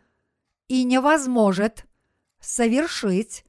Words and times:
и 0.67 0.83
не 0.83 0.99
возможет 0.99 1.85
совершить, 2.39 3.45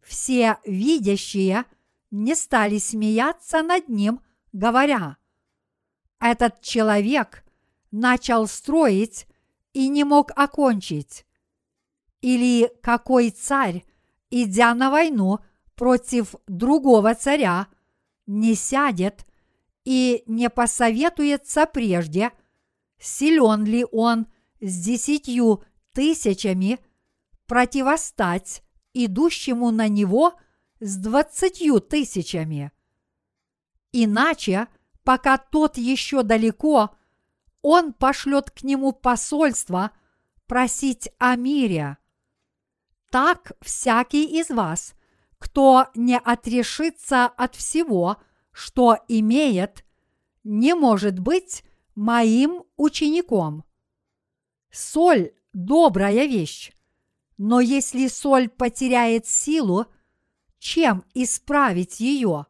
все 0.00 0.58
видящие 0.64 1.64
не 2.10 2.34
стали 2.34 2.78
смеяться 2.78 3.62
над 3.62 3.88
ним, 3.88 4.20
говоря, 4.52 5.16
этот 6.20 6.60
человек 6.62 7.44
начал 7.90 8.46
строить 8.46 9.26
и 9.72 9.88
не 9.88 10.04
мог 10.04 10.30
окончить. 10.36 11.26
Или 12.20 12.72
какой 12.82 13.30
царь, 13.30 13.84
идя 14.30 14.74
на 14.74 14.90
войну 14.90 15.38
против 15.74 16.34
другого 16.46 17.14
царя, 17.14 17.68
не 18.26 18.54
сядет 18.54 19.24
и 19.84 20.22
не 20.26 20.50
посоветуется 20.50 21.66
прежде– 21.66 22.32
силен 22.98 23.64
ли 23.64 23.86
он 23.90 24.26
с 24.60 24.84
десятью 24.84 25.62
тысячами 25.98 26.78
противостать 27.48 28.62
идущему 28.94 29.72
на 29.72 29.88
него 29.88 30.34
с 30.78 30.96
двадцатью 30.96 31.80
тысячами. 31.80 32.70
Иначе, 33.90 34.68
пока 35.02 35.38
тот 35.38 35.76
еще 35.76 36.22
далеко, 36.22 36.94
он 37.62 37.92
пошлет 37.92 38.52
к 38.52 38.62
нему 38.62 38.92
посольство 38.92 39.90
просить 40.46 41.08
о 41.18 41.34
мире. 41.34 41.98
Так 43.10 43.50
всякий 43.60 44.38
из 44.40 44.50
вас, 44.50 44.94
кто 45.40 45.88
не 45.96 46.16
отрешится 46.16 47.24
от 47.24 47.56
всего, 47.56 48.18
что 48.52 48.98
имеет, 49.08 49.84
не 50.44 50.74
может 50.76 51.18
быть 51.18 51.64
моим 51.96 52.62
учеником. 52.76 53.64
Соль– 54.70 55.32
добрая 55.64 56.26
вещь, 56.26 56.72
но 57.36 57.60
если 57.60 58.06
соль 58.06 58.48
потеряет 58.48 59.26
силу, 59.26 59.86
чем 60.58 61.04
исправить 61.14 62.00
ее? 62.00 62.46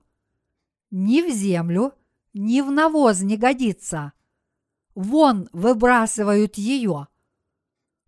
Ни 0.90 1.22
в 1.22 1.32
землю, 1.32 1.92
ни 2.34 2.60
в 2.60 2.70
навоз 2.70 3.20
не 3.20 3.36
годится. 3.36 4.12
Вон 4.94 5.48
выбрасывают 5.52 6.56
ее. 6.56 7.08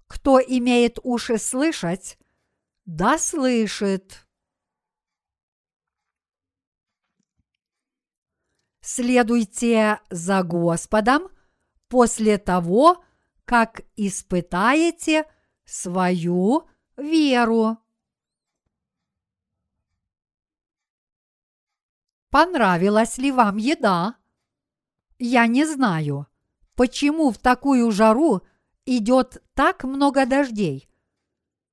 Кто 0.07 0.41
имеет 0.41 0.99
уши 1.03 1.39
слышать, 1.39 2.19
да 2.85 3.19
слышит. 3.19 4.27
следуйте 8.83 10.01
за 10.11 10.43
Господом 10.43 11.29
после 11.89 12.39
того, 12.39 13.05
как 13.51 13.83
испытаете 13.97 15.25
свою 15.65 16.69
веру. 16.97 17.79
Понравилась 22.31 23.19
ли 23.19 23.33
вам 23.33 23.57
еда? 23.57 24.15
Я 25.19 25.49
не 25.49 25.65
знаю, 25.65 26.29
почему 26.77 27.33
в 27.33 27.39
такую 27.39 27.91
жару 27.91 28.47
идет 28.87 29.43
так 29.55 29.83
много 29.83 30.27
дождей. 30.27 30.89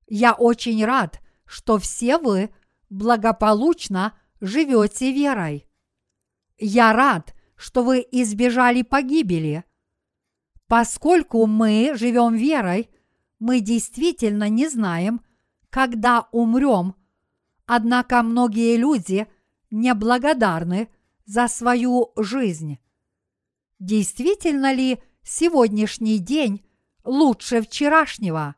Я 0.08 0.34
очень 0.34 0.84
рад, 0.84 1.22
что 1.46 1.78
все 1.78 2.18
вы 2.18 2.50
благополучно 2.90 4.20
живете 4.42 5.12
верой. 5.12 5.70
Я 6.58 6.94
рад, 6.94 7.36
что 7.56 7.84
вы 7.84 8.04
избежали 8.12 8.82
погибели. 8.82 9.64
Поскольку 10.68 11.46
мы 11.46 11.94
живем 11.96 12.36
верой, 12.36 12.90
мы 13.40 13.60
действительно 13.60 14.50
не 14.50 14.68
знаем, 14.68 15.22
когда 15.70 16.28
умрем, 16.32 16.96
однако 17.66 18.22
многие 18.24 18.78
люди 18.78 19.28
неблагодарны 19.72 20.90
за 21.26 21.48
свою 21.48 22.12
жизнь. 22.16 22.80
Действительно 23.80 24.74
ли 24.74 25.02
сегодняшний 25.24 26.20
день 26.20 26.66
лучше 27.04 27.62
вчерашнего? 27.62 28.56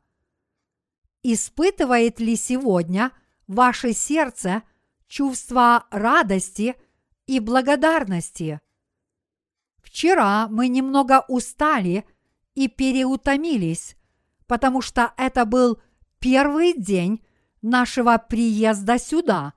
Испытывает 1.23 2.19
ли 2.19 2.35
сегодня 2.35 3.11
ваше 3.47 3.93
сердце 3.93 4.63
чувство 5.07 5.87
радости– 5.91 6.75
и 7.29 7.39
благодарности. 7.39 8.59
Вчера 9.89 10.47
мы 10.49 10.67
немного 10.67 11.25
устали 11.27 12.05
и 12.53 12.67
переутомились, 12.67 13.97
потому 14.45 14.83
что 14.83 15.13
это 15.17 15.45
был 15.45 15.81
первый 16.19 16.73
день 16.73 17.25
нашего 17.63 18.19
приезда 18.19 18.99
сюда. 18.99 19.53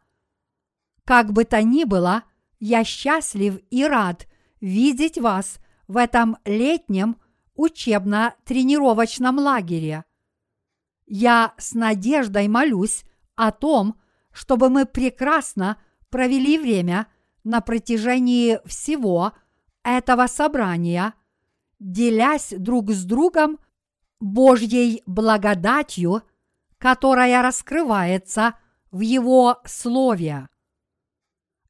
Как 1.04 1.34
бы 1.34 1.44
то 1.44 1.62
ни 1.62 1.84
было, 1.84 2.22
я 2.60 2.82
счастлив 2.82 3.60
и 3.70 3.84
рад 3.84 4.26
видеть 4.62 5.18
вас 5.18 5.58
в 5.86 5.98
этом 5.98 6.38
летнем 6.46 7.18
учебно-тренировочном 7.54 9.38
лагере. 9.38 10.04
Я 11.04 11.52
с 11.58 11.74
надеждой 11.74 12.48
молюсь 12.48 13.04
о 13.34 13.52
том, 13.52 14.00
чтобы 14.30 14.70
мы 14.70 14.86
прекрасно 14.86 15.76
провели 16.08 16.56
время– 16.56 17.06
на 17.44 17.60
протяжении 17.60 18.60
всего 18.66 19.32
этого 19.82 20.26
собрания, 20.26 21.14
делясь 21.78 22.54
друг 22.56 22.90
с 22.90 23.04
другом 23.04 23.58
Божьей 24.20 25.02
благодатью, 25.06 26.22
которая 26.78 27.42
раскрывается 27.42 28.54
в 28.90 29.00
Его 29.00 29.60
Слове. 29.64 30.48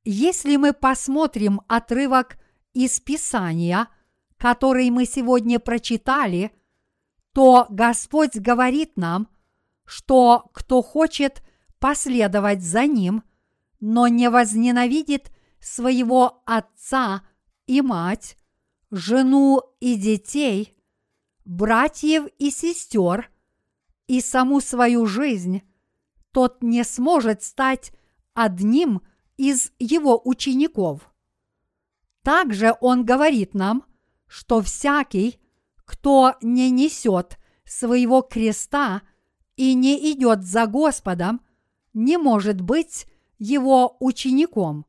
Если 0.04 0.56
мы 0.56 0.72
посмотрим 0.72 1.60
отрывок 1.68 2.38
из 2.72 3.00
Писания, 3.00 3.88
который 4.36 4.90
мы 4.90 5.06
сегодня 5.06 5.60
прочитали, 5.60 6.52
то 7.32 7.66
Господь 7.70 8.36
говорит 8.36 8.96
нам, 8.96 9.28
что 9.84 10.50
кто 10.52 10.82
хочет 10.82 11.42
последовать 11.78 12.62
за 12.62 12.86
Ним, 12.86 13.22
но 13.80 14.08
не 14.08 14.28
возненавидит 14.28 15.30
своего 15.60 16.42
отца 16.46 17.22
и 17.66 17.80
мать, 17.82 18.36
жену 18.90 19.60
и 19.80 19.96
детей, 19.96 20.76
братьев 21.44 22.26
и 22.38 22.50
сестер 22.50 23.30
и 24.06 24.20
саму 24.20 24.60
свою 24.60 25.06
жизнь, 25.06 25.62
тот 26.32 26.62
не 26.62 26.84
сможет 26.84 27.42
стать 27.42 27.92
одним 28.34 29.02
из 29.36 29.72
его 29.78 30.20
учеников. 30.24 31.12
Также 32.22 32.74
он 32.80 33.04
говорит 33.04 33.54
нам, 33.54 33.84
что 34.26 34.62
всякий, 34.62 35.40
кто 35.84 36.34
не 36.40 36.70
несет 36.70 37.38
своего 37.64 38.22
креста 38.22 39.02
и 39.56 39.74
не 39.74 40.12
идет 40.12 40.44
за 40.44 40.66
Господом, 40.66 41.40
не 41.92 42.16
может 42.16 42.60
быть 42.60 43.06
его 43.38 43.96
учеником. 44.00 44.86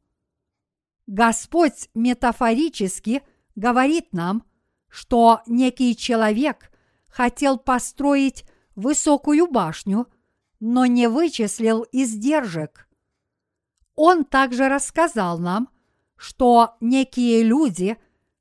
Господь 1.07 1.89
метафорически 1.93 3.23
говорит 3.55 4.13
нам, 4.13 4.43
что 4.89 5.41
некий 5.47 5.95
человек 5.95 6.71
хотел 7.07 7.57
построить 7.57 8.45
высокую 8.75 9.47
башню, 9.47 10.07
но 10.59 10.85
не 10.85 11.07
вычислил 11.07 11.85
издержек. 11.91 12.87
Он 13.95 14.23
также 14.23 14.69
рассказал 14.69 15.37
нам, 15.39 15.69
что 16.15 16.75
некие 16.79 17.43
люди, 17.43 17.97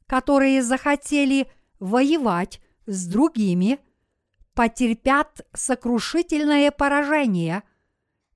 которые 0.07 0.63
захотели 0.63 1.51
воевать 1.81 2.61
с 2.87 3.07
другими, 3.07 3.81
потерпят 4.55 5.47
сокрушительное 5.53 6.71
поражение, 6.71 7.63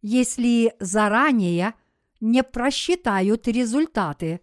если 0.02 0.74
заранее 0.80 1.74
не 2.20 2.42
просчитают 2.42 3.46
результаты, 3.48 4.40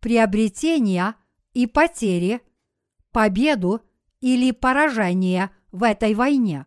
приобретения 0.00 1.16
и 1.52 1.66
потери, 1.66 2.40
победу 3.10 3.82
или 4.20 4.50
поражение 4.52 5.50
в 5.72 5.82
этой 5.82 6.14
войне. 6.14 6.66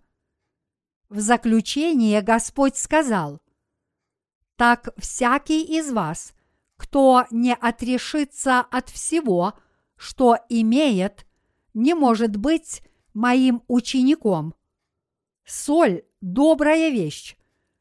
В 1.09 1.19
заключение 1.19 2.21
Господь 2.21 2.77
сказал, 2.77 3.41
«Так 4.55 4.89
всякий 4.97 5.63
из 5.77 5.91
вас, 5.91 6.33
кто 6.77 7.25
не 7.31 7.53
отрешится 7.53 8.59
от 8.59 8.89
всего, 8.89 9.53
что 9.97 10.37
имеет, 10.49 11.27
не 11.73 11.93
может 11.93 12.35
быть 12.35 12.81
моим 13.13 13.63
учеником. 13.67 14.55
Соль– 15.45 16.03
добрая 16.21 16.89
вещь, 16.89 17.35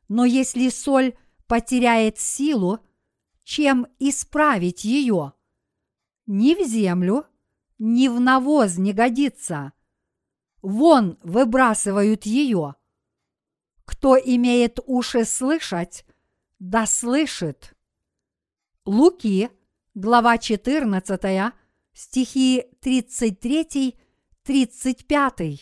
но 0.09 0.25
если 0.25 0.69
соль 0.69 1.17
потеряет 1.51 2.19
силу, 2.21 2.79
чем 3.43 3.89
исправить 3.99 4.85
ее? 4.85 5.33
Ни 6.27 6.55
в 6.55 6.65
землю, 6.65 7.27
ни 7.77 8.07
в 8.07 8.21
навоз 8.21 8.79
не 8.79 8.93
годится. 8.93 9.73
Вон 10.63 11.19
выбрасывают 11.25 12.25
ее. 12.25 12.77
Кто 13.85 14.17
имеет 14.17 14.79
уши 14.87 15.25
слышать, 15.25 16.07
да 16.61 16.87
слышит. 16.87 17.75
Луки, 18.85 19.51
глава 19.95 20.39
14, 20.39 21.53
стихи 21.93 22.65
33-35. 22.81 25.59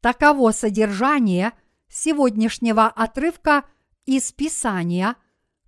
Таково 0.00 0.52
содержание 0.52 1.54
сегодняшнего 1.88 2.86
отрывка 2.86 3.64
из 4.06 4.32
Писания, 4.32 5.16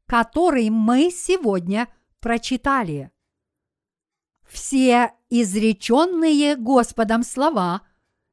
который 0.06 0.70
мы 0.70 1.10
сегодня 1.10 1.88
прочитали. 2.20 3.10
Все 4.46 5.12
изреченные 5.30 6.56
Господом 6.56 7.22
слова 7.22 7.82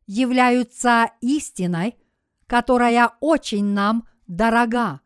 являются 0.05 1.11
истиной, 1.21 1.95
которая 2.47 3.13
очень 3.19 3.65
нам 3.65 4.07
дорога. 4.27 5.01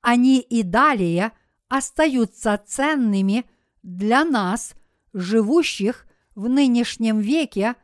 Они 0.00 0.40
и 0.40 0.62
далее 0.62 1.32
остаются 1.68 2.58
ценными 2.58 3.48
для 3.82 4.24
нас, 4.24 4.74
живущих 5.12 6.06
в 6.34 6.48
нынешнем 6.48 7.20
веке 7.20 7.76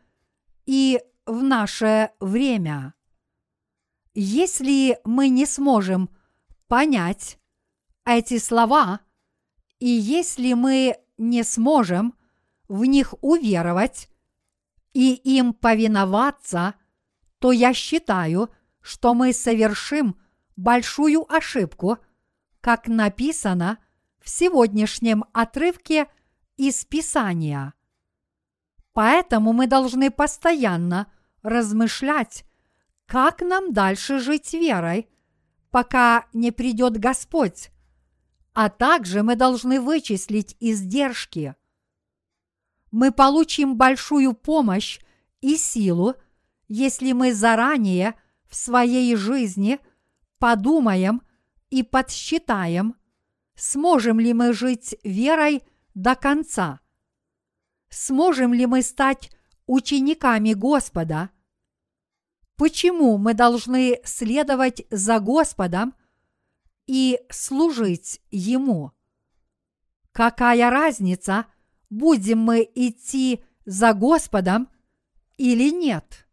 и 0.64 1.00
в 1.26 1.42
наше 1.42 2.10
время. 2.18 2.95
Если 4.18 4.98
мы 5.04 5.28
не 5.28 5.44
сможем 5.44 6.08
понять 6.68 7.38
эти 8.06 8.38
слова, 8.38 9.00
и 9.78 9.90
если 9.90 10.54
мы 10.54 10.96
не 11.18 11.42
сможем 11.42 12.14
в 12.66 12.86
них 12.86 13.12
уверовать 13.20 14.08
и 14.94 15.12
им 15.12 15.52
повиноваться, 15.52 16.76
то 17.40 17.52
я 17.52 17.74
считаю, 17.74 18.48
что 18.80 19.12
мы 19.12 19.34
совершим 19.34 20.18
большую 20.56 21.30
ошибку, 21.30 21.98
как 22.62 22.88
написано 22.88 23.76
в 24.18 24.30
сегодняшнем 24.30 25.26
отрывке 25.34 26.08
из 26.56 26.86
Писания. 26.86 27.74
Поэтому 28.94 29.52
мы 29.52 29.66
должны 29.66 30.10
постоянно 30.10 31.12
размышлять, 31.42 32.46
как 33.06 33.40
нам 33.40 33.72
дальше 33.72 34.18
жить 34.18 34.52
верой, 34.52 35.08
пока 35.70 36.26
не 36.32 36.50
придет 36.50 36.98
Господь, 36.98 37.70
а 38.52 38.68
также 38.68 39.22
мы 39.22 39.36
должны 39.36 39.80
вычислить 39.80 40.56
издержки. 40.60 41.54
Мы 42.90 43.12
получим 43.12 43.76
большую 43.76 44.32
помощь 44.32 45.00
и 45.40 45.56
силу, 45.56 46.14
если 46.68 47.12
мы 47.12 47.32
заранее 47.32 48.14
в 48.48 48.56
своей 48.56 49.14
жизни 49.16 49.78
подумаем 50.38 51.22
и 51.70 51.82
подсчитаем, 51.82 52.96
сможем 53.54 54.18
ли 54.18 54.32
мы 54.32 54.52
жить 54.52 54.96
верой 55.04 55.62
до 55.94 56.14
конца, 56.14 56.80
сможем 57.88 58.52
ли 58.52 58.66
мы 58.66 58.82
стать 58.82 59.30
учениками 59.66 60.54
Господа, 60.54 61.30
почему 62.56 63.18
мы 63.18 63.34
должны 63.34 64.00
следовать 64.04 64.84
за 64.90 65.20
Господом 65.20 65.94
и 66.86 67.20
служить 67.30 68.20
Ему. 68.30 68.92
Какая 70.12 70.70
разница, 70.70 71.46
будем 71.90 72.38
мы 72.38 72.68
идти 72.74 73.44
за 73.64 73.92
Господом 73.92 74.68
или 75.36 75.70
нет? 75.70 76.26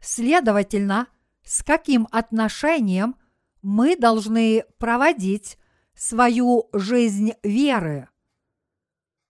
Следовательно, 0.00 1.08
с 1.42 1.62
каким 1.62 2.06
отношением 2.12 3.16
мы 3.62 3.96
должны 3.96 4.64
проводить 4.78 5.58
свою 5.96 6.68
жизнь 6.72 7.32
веры. 7.42 8.08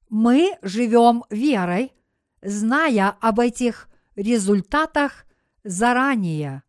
Мы 0.08 0.58
живем 0.62 1.24
верой, 1.30 1.92
зная 2.42 3.10
об 3.20 3.40
этих 3.40 3.88
результатах 4.16 5.24
заранее. 5.64 6.62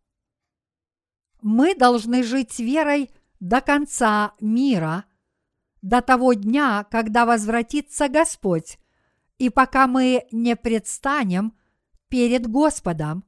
Мы 1.42 1.74
должны 1.74 2.22
жить 2.22 2.58
верой 2.58 3.10
до 3.38 3.60
конца 3.60 4.32
мира, 4.40 5.04
до 5.82 6.02
того 6.02 6.32
дня, 6.32 6.84
когда 6.90 7.26
возвратится 7.26 8.08
Господь, 8.08 8.78
и 9.38 9.50
пока 9.50 9.86
мы 9.86 10.26
не 10.32 10.56
предстанем 10.56 11.56
перед 12.08 12.46
Господом. 12.46 13.24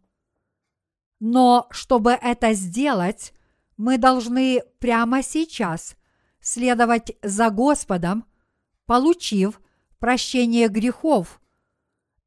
Но 1.21 1.69
чтобы 1.71 2.13
это 2.13 2.55
сделать, 2.55 3.35
мы 3.77 3.99
должны 3.99 4.63
прямо 4.79 5.23
сейчас 5.23 5.97
следовать 6.41 7.17
за 7.23 7.51
Господом, 7.51 8.25
получив 8.87 9.61
прощение 9.99 10.69
грехов, 10.69 11.41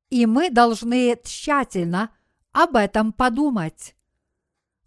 и 0.10 0.26
мы 0.26 0.50
должны 0.50 1.20
тщательно 1.24 2.12
об 2.52 2.76
этом 2.76 3.14
подумать. 3.14 3.96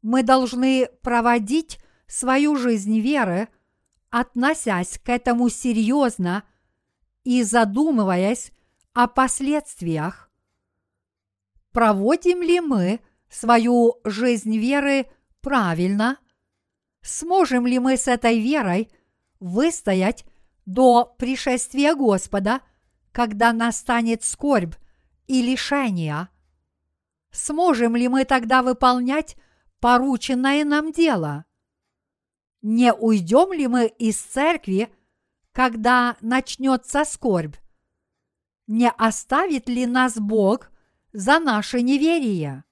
Мы 0.03 0.23
должны 0.23 0.89
проводить 1.03 1.79
свою 2.07 2.57
жизнь 2.57 3.01
веры, 3.01 3.49
относясь 4.11 4.99
к 4.99 5.09
этому 5.09 5.49
серьезно 5.49 6.45
и 7.25 7.43
задумываясь 7.43 8.53
о 8.93 9.09
последствиях. 9.09 10.31
Проводим 11.73 12.43
ли 12.43 12.61
мы 12.61 13.01
свою 13.29 13.97
жизнь 14.05 14.57
веры 14.59 15.07
правильно? 15.41 16.19
Сможем 17.03 17.67
ли 17.67 17.79
мы 17.79 17.97
с 17.97 18.07
этой 18.07 18.41
верой 18.41 18.91
выстоять 19.41 20.25
до 20.65 21.05
пришествия 21.19 21.95
Господа, 21.95 22.61
когда 23.11 23.53
настанет 23.53 24.23
скорбь 24.23 24.75
и 25.27 25.43
лишение? 25.43 26.29
Сможем 27.35 27.97
ли 27.97 28.09
мы 28.09 28.25
тогда 28.25 28.63
выполнять 28.63 29.37
порученное 29.81 30.65
нам 30.65 30.93
дело? 30.93 31.45
Не 32.63 32.95
уйдем 32.95 33.53
ли 33.53 33.67
мы 33.67 33.87
из 33.87 34.19
церкви, 34.19 34.89
когда 35.53 36.17
начнется 36.23 37.05
скорбь? 37.05 37.57
Не 38.67 38.91
оставит 38.91 39.69
ли 39.69 39.85
нас 39.85 40.15
Бог 40.17 40.71
за 41.13 41.39
наше 41.39 41.83
неверие? 41.83 42.65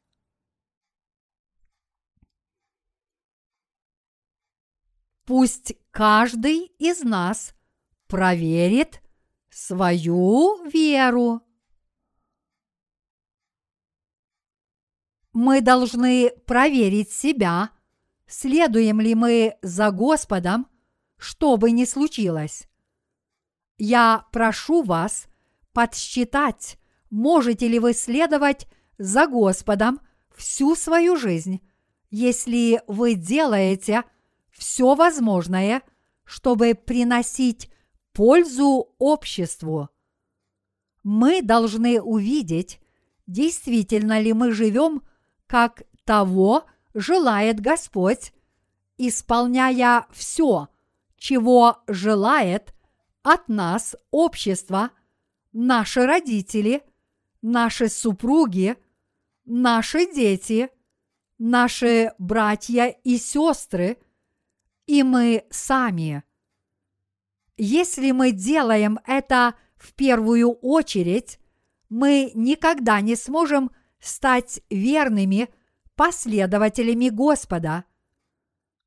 пусть 5.24 5.74
каждый 5.90 6.66
из 6.78 7.02
нас 7.02 7.54
проверит 8.06 9.00
свою 9.48 10.62
веру. 10.68 11.40
Мы 15.32 15.60
должны 15.60 16.30
проверить 16.46 17.10
себя, 17.10 17.70
следуем 18.26 19.00
ли 19.00 19.14
мы 19.14 19.56
за 19.62 19.90
Господом, 19.90 20.66
что 21.16 21.56
бы 21.56 21.70
ни 21.70 21.84
случилось. 21.84 22.68
Я 23.78 24.26
прошу 24.32 24.82
вас 24.82 25.26
подсчитать, 25.72 26.78
можете 27.10 27.68
ли 27.68 27.78
вы 27.78 27.94
следовать 27.94 28.66
за 28.98 29.26
Господом 29.26 30.00
всю 30.34 30.74
свою 30.74 31.16
жизнь, 31.16 31.60
если 32.10 32.82
вы 32.86 33.14
делаете 33.14 34.04
все 34.50 34.94
возможное, 34.94 35.82
чтобы 36.24 36.74
приносить 36.74 37.70
пользу 38.12 38.94
обществу. 38.98 39.88
Мы 41.02 41.42
должны 41.42 42.00
увидеть, 42.00 42.80
действительно 43.26 44.20
ли 44.20 44.32
мы 44.32 44.52
живем, 44.52 45.02
как 45.52 45.82
того 46.06 46.64
желает 46.94 47.60
Господь, 47.60 48.32
исполняя 48.96 50.06
все, 50.10 50.68
чего 51.18 51.82
желает 51.86 52.72
от 53.22 53.50
нас 53.50 53.94
общество, 54.10 54.92
наши 55.52 56.06
родители, 56.06 56.82
наши 57.42 57.90
супруги, 57.90 58.78
наши 59.44 60.10
дети, 60.10 60.70
наши 61.36 62.12
братья 62.16 62.86
и 62.86 63.18
сестры, 63.18 63.98
и 64.86 65.02
мы 65.02 65.44
сами. 65.50 66.22
Если 67.58 68.12
мы 68.12 68.32
делаем 68.32 69.00
это 69.06 69.52
в 69.76 69.92
первую 69.92 70.52
очередь, 70.52 71.38
мы 71.90 72.32
никогда 72.34 73.02
не 73.02 73.16
сможем 73.16 73.70
стать 74.02 74.60
верными 74.68 75.48
последователями 75.94 77.08
Господа. 77.08 77.84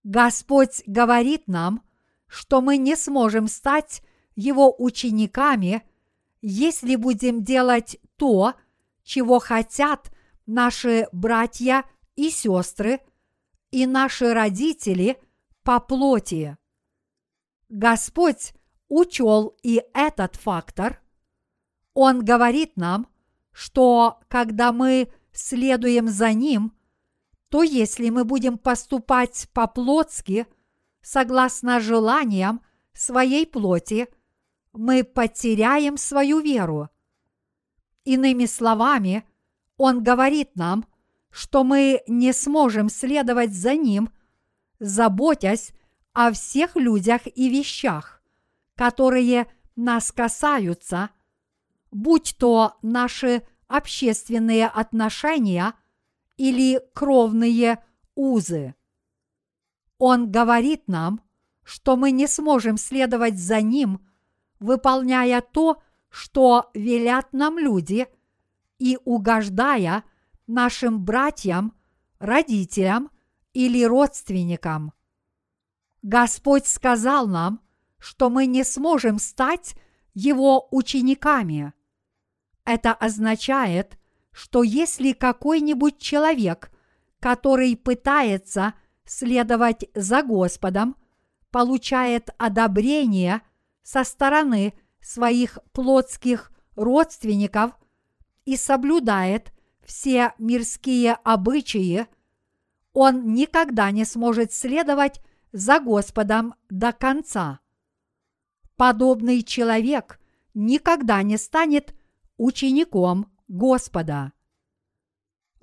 Господь 0.03 0.83
говорит 0.85 1.47
нам, 1.47 1.81
что 2.27 2.61
мы 2.61 2.77
не 2.77 2.95
сможем 2.95 3.47
стать 3.47 4.03
Его 4.35 4.75
учениками, 4.77 5.83
если 6.41 6.95
будем 6.95 7.43
делать 7.43 7.97
то, 8.17 8.53
чего 9.03 9.39
хотят 9.39 10.11
наши 10.45 11.07
братья 11.11 11.85
и 12.15 12.29
сестры 12.29 12.99
и 13.71 13.87
наши 13.87 14.33
родители 14.33 15.17
по 15.63 15.79
плоти. 15.79 16.57
Господь 17.69 18.53
учел 18.89 19.57
и 19.63 19.81
этот 19.93 20.35
фактор. 20.35 21.01
Он 21.93 22.23
говорит 22.23 22.77
нам, 22.77 23.07
что 23.55 24.19
когда 24.27 24.73
мы 24.73 25.07
следуем 25.31 26.09
за 26.09 26.33
Ним, 26.33 26.73
то 27.47 27.63
если 27.63 28.09
мы 28.09 28.25
будем 28.25 28.57
поступать 28.57 29.47
по-плотски, 29.53 30.45
согласно 31.01 31.79
желаниям 31.79 32.59
своей 32.91 33.47
плоти, 33.47 34.09
мы 34.73 35.05
потеряем 35.05 35.95
свою 35.95 36.41
веру. 36.41 36.89
Иными 38.03 38.45
словами, 38.45 39.23
Он 39.77 40.03
говорит 40.03 40.57
нам, 40.57 40.85
что 41.31 41.63
мы 41.63 42.03
не 42.07 42.33
сможем 42.33 42.89
следовать 42.89 43.53
за 43.53 43.75
Ним, 43.75 44.09
заботясь 44.79 45.71
о 46.11 46.33
всех 46.33 46.75
людях 46.75 47.21
и 47.25 47.49
вещах, 47.49 48.21
которые 48.75 49.47
нас 49.77 50.11
касаются, 50.11 51.09
будь 51.95 52.35
то 52.37 52.77
наши 52.81 53.43
общественные 53.67 54.67
отношения 54.67 55.73
или 56.35 56.81
кровные 56.93 57.81
узы. 58.15 58.75
Он 59.97 60.29
говорит 60.29 60.89
нам, 60.89 61.21
что 61.63 61.95
мы 61.95 62.11
не 62.11 62.27
сможем 62.27 62.77
следовать 62.77 63.39
за 63.39 63.61
Ним, 63.61 64.05
выполняя 64.59 65.39
то, 65.39 65.81
что 66.09 66.69
велят 66.73 67.31
нам 67.31 67.57
люди, 67.57 68.07
и 68.77 68.99
угождая 69.05 70.03
нашим 70.47 71.01
братьям, 71.01 71.73
родителям 72.19 73.09
или 73.53 73.85
родственникам. 73.85 74.91
Господь 76.01 76.67
сказал 76.67 77.25
нам, 77.27 77.61
что 77.99 78.29
мы 78.29 78.47
не 78.47 78.65
сможем 78.65 79.17
стать 79.17 79.75
Его 80.13 80.67
учениками. 80.71 81.73
Это 82.65 82.93
означает, 82.93 83.97
что 84.31 84.63
если 84.63 85.13
какой-нибудь 85.13 85.99
человек, 85.99 86.71
который 87.19 87.77
пытается 87.77 88.73
следовать 89.05 89.85
за 89.93 90.23
Господом, 90.23 90.95
получает 91.51 92.31
одобрение 92.37 93.41
со 93.83 94.03
стороны 94.03 94.73
своих 94.99 95.59
плотских 95.71 96.51
родственников 96.75 97.71
и 98.43 98.57
соблюдает 98.57 99.53
все 99.85 100.33
мирские 100.39 101.13
обычаи, 101.23 102.07
он 102.93 103.33
никогда 103.33 103.91
не 103.91 104.05
сможет 104.05 104.51
следовать 104.51 105.21
за 105.51 105.79
Господом 105.79 106.55
до 106.69 106.91
конца. 106.91 107.59
Подобный 108.75 109.43
человек 109.43 110.19
никогда 110.53 111.21
не 111.21 111.37
станет 111.37 111.93
учеником 112.37 113.31
Господа. 113.47 114.33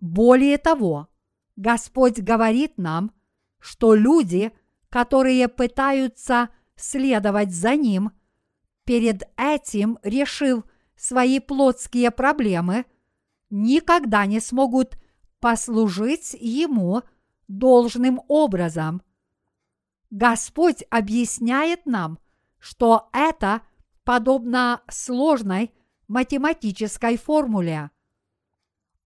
Более 0.00 0.58
того, 0.58 1.08
Господь 1.56 2.18
говорит 2.18 2.78
нам, 2.78 3.12
что 3.58 3.94
люди, 3.94 4.52
которые 4.88 5.48
пытаются 5.48 6.48
следовать 6.76 7.52
за 7.52 7.76
Ним, 7.76 8.10
перед 8.84 9.22
этим 9.36 9.98
решив 10.02 10.64
свои 10.96 11.38
плотские 11.38 12.10
проблемы, 12.10 12.84
никогда 13.50 14.26
не 14.26 14.40
смогут 14.40 14.98
послужить 15.40 16.34
Ему 16.38 17.02
должным 17.46 18.20
образом– 18.28 19.02
Господь 20.12 20.84
объясняет 20.90 21.86
нам, 21.86 22.18
что 22.58 23.08
это 23.14 23.62
подобно 24.04 24.82
сложной 24.90 25.72
математической 26.12 27.16
формуле. 27.16 27.90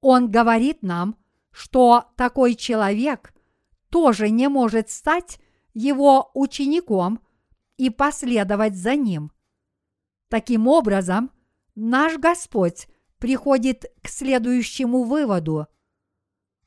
Он 0.00 0.28
говорит 0.28 0.82
нам, 0.82 1.16
что 1.52 2.06
такой 2.16 2.54
человек 2.56 3.32
тоже 3.90 4.28
не 4.28 4.48
может 4.48 4.90
стать 4.90 5.38
его 5.72 6.30
учеником 6.34 7.20
и 7.76 7.90
последовать 7.90 8.74
за 8.74 8.96
ним. 8.96 9.30
Таким 10.28 10.66
образом, 10.66 11.30
наш 11.76 12.18
Господь 12.18 12.88
приходит 13.18 13.84
к 14.02 14.08
следующему 14.08 15.04
выводу. 15.04 15.68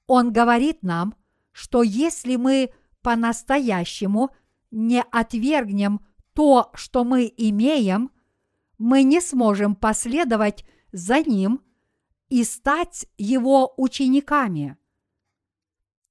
Он 0.08 0.32
говорит 0.32 0.84
нам, 0.84 1.16
что 1.52 1.84
если 1.84 2.38
мы 2.38 2.72
по-настоящему 3.02 4.30
не 4.72 5.04
отвергнем 5.12 6.00
то, 6.34 6.72
что 6.74 7.04
мы 7.04 7.32
имеем, 7.36 8.12
мы 8.80 9.04
не 9.04 9.22
сможем 9.22 9.76
последовать 9.76 10.66
за 10.92 11.22
Ним 11.22 11.62
и 12.30 12.44
стать 12.44 13.06
Его 13.18 13.74
учениками. 13.78 14.78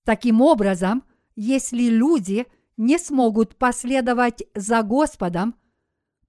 Таким 0.04 0.40
образом, 0.40 1.04
если 1.34 1.88
люди 1.88 2.46
не 2.76 2.98
смогут 2.98 3.56
последовать 3.56 4.44
за 4.54 4.82
Господом, 4.82 5.56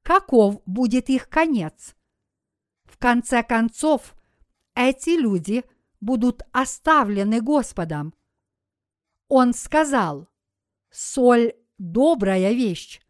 каков 0.01 0.63
будет 0.65 1.09
их 1.09 1.29
конец? 1.29 1.95
В 2.85 2.97
конце 2.97 3.43
концов, 3.43 4.15
эти 4.75 5.19
люди 5.19 5.63
будут 6.01 6.43
оставлены 6.51 7.41
Господом. 7.41 8.13
Он 9.27 9.53
сказал, 9.53 10.29
соль– 10.89 11.53
добрая 11.77 12.53
вещь. 12.53 13.01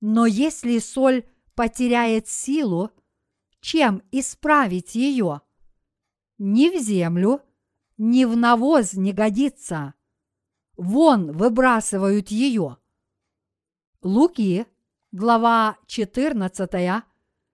Но 0.00 0.26
если 0.26 0.78
соль 0.78 1.24
потеряет 1.56 2.28
силу, 2.28 2.92
чем 3.60 4.04
исправить 4.12 4.94
ее? 4.94 5.40
Ни 6.38 6.68
в 6.68 6.80
землю, 6.80 7.42
ни 7.96 8.24
в 8.24 8.36
навоз 8.36 8.92
не 8.92 9.12
годится. 9.12 9.94
Вон 10.76 11.32
выбрасывают 11.32 12.28
ее. 12.28 12.76
Луки, 14.02 14.66
глава 15.10 15.76
14, 15.86 17.02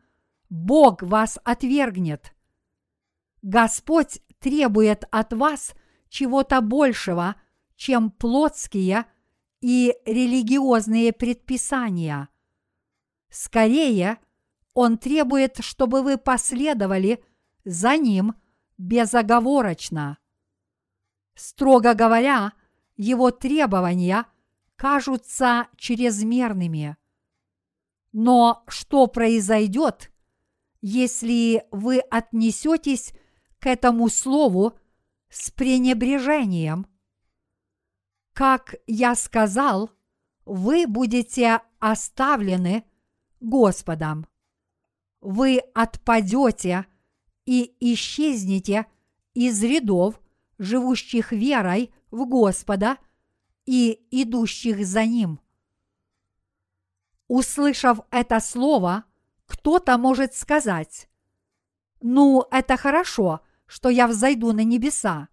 Бог 0.49 1.01
вас 1.01 1.39
отвергнет. 1.43 2.33
Господь 3.41 4.21
требует 4.39 5.05
от 5.11 5.33
вас 5.33 5.73
чего-то 6.09 6.61
большего, 6.61 7.35
чем 7.75 8.11
плотские 8.11 9.05
и 9.61 9.95
религиозные 10.05 11.13
предписания. 11.13 12.29
Скорее, 13.29 14.19
Он 14.73 14.97
требует, 14.97 15.57
чтобы 15.59 16.01
вы 16.01 16.17
последовали 16.17 17.23
за 17.65 17.97
Ним 17.97 18.35
безоговорочно. 18.77 20.17
Строго 21.35 21.93
говоря, 21.93 22.53
Его 22.95 23.31
требования 23.31 24.25
кажутся 24.75 25.67
чрезмерными. 25.75 26.97
Но 28.13 28.63
что 28.67 29.07
произойдет, 29.07 30.11
если 30.81 31.65
вы 31.71 31.99
отнесетесь 31.99 33.13
к 33.59 33.67
этому 33.67 34.09
слову 34.09 34.77
с 35.29 35.51
пренебрежением? 35.51 36.87
Как 38.33 38.75
я 38.85 39.15
сказал, 39.15 39.91
вы 40.45 40.87
будете 40.87 41.61
оставлены 41.79 42.85
Господом. 43.39 44.27
Вы 45.21 45.59
отпадете 45.73 46.85
и 47.45 47.75
исчезнете 47.79 48.85
из 49.33 49.61
рядов, 49.63 50.19
живущих 50.57 51.31
верой 51.31 51.93
в 52.11 52.25
Господа 52.25 52.97
и 53.65 54.05
идущих 54.11 54.85
за 54.85 55.05
Ним. 55.05 55.39
Услышав 57.27 57.99
это 58.11 58.39
слово, 58.39 59.03
кто-то 59.45 59.97
может 59.97 60.33
сказать, 60.33 61.09
«Ну, 61.99 62.45
это 62.51 62.77
хорошо, 62.77 63.41
что 63.65 63.89
я 63.89 64.07
взойду 64.07 64.53
на 64.53 64.63
небеса. 64.63 65.29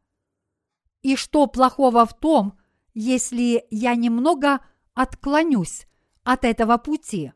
И 1.03 1.17
что 1.17 1.47
плохого 1.47 2.05
в 2.07 2.15
том, 2.19 2.59
если 2.95 3.67
я 3.71 3.95
немного 3.95 4.61
отклонюсь 4.95 5.87
от 6.23 6.45
этого 6.45 6.79
пути? 6.79 7.33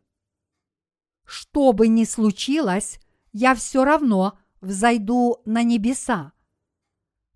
Что 1.29 1.75
бы 1.75 1.89
ни 1.89 2.05
случилось, 2.05 2.99
я 3.33 3.55
все 3.55 3.85
равно 3.85 4.39
взойду 4.63 5.43
на 5.45 5.63
небеса. 5.63 6.33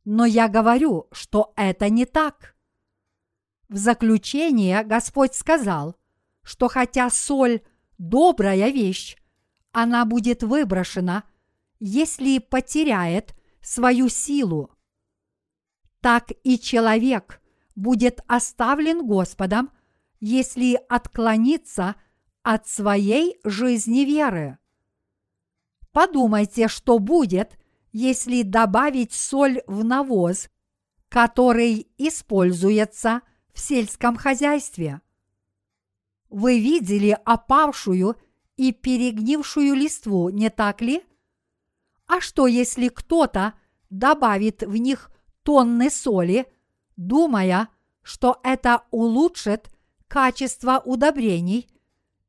Но 0.06 0.24
я 0.24 0.48
говорю, 0.48 1.08
что 1.12 1.52
это 1.56 1.90
не 1.90 2.06
так. 2.06 2.56
В 3.68 3.76
заключение 3.76 4.82
Господь 4.82 5.34
сказал, 5.34 5.94
что 6.42 6.68
хотя 6.68 7.10
соль– 7.10 7.60
добрая 7.98 8.70
вещь, 8.70 9.18
она 9.72 10.06
будет 10.06 10.42
выброшена, 10.42 11.24
если 11.78 12.38
потеряет 12.38 13.34
свою 13.60 14.08
силу. 14.08 14.70
Так 16.00 16.32
и 16.44 16.58
человек 16.58 17.42
будет 17.76 18.20
оставлен 18.26 19.06
Господом, 19.06 19.70
если 20.18 20.80
отклонится 20.88 21.94
от 22.42 22.68
своей 22.68 23.38
жизни 23.44 24.00
веры. 24.00 24.58
Подумайте, 25.92 26.68
что 26.68 26.98
будет, 26.98 27.58
если 27.92 28.42
добавить 28.42 29.12
соль 29.12 29.62
в 29.66 29.84
навоз, 29.84 30.48
который 31.08 31.88
используется 31.98 33.20
в 33.52 33.60
сельском 33.60 34.16
хозяйстве. 34.16 35.02
Вы 36.30 36.58
видели 36.58 37.18
опавшую 37.24 38.16
и 38.56 38.72
перегнившую 38.72 39.74
листву, 39.74 40.30
не 40.30 40.48
так 40.48 40.80
ли? 40.80 41.02
А 42.06 42.20
что, 42.20 42.46
если 42.46 42.88
кто-то 42.88 43.54
добавит 43.90 44.62
в 44.62 44.76
них 44.76 45.10
тонны 45.42 45.90
соли, 45.90 46.46
думая, 46.96 47.68
что 48.02 48.40
это 48.42 48.84
улучшит 48.90 49.68
качество 50.08 50.82
удобрений 50.84 51.68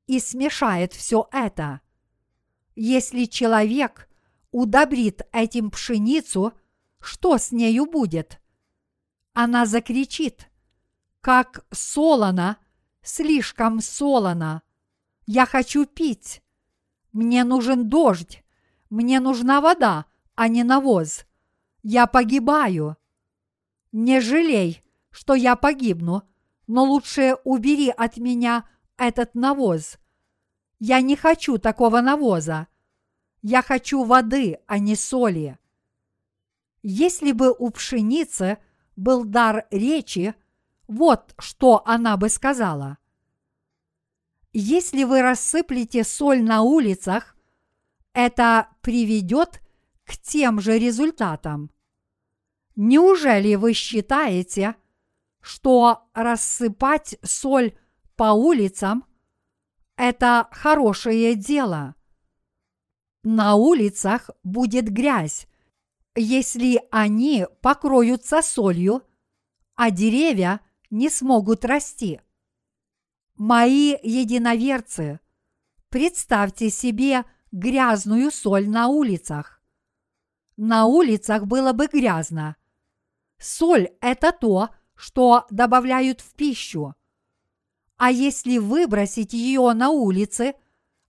и 0.07 0.19
смешает 0.19 0.93
все 0.93 1.27
это? 1.31 1.81
Если 2.75 3.25
человек 3.25 4.09
удобрит 4.51 5.21
этим 5.31 5.71
пшеницу, 5.71 6.53
что 6.99 7.37
с 7.37 7.51
нею 7.51 7.85
будет? 7.85 8.39
Она 9.33 9.65
закричит, 9.65 10.49
как 11.21 11.65
солоно 11.71 12.57
слишком 13.03 13.81
солоно. 13.81 14.63
Я 15.25 15.45
хочу 15.45 15.85
пить. 15.85 16.41
Мне 17.11 17.43
нужен 17.43 17.89
дождь. 17.89 18.43
Мне 18.89 19.19
нужна 19.19 19.61
вода, 19.61 20.05
а 20.35 20.47
не 20.47 20.63
навоз. 20.63 21.25
Я 21.83 22.07
погибаю. 22.07 22.97
Не 23.91 24.19
жалей, 24.21 24.83
что 25.11 25.35
я 25.35 25.55
погибну, 25.55 26.23
но 26.67 26.83
лучше 26.85 27.37
убери 27.43 27.89
от 27.89 28.17
меня 28.17 28.67
этот 28.97 29.35
навоз. 29.35 29.97
Я 30.79 31.01
не 31.01 31.15
хочу 31.15 31.57
такого 31.57 32.01
навоза. 32.01 32.67
Я 33.41 33.61
хочу 33.61 34.03
воды, 34.03 34.59
а 34.67 34.79
не 34.79 34.95
соли. 34.95 35.57
Если 36.81 37.31
бы 37.31 37.53
у 37.57 37.69
пшеницы 37.69 38.57
был 38.95 39.23
дар 39.23 39.65
речи, 39.71 40.35
вот 40.87 41.33
что 41.39 41.81
она 41.85 42.17
бы 42.17 42.29
сказала. 42.29 42.97
Если 44.51 45.03
вы 45.03 45.21
рассыплете 45.21 46.03
соль 46.03 46.43
на 46.43 46.61
улицах, 46.61 47.35
это 48.13 48.69
приведет 48.81 49.61
к 50.05 50.17
тем 50.17 50.59
же 50.59 50.77
результатам. 50.77 51.71
Неужели 52.75 53.55
вы 53.55 53.73
считаете, 53.73 54.75
что 55.41 56.07
рассыпать 56.13 57.17
соль 57.23 57.73
по 58.23 58.31
улицам– 58.31 59.03
это 59.97 60.47
хорошее 60.49 61.35
дело? 61.35 61.93
На 63.21 63.55
улицах 63.55 64.29
будет 64.45 64.87
грязь, 64.87 65.45
если 66.15 66.81
они 66.89 67.47
покроются 67.61 68.41
солью, 68.41 69.03
а 69.75 69.91
деревья– 69.91 70.61
не 70.89 71.09
смогут 71.09 71.65
расти. 71.65 72.21
Мои 73.35 73.97
единоверцы, 74.01 75.19
представьте 75.89 76.69
себе 76.69 77.25
грязную 77.51 78.31
соль 78.31 78.69
на 78.69 78.87
улицах. 78.87 79.61
На 80.55 80.85
улицах 80.85 81.45
было 81.45 81.73
бы 81.73 81.87
грязно. 81.87 82.55
Соль– 83.37 83.89
это 83.99 84.31
то, 84.31 84.69
что 84.95 85.45
добавляют 85.49 86.21
в 86.21 86.33
пищу. 86.35 86.95
А 87.97 88.11
если 88.11 88.57
выбросить 88.57 89.33
ее 89.33 89.71
на 89.73 89.89
улице, 89.89 90.55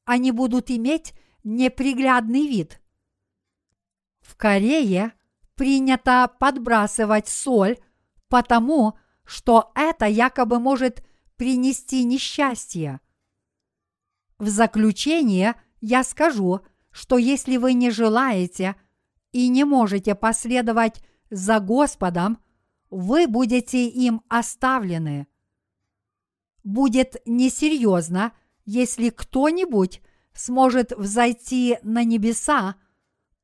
они 0.05 0.33
будут 0.33 0.71
иметь 0.71 1.15
неприглядный 1.43 2.47
вид. 2.47 2.81
В 4.21 4.37
Корее 4.37 5.13
принято 5.55 6.31
подбрасывать 6.39 7.29
соль, 7.29 7.79
потому 8.29 8.99
что 9.25 9.73
это 9.75 10.07
якобы 10.07 10.59
может 10.59 11.05
принести 11.37 12.05
несчастье. 12.05 13.01
В 14.39 14.49
заключение 14.49 15.55
я 15.81 16.05
скажу, 16.05 16.61
что 16.91 17.19
если 17.19 17.57
вы 17.57 17.73
не 17.73 17.91
желаете 17.91 18.77
и 19.33 19.49
не 19.49 19.65
можете 19.65 20.15
последовать 20.15 21.03
за 21.31 21.61
Господом, 21.61 22.39
вы 22.91 23.27
будете 23.27 23.89
им 23.89 24.23
оставлены. 24.29 25.27
Будет 26.65 27.17
несерьезно, 27.27 28.33
если 28.65 29.11
кто-нибудь 29.11 30.01
сможет 30.33 30.93
взойти 30.93 31.79
на 31.83 32.05
небеса, 32.05 32.77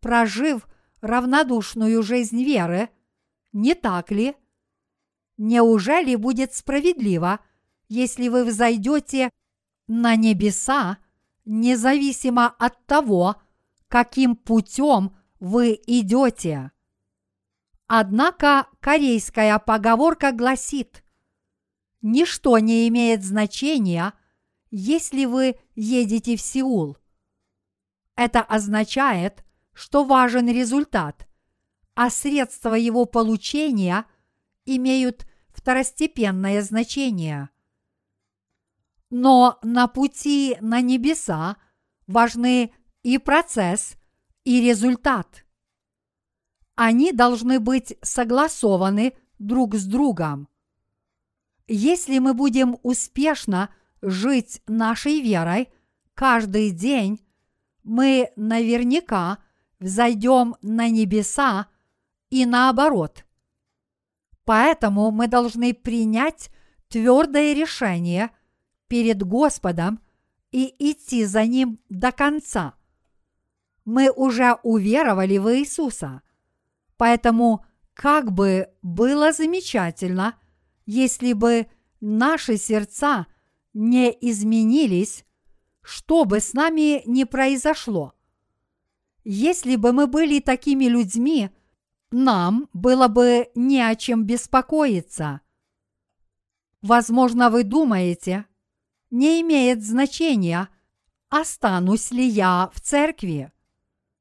прожив 0.00 0.66
равнодушную 1.02 2.02
жизнь 2.02 2.42
веры, 2.42 2.88
не 3.52 3.74
так 3.74 4.10
ли? 4.10 4.34
Неужели 5.36 6.16
будет 6.16 6.54
справедливо, 6.54 7.40
если 7.88 8.28
вы 8.28 8.44
взойдете 8.44 9.30
на 9.86 10.16
небеса, 10.16 10.98
независимо 11.44 12.46
от 12.46 12.86
того, 12.86 13.36
каким 13.88 14.34
путем 14.34 15.16
вы 15.40 15.78
идете? 15.86 16.72
Однако 17.86 18.66
корейская 18.80 19.58
поговорка 19.58 20.32
гласит 20.32 21.02
Ничто 22.02 22.58
не 22.58 22.88
имеет 22.88 23.22
значения, 23.22 24.14
если 24.70 25.24
вы 25.24 25.56
едете 25.74 26.36
в 26.36 26.40
Сеул. 26.40 26.96
Это 28.16 28.40
означает, 28.42 29.44
что 29.72 30.04
важен 30.04 30.48
результат, 30.48 31.26
а 31.94 32.10
средства 32.10 32.74
его 32.74 33.04
получения 33.04 34.06
имеют 34.64 35.26
второстепенное 35.48 36.62
значение. 36.62 37.50
Но 39.10 39.58
на 39.62 39.88
пути 39.88 40.56
на 40.60 40.80
небеса 40.80 41.56
важны 42.06 42.72
и 43.02 43.18
процесс, 43.18 43.96
и 44.44 44.60
результат. 44.60 45.44
Они 46.74 47.12
должны 47.12 47.58
быть 47.58 47.96
согласованы 48.02 49.14
друг 49.38 49.74
с 49.74 49.84
другом. 49.84 50.49
Если 51.72 52.18
мы 52.18 52.34
будем 52.34 52.78
успешно 52.82 53.70
жить 54.02 54.60
нашей 54.66 55.20
верой 55.20 55.68
каждый 56.14 56.72
день, 56.72 57.24
мы 57.84 58.32
наверняка 58.34 59.38
взойдем 59.78 60.56
на 60.62 60.88
небеса 60.88 61.68
и 62.28 62.44
наоборот. 62.44 63.24
Поэтому 64.44 65.12
мы 65.12 65.28
должны 65.28 65.72
принять 65.72 66.50
твердое 66.88 67.52
решение 67.52 68.30
перед 68.88 69.22
Господом 69.22 70.00
и 70.50 70.74
идти 70.76 71.24
за 71.24 71.46
Ним 71.46 71.78
до 71.88 72.10
конца. 72.10 72.74
Мы 73.84 74.10
уже 74.10 74.58
уверовали 74.64 75.38
в 75.38 75.56
Иисуса, 75.56 76.22
поэтому 76.96 77.64
как 77.94 78.32
бы 78.32 78.70
было 78.82 79.32
замечательно, 79.32 80.34
если 80.90 81.34
бы 81.34 81.68
наши 82.00 82.56
сердца 82.56 83.28
не 83.72 84.10
изменились, 84.10 85.24
что 85.82 86.24
бы 86.24 86.40
с 86.40 86.52
нами 86.52 87.02
ни 87.06 87.22
произошло. 87.22 88.12
Если 89.22 89.76
бы 89.76 89.92
мы 89.92 90.08
были 90.08 90.40
такими 90.40 90.86
людьми, 90.86 91.50
нам 92.10 92.68
было 92.72 93.06
бы 93.06 93.50
не 93.54 93.80
о 93.80 93.94
чем 93.94 94.24
беспокоиться. 94.24 95.42
Возможно, 96.82 97.50
вы 97.50 97.62
думаете, 97.62 98.46
не 99.10 99.42
имеет 99.42 99.84
значения, 99.84 100.68
останусь 101.28 102.10
ли 102.10 102.26
я 102.26 102.68
в 102.74 102.80
церкви. 102.80 103.52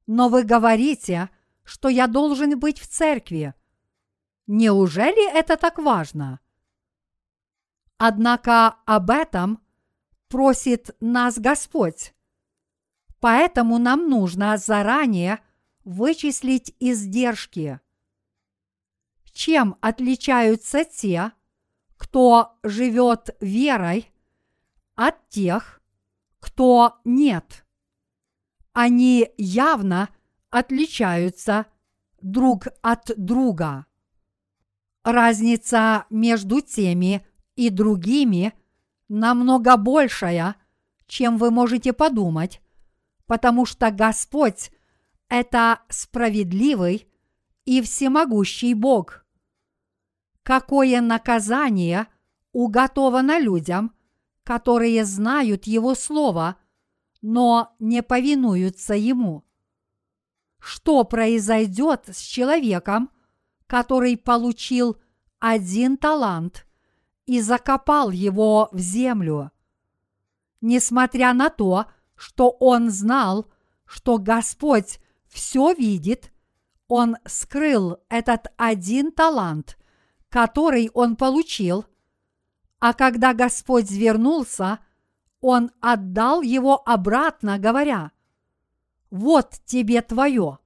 Но 0.06 0.30
вы 0.30 0.44
говорите, 0.44 1.32
что 1.64 1.90
я 1.90 2.06
должен 2.06 2.60
быть 2.60 2.80
в 2.80 2.88
церкви. 2.88 3.56
Неужели 4.46 5.34
это 5.34 5.58
так 5.58 5.80
важно? 5.80 6.40
Однако 8.02 8.78
об 8.86 9.10
этом 9.10 9.60
просит 10.30 10.96
нас 11.02 11.38
Господь. 11.38 12.14
Поэтому 13.20 13.78
нам 13.78 14.10
нужно 14.10 14.56
заранее 14.58 15.42
вычислить 15.84 16.74
издержки. 16.80 17.82
Чем 19.34 19.76
отличаются 19.82 20.86
те, 20.86 21.34
кто 21.98 22.58
живет 22.64 23.36
верой, 23.42 24.10
от 24.96 25.28
тех, 25.28 25.82
кто 26.40 27.02
нет? 27.04 27.66
Они 28.72 29.30
явно 29.38 30.08
отличаются 30.50 31.66
друг 32.22 32.68
от 32.82 33.12
друга. 33.18 33.88
Разница 35.04 36.06
между 36.10 36.62
теми 36.62 37.26
и 37.60 37.70
другими 37.70 38.54
намного 39.10 39.76
большая, 39.76 40.56
чем 41.08 41.38
вы 41.38 41.52
можете 41.52 41.92
подумать, 41.92 42.62
потому 43.26 43.66
что 43.66 43.92
Господь– 43.92 44.72
это 45.28 45.82
справедливый 45.90 47.10
и 47.66 47.82
всемогущий 47.82 48.74
Бог. 48.74 49.26
Какое 50.42 51.02
наказание 51.02 52.08
уготовано 52.54 53.38
людям, 53.40 53.94
которые 54.46 55.04
знают 55.04 55.68
Его 55.68 55.96
Слово, 55.96 56.56
но 57.22 57.76
не 57.80 58.02
повинуются 58.02 58.94
Ему? 58.94 59.44
Что 60.60 61.04
произойдет 61.04 62.06
с 62.08 62.22
человеком, 62.22 63.10
который 63.68 64.16
получил 64.16 64.96
один 65.40 65.98
талант– 65.98 66.66
и 67.30 67.42
закопал 67.42 68.10
его 68.10 68.70
в 68.72 68.80
землю. 68.80 69.52
Несмотря 70.62 71.32
на 71.34 71.52
то, 71.52 71.86
что 72.16 72.50
он 72.50 72.90
знал, 72.90 73.46
что 73.86 74.18
Господь 74.18 75.00
все 75.28 75.74
видит, 75.74 76.34
он 76.88 77.18
скрыл 77.26 77.98
этот 78.10 78.48
один 78.58 79.12
талант, 79.12 79.78
который 80.30 80.90
он 80.96 81.16
получил, 81.16 81.86
а 82.80 82.96
когда 82.96 83.36
Господь 83.36 83.92
вернулся, 83.92 84.80
он 85.40 85.70
отдал 85.82 86.42
его 86.42 86.82
обратно, 86.84 87.60
говоря, 87.60 88.12
«Вот 89.12 89.52
тебе 89.66 90.02
твое». 90.02 90.58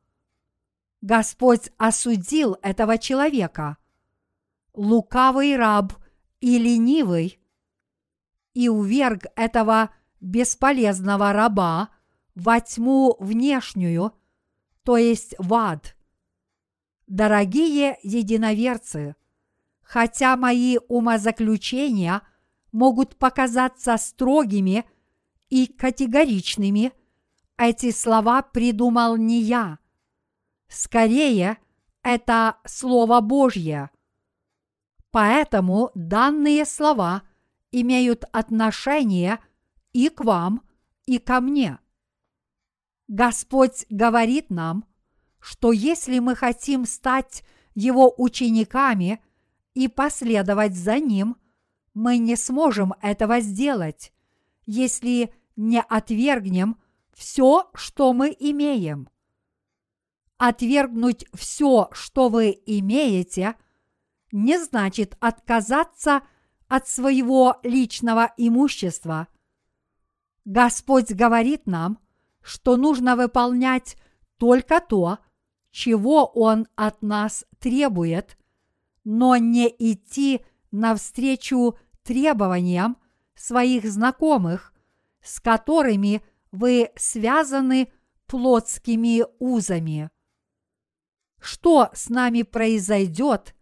Господь 1.01 1.71
осудил 1.77 2.55
этого 2.61 2.97
человека. 2.97 3.75
Лукавый 4.73 5.57
раб 5.57 5.91
и 6.43 6.59
ленивый, 6.59 7.39
и 8.53 8.67
уверг 8.67 9.27
этого 9.37 9.91
бесполезного 10.19 11.31
раба 11.31 11.87
во 12.35 12.59
тьму 12.59 13.15
внешнюю, 13.17 14.11
то 14.83 14.97
есть 14.97 15.35
в 15.37 15.53
ад. 15.53 15.95
Дорогие 17.07 17.97
единоверцы, 18.03 19.15
хотя 19.83 20.35
мои 20.35 20.79
умозаключения 20.89 22.21
могут 22.73 23.15
показаться 23.15 23.95
строгими 23.95 24.83
и 25.47 25.65
категоричными, 25.65 26.91
эти 27.57 27.91
слова 27.91 28.41
придумал 28.41 29.15
не 29.15 29.39
я. 29.39 29.79
Скорее, 30.67 31.57
это 32.01 32.57
Слово 32.65 33.21
Божье– 33.21 33.91
Поэтому 35.13 35.91
данные 35.93 36.65
слова 36.65 37.21
имеют 37.71 38.25
отношение 38.31 39.37
и 39.91 40.09
к 40.09 40.23
вам, 40.23 40.63
и 41.05 41.19
ко 41.19 41.39
мне. 41.39 41.77
Господь 43.07 43.85
говорит 43.91 44.49
нам, 44.49 44.85
что 45.39 45.71
если 45.71 46.17
мы 46.17 46.35
хотим 46.35 46.87
стать 46.87 47.43
Его 47.75 48.11
учениками 48.17 49.23
и 49.75 49.87
последовать 49.87 50.73
за 50.75 50.97
Ним, 50.97 51.37
мы 51.93 52.17
не 52.17 52.35
сможем 52.35 52.95
этого 52.99 53.39
сделать, 53.39 54.11
если 54.65 55.31
не 55.55 55.79
отвергнем 55.79 56.77
все, 57.13 57.69
что 57.75 58.13
мы 58.13 58.35
имеем. 58.39 59.09
Отвергнуть 60.39 61.27
все, 61.35 61.89
что 61.91 62.29
вы 62.29 62.59
имеете, 62.65 63.55
не 64.33 64.57
значит 64.57 65.15
отказаться 65.21 66.23
от 66.67 66.87
своего 66.87 67.59
личного 67.63 68.33
имущества. 68.35 69.27
Господь 70.43 71.11
говорит 71.11 71.67
нам, 71.67 71.99
что 72.41 72.75
нужно 72.75 73.15
выполнять 73.15 73.95
только 74.37 74.81
то, 74.81 75.19
чего 75.71 76.25
Он 76.25 76.67
от 76.75 77.01
нас 77.03 77.45
требует, 77.59 78.37
но 79.03 79.37
не 79.37 79.67
идти 79.67 80.41
навстречу 80.71 81.77
требованиям 82.01 82.97
своих 83.35 83.85
знакомых, 83.85 84.73
с 85.21 85.39
которыми 85.39 86.23
вы 86.51 86.91
связаны 86.95 87.91
плотскими 88.25 89.25
узами. 89.37 90.09
Что 91.39 91.89
с 91.93 92.09
нами 92.09 92.41
произойдет, 92.41 93.53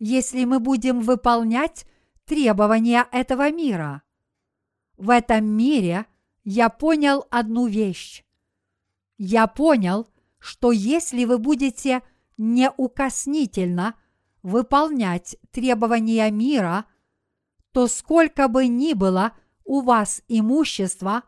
если 0.00 0.44
мы 0.46 0.58
будем 0.58 1.00
выполнять 1.00 1.86
требования 2.24 3.06
этого 3.12 3.52
мира. 3.52 4.02
В 4.96 5.10
этом 5.10 5.44
мире 5.44 6.06
я 6.42 6.70
понял 6.70 7.26
одну 7.30 7.66
вещь. 7.66 8.24
Я 9.18 9.46
понял, 9.46 10.08
что 10.38 10.72
если 10.72 11.26
вы 11.26 11.38
будете 11.38 12.02
неукоснительно 12.38 13.94
выполнять 14.42 15.36
требования 15.50 16.30
мира, 16.30 16.86
то 17.72 17.86
сколько 17.86 18.48
бы 18.48 18.66
ни 18.66 18.94
было 18.94 19.32
у 19.64 19.82
вас 19.82 20.22
имущества, 20.28 21.24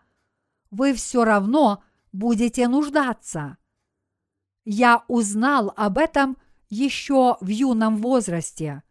вы 0.70 0.94
все 0.94 1.24
равно 1.24 1.84
будете 2.12 2.68
нуждаться. 2.68 3.58
Я 4.64 5.04
узнал 5.08 5.74
об 5.76 5.98
этом 5.98 6.38
еще 6.72 7.36
в 7.42 7.48
юном 7.48 7.98
возрасте. 7.98 8.82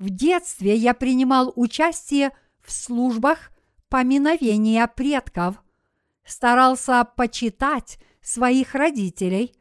В 0.00 0.10
детстве 0.10 0.74
я 0.74 0.94
принимал 0.94 1.52
участие 1.54 2.36
в 2.60 2.72
службах 2.72 3.52
поминовения 3.88 4.84
предков, 4.88 5.62
старался 6.24 7.04
почитать 7.04 8.00
своих 8.20 8.74
родителей, 8.74 9.54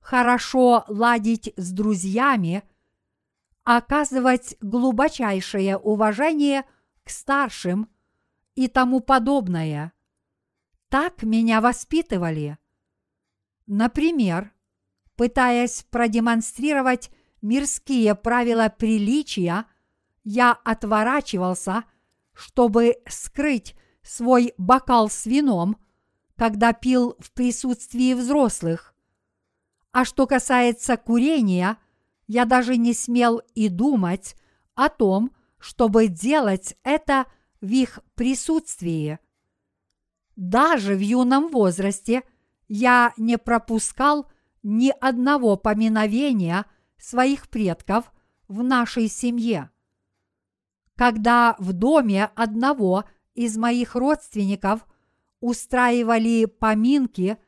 хорошо 0.00 0.84
ладить 0.88 1.52
с 1.56 1.70
друзьями, 1.70 2.64
оказывать 3.62 4.56
глубочайшее 4.60 5.76
уважение 5.76 6.64
к 7.04 7.10
старшим 7.10 7.88
и 8.56 8.66
тому 8.66 8.98
подобное. 8.98 9.92
Так 10.88 11.22
меня 11.22 11.60
воспитывали. 11.60 12.58
Например, 13.68 14.52
пытаясь 15.20 15.84
продемонстрировать 15.90 17.10
мирские 17.42 18.14
правила 18.14 18.72
приличия, 18.74 19.66
я 20.24 20.52
отворачивался, 20.64 21.84
чтобы 22.32 22.96
скрыть 23.06 23.76
свой 24.02 24.54
бокал 24.56 25.10
с 25.10 25.26
вином, 25.26 25.76
когда 26.36 26.72
пил 26.72 27.16
в 27.18 27.32
присутствии 27.32 28.14
взрослых. 28.14 28.94
А 29.92 30.06
что 30.06 30.26
касается 30.26 30.96
курения, 30.96 31.76
я 32.26 32.46
даже 32.46 32.78
не 32.78 32.94
смел 32.94 33.42
и 33.54 33.68
думать 33.68 34.36
о 34.74 34.88
том, 34.88 35.36
чтобы 35.58 36.06
делать 36.06 36.78
это 36.82 37.26
в 37.60 37.70
их 37.70 37.98
присутствии. 38.14 39.18
Даже 40.36 40.94
в 40.94 41.00
юном 41.00 41.48
возрасте 41.48 42.22
я 42.68 43.12
не 43.18 43.36
пропускал 43.36 44.26
ни 44.62 44.92
одного 45.00 45.56
поминовения 45.56 46.66
своих 46.98 47.48
предков 47.48 48.12
в 48.48 48.62
нашей 48.62 49.08
семье. 49.08 49.70
Когда 50.96 51.56
в 51.58 51.72
доме 51.72 52.30
одного 52.34 53.04
из 53.34 53.56
моих 53.56 53.94
родственников 53.94 54.86
устраивали 55.40 56.44
поминки, 56.44 57.38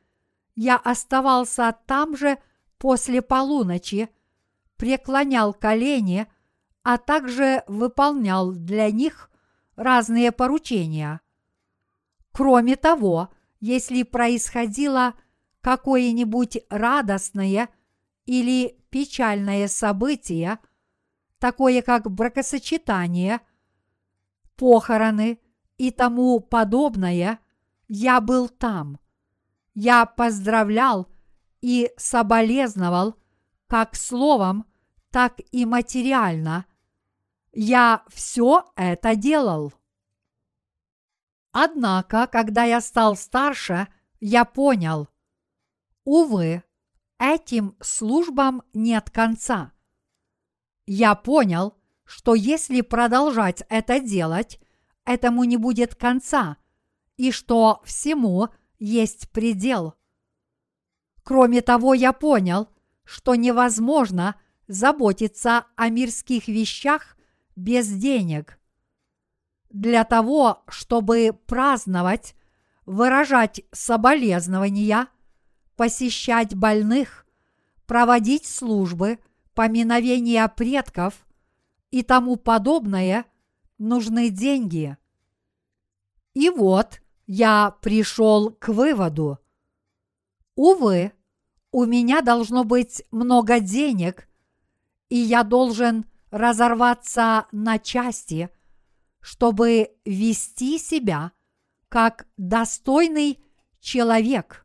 я 0.55 0.77
оставался 0.77 1.75
там 1.85 2.17
же 2.17 2.39
после 2.77 3.21
полуночи, 3.21 4.09
преклонял 4.77 5.53
колени, 5.53 6.27
а 6.83 6.97
также 6.97 7.63
выполнял 7.67 8.51
для 8.51 8.91
них 8.91 9.29
разные 9.75 10.31
поручения. 10.31 11.21
Кроме 12.31 12.75
того, 12.75 13.29
если 13.59 14.03
происходило 14.03 15.13
какое-нибудь 15.63 16.57
радостное 16.69 17.69
или 18.25 18.77
печальное 18.89 19.69
событие, 19.69 20.59
такое 21.39 21.81
как 21.81 22.11
бракосочетание, 22.11 23.39
похороны 24.57 25.39
и 25.77 25.89
тому 25.89 26.41
подобное, 26.41 27.39
я 27.87 28.19
был 28.19 28.49
там. 28.49 28.99
Я 29.73 30.05
поздравлял 30.05 31.07
и 31.61 31.91
соболезновал 31.95 33.15
как 33.67 33.95
словом, 33.95 34.65
так 35.11 35.39
и 35.51 35.65
материально. 35.65 36.65
Я 37.53 38.03
все 38.09 38.69
это 38.75 39.15
делал. 39.15 39.73
Однако, 41.53 42.27
когда 42.27 42.65
я 42.65 42.81
стал 42.81 43.15
старше, 43.15 43.87
я 44.19 44.43
понял, 44.43 45.07
увы, 46.05 46.63
этим 47.19 47.75
службам 47.81 48.63
нет 48.73 49.09
конца. 49.09 49.71
Я 50.85 51.15
понял, 51.15 51.75
что 52.03 52.35
если 52.35 52.81
продолжать 52.81 53.63
это 53.69 53.99
делать, 53.99 54.59
этому 55.05 55.43
не 55.43 55.57
будет 55.57 55.95
конца, 55.95 56.57
и 57.17 57.31
что 57.31 57.81
всему 57.85 58.49
есть 58.79 59.29
предел. 59.31 59.95
Кроме 61.23 61.61
того, 61.61 61.93
я 61.93 62.11
понял, 62.11 62.67
что 63.05 63.35
невозможно 63.35 64.35
заботиться 64.67 65.65
о 65.75 65.89
мирских 65.89 66.47
вещах 66.47 67.17
без 67.55 67.87
денег. 67.87 68.59
Для 69.69 70.03
того, 70.03 70.63
чтобы 70.67 71.37
праздновать, 71.45 72.35
выражать 72.85 73.61
соболезнования, 73.71 75.07
посещать 75.75 76.55
больных, 76.55 77.25
проводить 77.85 78.45
службы, 78.45 79.19
поминовения 79.53 80.47
предков 80.47 81.25
и 81.91 82.01
тому 82.03 82.35
подобное, 82.35 83.25
нужны 83.77 84.29
деньги. 84.29 84.97
И 86.33 86.49
вот 86.49 87.01
я 87.27 87.75
пришел 87.81 88.51
к 88.51 88.69
выводу. 88.69 89.39
Увы, 90.55 91.13
у 91.71 91.85
меня 91.85 92.21
должно 92.21 92.63
быть 92.63 93.03
много 93.11 93.59
денег, 93.59 94.27
и 95.09 95.17
я 95.17 95.43
должен 95.43 96.05
разорваться 96.31 97.47
на 97.51 97.77
части, 97.77 98.49
чтобы 99.19 99.91
вести 100.05 100.79
себя 100.79 101.31
как 101.89 102.27
достойный 102.37 103.43
человек. 103.79 104.62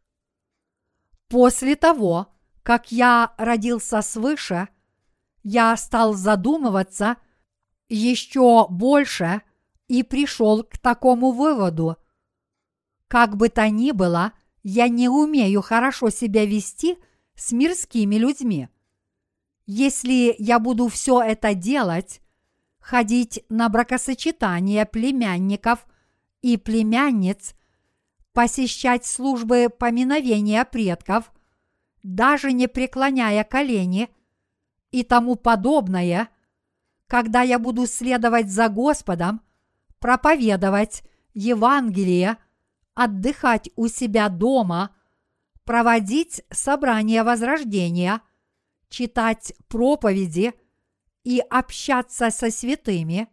После 1.28 1.76
того, 1.76 2.28
как 2.62 2.90
я 2.90 3.34
родился 3.36 4.02
свыше, 4.02 4.68
я 5.42 5.76
стал 5.76 6.14
задумываться 6.14 7.16
еще 7.88 8.66
больше 8.68 9.42
и 9.88 10.02
пришел 10.02 10.64
к 10.64 10.78
такому 10.78 11.32
выводу. 11.32 11.96
Как 13.08 13.36
бы 13.36 13.48
то 13.48 13.68
ни 13.68 13.92
было, 13.92 14.32
я 14.62 14.88
не 14.88 15.08
умею 15.08 15.62
хорошо 15.62 16.10
себя 16.10 16.44
вести 16.44 16.98
с 17.34 17.52
мирскими 17.52 18.16
людьми. 18.16 18.68
Если 19.66 20.34
я 20.38 20.58
буду 20.58 20.88
все 20.88 21.22
это 21.22 21.54
делать, 21.54 22.20
ходить 22.80 23.44
на 23.48 23.68
бракосочетание 23.68 24.84
племянников 24.86 25.86
и 26.42 26.56
племянниц, 26.56 27.54
посещать 28.38 29.04
службы 29.04 29.68
поминовения 29.68 30.64
предков, 30.64 31.32
даже 32.04 32.52
не 32.52 32.68
преклоняя 32.68 33.42
колени 33.42 34.10
и 34.92 35.02
тому 35.02 35.34
подобное, 35.34 36.28
когда 37.08 37.42
я 37.42 37.58
буду 37.58 37.88
следовать 37.88 38.48
за 38.48 38.68
Господом, 38.68 39.40
проповедовать 39.98 41.02
Евангелие– 41.34 42.36
отдыхать 42.94 43.70
у 43.74 43.88
себя 43.88 44.28
дома, 44.28 44.94
проводить 45.64 46.44
собрания 46.52 47.24
возрождения, 47.24 48.22
читать 48.88 49.52
проповеди 49.66 50.54
и 51.24 51.40
общаться 51.40 52.30
со 52.30 52.52
святыми. 52.52 53.26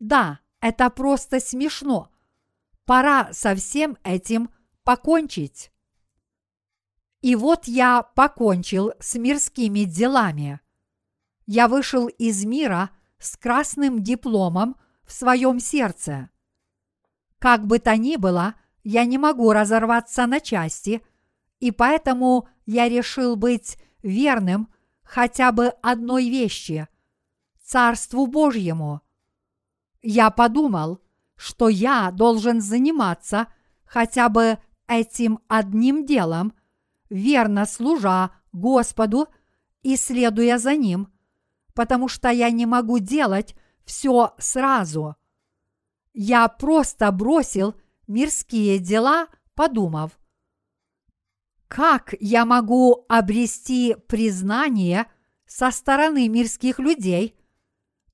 Да, 0.00 0.40
это 0.60 0.88
просто 0.88 1.40
смешно. 1.40 2.10
Пора 2.88 3.34
со 3.34 3.54
всем 3.54 3.98
этим 4.02 4.48
покончить. 4.82 5.70
И 7.20 7.36
вот 7.36 7.68
я 7.68 8.02
покончил 8.02 8.94
с 8.98 9.16
мирскими 9.16 9.80
делами. 9.80 10.60
Я 11.44 11.68
вышел 11.68 12.06
из 12.06 12.46
мира 12.46 12.88
с 13.18 13.36
красным 13.36 14.02
дипломом 14.02 14.74
в 15.04 15.12
своем 15.12 15.60
сердце. 15.60 16.30
Как 17.38 17.66
бы 17.66 17.78
то 17.78 17.94
ни 17.94 18.16
было, 18.16 18.54
я 18.84 19.04
не 19.04 19.18
могу 19.18 19.52
разорваться 19.52 20.24
на 20.24 20.40
части, 20.40 21.02
и 21.60 21.70
поэтому 21.70 22.48
я 22.64 22.88
решил 22.88 23.36
быть 23.36 23.76
верным 24.02 24.72
хотя 25.02 25.52
бы 25.52 25.74
одной 25.82 26.30
вещи– 26.30 26.88
Царству 27.62 28.26
Божьему. 28.26 29.02
Я 30.00 30.30
подумал, 30.30 31.02
что 31.38 31.70
я 31.70 32.10
должен 32.10 32.60
заниматься 32.60 33.46
хотя 33.86 34.28
бы 34.28 34.58
этим 34.86 35.38
одним 35.48 36.04
делом, 36.04 36.52
верно 37.08 37.64
служа 37.64 38.32
Господу 38.52 39.28
и 39.80 39.96
следуя 39.96 40.58
за 40.58 40.76
Ним, 40.76 41.08
потому 41.72 42.08
что 42.08 42.28
я 42.28 42.50
не 42.50 42.66
могу 42.66 42.98
делать 42.98 43.54
все 43.86 44.34
сразу– 44.38 45.16
я 46.20 46.48
просто 46.48 47.12
бросил 47.12 47.76
мирские 48.08 48.80
дела, 48.80 49.28
подумав, 49.54 50.18
как 51.68 52.12
я 52.18 52.44
могу 52.44 53.06
обрести 53.08 53.94
признание 54.08 55.06
со 55.46 55.70
стороны 55.70 56.26
мирских 56.28 56.80
людей, 56.80 57.38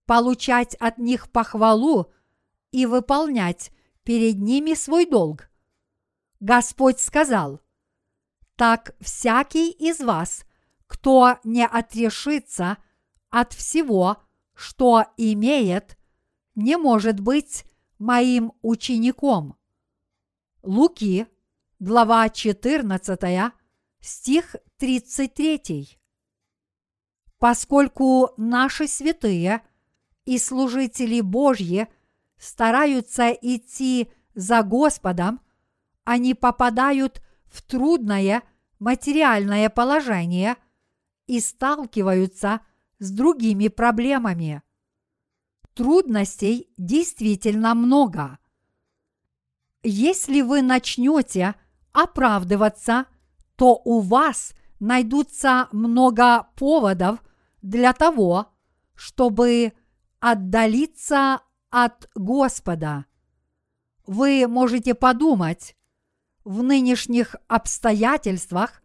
получать 0.04 0.74
от 0.74 0.98
них 0.98 1.32
похвалу 1.32 2.12
и 2.74 2.86
выполнять 2.86 3.70
перед 4.02 4.40
ними 4.40 4.74
свой 4.74 5.06
долг? 5.06 5.48
Господь 6.40 6.98
сказал, 6.98 7.60
так 8.56 8.96
всякий 9.00 9.70
из 9.70 10.00
вас, 10.00 10.44
кто 10.88 11.38
не 11.44 11.64
отрешится 11.64 12.78
от 13.30 13.52
всего, 13.52 14.16
что 14.54 15.04
имеет, 15.16 15.96
не 16.56 16.76
может 16.76 17.20
быть 17.20 17.64
моим 18.00 18.52
учеником. 18.60 19.56
Луки, 20.64 21.28
глава 21.78 22.28
14, 22.28 23.52
стих 24.00 24.56
33. 24.78 25.96
Поскольку 27.38 28.30
наши 28.36 28.88
святые 28.88 29.62
и 30.24 30.38
служители 30.38 31.20
Божьи 31.20 31.86
стараются 32.44 33.30
идти 33.30 34.10
за 34.34 34.62
Господом, 34.62 35.40
они 36.04 36.34
попадают 36.34 37.22
в 37.46 37.62
трудное 37.62 38.42
материальное 38.78 39.70
положение 39.70 40.56
и 41.26 41.40
сталкиваются 41.40 42.60
с 42.98 43.10
другими 43.10 43.68
проблемами. 43.68 44.62
Трудностей 45.72 46.68
действительно 46.76 47.74
много. 47.74 48.38
Если 49.82 50.42
вы 50.42 50.62
начнете 50.62 51.54
оправдываться, 51.92 53.06
то 53.56 53.80
у 53.84 54.00
вас 54.00 54.54
найдутся 54.80 55.68
много 55.72 56.48
поводов 56.56 57.22
для 57.62 57.92
того, 57.92 58.48
чтобы 58.94 59.72
отдалиться 60.20 61.40
от 61.74 62.08
Господа. 62.14 63.04
Вы 64.06 64.46
можете 64.46 64.94
подумать, 64.94 65.74
в 66.44 66.62
нынешних 66.62 67.34
обстоятельствах 67.48 68.80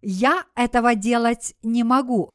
я 0.00 0.46
этого 0.54 0.94
делать 0.94 1.54
не 1.62 1.84
могу. 1.84 2.30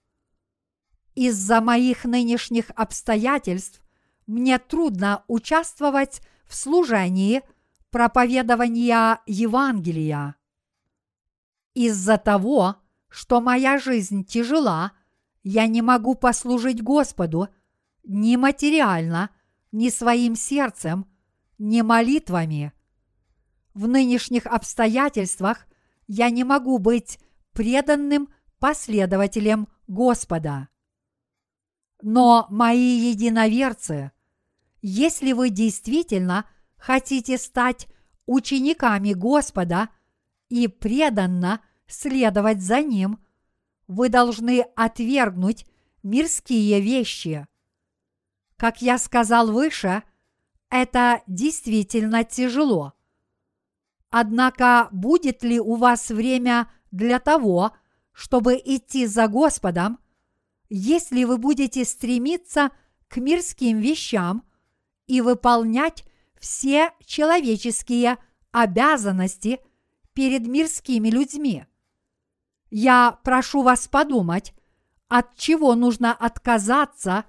Из-за 1.15 1.59
моих 1.59 2.05
нынешних 2.05 2.69
обстоятельств 2.75 3.81
мне 4.27 4.59
трудно 4.59 5.23
участвовать 5.27 6.21
в 6.45 6.53
служении 6.53 7.41
проповедования 7.89 9.21
Евангелия. 9.25 10.35
Из-за 11.73 12.19
того, 12.19 12.75
что 13.07 13.41
моя 13.41 13.79
жизнь 13.79 14.23
тяжела, 14.23 14.91
я 15.41 15.65
не 15.65 15.81
могу 15.81 16.13
послужить 16.13 16.83
Господу 16.83 17.47
ни 18.03 18.35
материально, 18.35 19.31
ни 19.75 19.89
своим 19.89 20.35
сердцем, 20.37 21.05
ни 21.57 21.81
молитвами. 21.81 22.71
В 23.73 23.89
нынешних 23.89 24.45
обстоятельствах 24.45 25.67
я 26.07 26.29
не 26.29 26.45
могу 26.45 26.77
быть 26.77 27.19
преданным 27.51 28.29
последователем 28.57 29.67
Господа. 29.87 30.69
Но 32.01 32.47
мои 32.49 33.09
единоверцы, 33.09 34.13
если 34.81 35.33
вы 35.33 35.49
действительно 35.49 36.49
хотите 36.77 37.37
стать 37.37 37.87
учениками 38.25 39.11
Господа 39.11 39.89
и 40.47 40.69
преданно 40.69 41.59
следовать 41.85 42.61
за 42.61 42.81
Ним, 42.81 43.19
вы 43.87 44.07
должны 44.07 44.61
отвергнуть 44.77 45.65
мирские 46.01 46.79
вещи. 46.79 47.45
Как 48.57 48.81
я 48.81 48.97
сказал 48.97 49.51
выше, 49.51 50.03
это 50.69 51.21
действительно 51.27 52.23
тяжело. 52.23 52.93
Однако 54.09 54.87
будет 54.91 55.43
ли 55.43 55.59
у 55.59 55.75
вас 55.75 56.09
время 56.09 56.71
для 56.91 57.19
того, 57.19 57.75
чтобы 58.13 58.55
идти 58.63 59.07
за 59.07 59.27
Господом, 59.27 59.99
если 60.69 61.25
вы 61.25 61.37
будете 61.37 61.83
стремиться 61.83 62.71
к 63.09 63.17
мирским 63.17 63.79
вещам 63.79 64.43
и 65.05 65.19
выполнять 65.21 66.05
все 66.39 66.91
человеческие 67.05 68.17
обязанности 68.51 69.59
перед 70.13 70.47
мирскими 70.47 71.09
людьми? 71.09 71.65
Я 72.69 73.19
прошу 73.23 73.63
вас 73.63 73.87
подумать, 73.89 74.53
от 75.09 75.35
чего 75.35 75.75
нужно 75.75 76.13
отказаться 76.13 77.25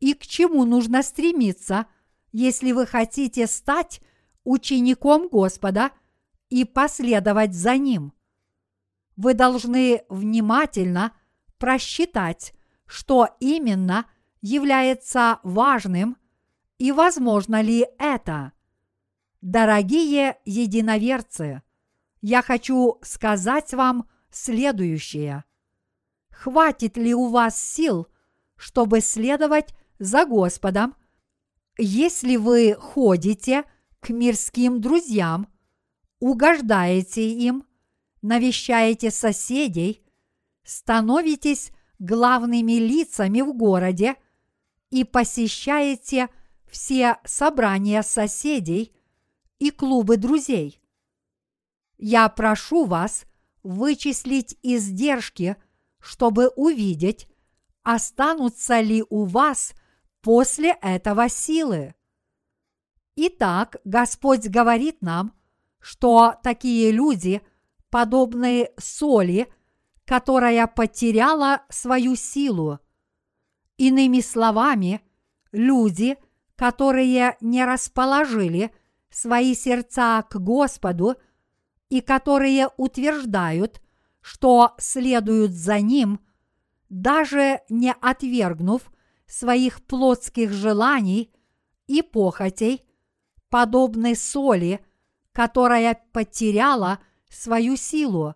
и 0.00 0.14
к 0.14 0.26
чему 0.26 0.64
нужно 0.64 1.02
стремиться, 1.02 1.86
если 2.32 2.72
вы 2.72 2.86
хотите 2.86 3.46
стать 3.46 4.00
учеником 4.44 5.28
Господа 5.28 5.92
и 6.48 6.64
последовать 6.64 7.54
за 7.54 7.76
Ним. 7.76 8.12
Вы 9.16 9.34
должны 9.34 10.02
внимательно 10.08 11.12
просчитать, 11.58 12.54
что 12.86 13.28
именно 13.38 14.06
является 14.40 15.38
важным 15.42 16.16
и 16.78 16.92
возможно 16.92 17.60
ли 17.60 17.86
это. 17.98 18.52
Дорогие 19.42 20.38
единоверцы, 20.44 21.62
я 22.22 22.42
хочу 22.42 22.98
сказать 23.02 23.74
вам 23.74 24.08
следующее. 24.30 25.44
Хватит 26.30 26.96
ли 26.96 27.14
у 27.14 27.28
вас 27.28 27.60
сил, 27.60 28.06
чтобы 28.56 29.00
следовать 29.00 29.74
за 30.00 30.24
Господом, 30.24 30.96
если 31.78 32.36
вы 32.36 32.74
ходите 32.74 33.64
к 34.00 34.08
мирским 34.08 34.80
друзьям, 34.80 35.46
угождаете 36.18 37.30
им, 37.30 37.64
навещаете 38.22 39.10
соседей, 39.10 40.02
становитесь 40.64 41.70
главными 41.98 42.72
лицами 42.72 43.42
в 43.42 43.52
городе 43.54 44.16
и 44.90 45.04
посещаете 45.04 46.28
все 46.66 47.18
собрания 47.24 48.02
соседей 48.02 48.92
и 49.58 49.70
клубы 49.70 50.16
друзей. 50.16 50.80
Я 51.98 52.28
прошу 52.30 52.86
вас 52.86 53.26
вычислить 53.62 54.56
издержки, 54.62 55.56
чтобы 55.98 56.48
увидеть, 56.48 57.28
останутся 57.82 58.80
ли 58.80 59.04
у 59.10 59.24
вас 59.24 59.74
после 60.22 60.76
этого 60.82 61.28
силы. 61.28 61.94
Итак, 63.16 63.76
Господь 63.84 64.46
говорит 64.48 65.02
нам, 65.02 65.34
что 65.78 66.34
такие 66.42 66.90
люди 66.90 67.42
подобны 67.90 68.70
соли, 68.78 69.52
которая 70.04 70.66
потеряла 70.66 71.62
свою 71.68 72.16
силу. 72.16 72.78
Иными 73.76 74.20
словами, 74.20 75.00
люди, 75.52 76.16
которые 76.56 77.36
не 77.40 77.64
расположили 77.64 78.72
свои 79.10 79.54
сердца 79.54 80.22
к 80.22 80.36
Господу 80.38 81.16
и 81.88 82.00
которые 82.00 82.68
утверждают, 82.76 83.80
что 84.20 84.74
следуют 84.78 85.52
за 85.52 85.80
Ним, 85.80 86.20
даже 86.88 87.60
не 87.68 87.92
отвергнув 87.92 88.90
своих 89.30 89.82
плотских 89.86 90.50
желаний 90.50 91.32
и 91.86 92.02
похотей, 92.02 92.84
подобны 93.48 94.14
соли, 94.14 94.84
которая 95.32 96.02
потеряла 96.12 96.98
свою 97.28 97.76
силу. 97.76 98.34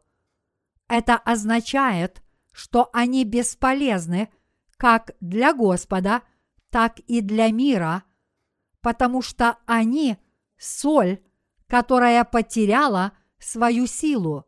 Это 0.89 1.17
означает, 1.17 2.23
что 2.53 2.91
они 2.93 3.25
бесполезны 3.25 4.29
как 4.77 5.13
для 5.21 5.53
Господа, 5.53 6.23
так 6.71 7.01
и 7.01 7.21
для 7.21 7.51
мира, 7.51 8.05
потому 8.81 9.21
что 9.21 9.59
они– 9.67 10.17
соль, 10.57 11.21
которая 11.67 12.25
потеряла 12.25 13.13
свою 13.39 13.87
силу. 13.87 14.45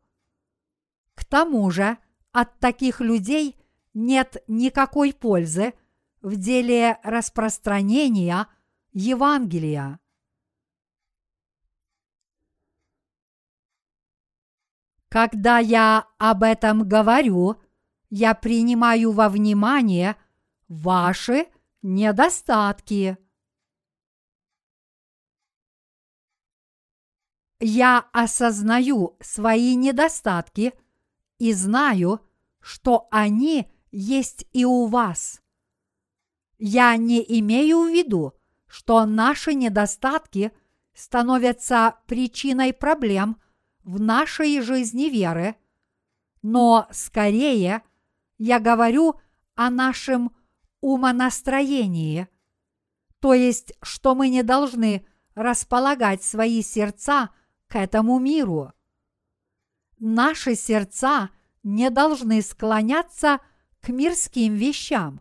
К 1.14 1.24
тому 1.24 1.70
же 1.70 1.98
от 2.32 2.58
таких 2.60 3.00
людей 3.00 3.56
нет 3.94 4.42
никакой 4.46 5.12
пользы 5.12 5.74
в 6.26 6.34
деле 6.34 6.98
распространения 7.04 8.48
Евангелия. 8.92 10.00
Когда 15.08 15.60
я 15.60 16.08
об 16.18 16.42
этом 16.42 16.88
говорю, 16.88 17.62
я 18.10 18.34
принимаю 18.34 19.12
во 19.12 19.28
внимание 19.28 20.16
ваши 20.66 21.46
недостатки. 21.82 23.16
Я 27.60 28.08
осознаю 28.12 29.16
свои 29.20 29.76
недостатки 29.76 30.74
и 31.38 31.52
знаю, 31.52 32.20
что 32.58 33.06
они 33.12 33.72
есть 33.92 34.44
и 34.52 34.64
у 34.64 34.86
вас. 34.86 35.40
Я 36.58 36.96
не 36.96 37.24
имею 37.40 37.82
в 37.82 37.88
виду, 37.88 38.32
что 38.66 39.04
наши 39.04 39.54
недостатки 39.54 40.52
становятся 40.94 41.96
причиной 42.06 42.72
проблем 42.72 43.40
в 43.84 44.00
нашей 44.00 44.60
жизни 44.60 45.04
веры, 45.04 45.56
но 46.42 46.88
скорее 46.90 47.82
я 48.38 48.60
говорю 48.60 49.20
о 49.54 49.70
нашем 49.70 50.34
умонастроении, 50.80 52.28
то 53.20 53.34
есть, 53.34 53.72
что 53.82 54.14
мы 54.14 54.28
не 54.28 54.42
должны 54.42 55.06
располагать 55.34 56.22
свои 56.22 56.62
сердца 56.62 57.30
к 57.66 57.76
этому 57.76 58.18
миру. 58.18 58.72
Наши 59.98 60.54
сердца 60.54 61.30
не 61.62 61.90
должны 61.90 62.42
склоняться 62.42 63.40
к 63.80 63.88
мирским 63.88 64.54
вещам. 64.54 65.20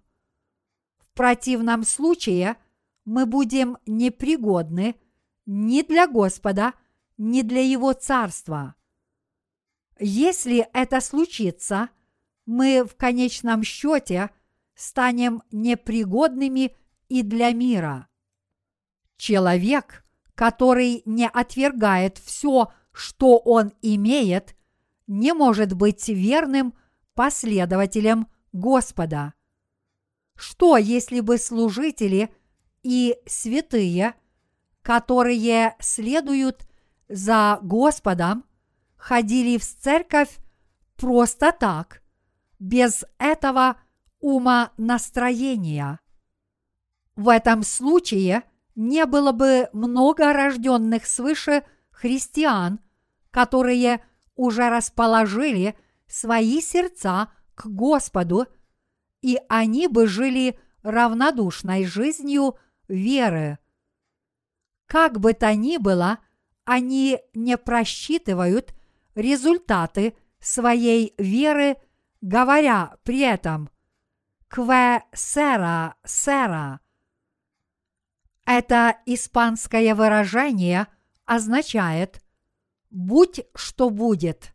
В 1.15 1.17
противном 1.17 1.85
случае 1.85 2.57
мы 3.05 3.25
будем 3.25 3.77
непригодны 3.85 4.97
ни 5.45 5.81
для 5.81 6.07
Господа, 6.07 6.73
ни 7.17 7.41
для 7.41 7.61
Его 7.61 7.93
Царства. 7.93 8.75
Если 9.97 10.67
это 10.73 10.99
случится, 10.99 11.87
мы 12.45 12.83
в 12.83 12.97
конечном 12.97 13.63
счете 13.63 14.29
станем 14.73 15.41
непригодными 15.53 16.75
и 17.07 17.23
для 17.23 17.53
мира. 17.53 18.09
Человек, 19.15 20.03
который 20.35 21.01
не 21.05 21.29
отвергает 21.29 22.17
все, 22.17 22.73
что 22.91 23.37
он 23.37 23.71
имеет, 23.81 24.53
не 25.07 25.33
может 25.33 25.71
быть 25.75 26.09
верным 26.09 26.73
последователем 27.13 28.27
Господа. 28.51 29.34
Что, 30.35 30.77
если 30.77 31.21
бы 31.21 31.37
служители 31.37 32.33
и 32.83 33.17
святые, 33.25 34.15
которые 34.81 35.75
следуют 35.79 36.67
за 37.07 37.59
Господом, 37.61 38.45
ходили 38.97 39.57
в 39.57 39.63
церковь 39.63 40.37
просто 40.97 41.51
так, 41.51 42.01
без 42.59 43.05
этого 43.17 43.77
ума 44.19 44.71
настроения? 44.77 45.99
В 47.15 47.29
этом 47.29 47.63
случае 47.63 48.43
не 48.75 49.05
было 49.05 49.31
бы 49.31 49.69
много 49.71 50.33
рожденных 50.33 51.05
свыше 51.05 51.63
христиан, 51.91 52.79
которые 53.31 54.05
уже 54.35 54.69
расположили 54.69 55.77
свои 56.07 56.61
сердца 56.61 57.29
к 57.55 57.67
Господу, 57.67 58.47
и 59.25 59.39
они 59.49 59.87
бы 59.87 60.05
жили 60.05 60.59
равнодушной 60.83 61.83
жизнью 61.83 62.59
веры. 62.87 63.57
Как 64.85 65.19
бы 65.19 65.33
то 65.33 65.55
ни 65.55 65.77
было, 65.77 66.19
они 66.63 67.19
не 67.33 67.57
просчитывают 67.57 68.75
результаты 69.15 70.15
своей 70.39 71.15
веры, 71.17 71.77
говоря 72.21 72.97
при 73.01 73.21
этом 73.21 73.71
«кве 74.47 75.03
сера 75.11 75.95
сера». 76.05 76.81
Это 78.45 78.95
испанское 79.07 79.95
выражение 79.95 80.85
означает 81.25 82.23
«будь 82.91 83.41
что 83.55 83.89
будет». 83.89 84.53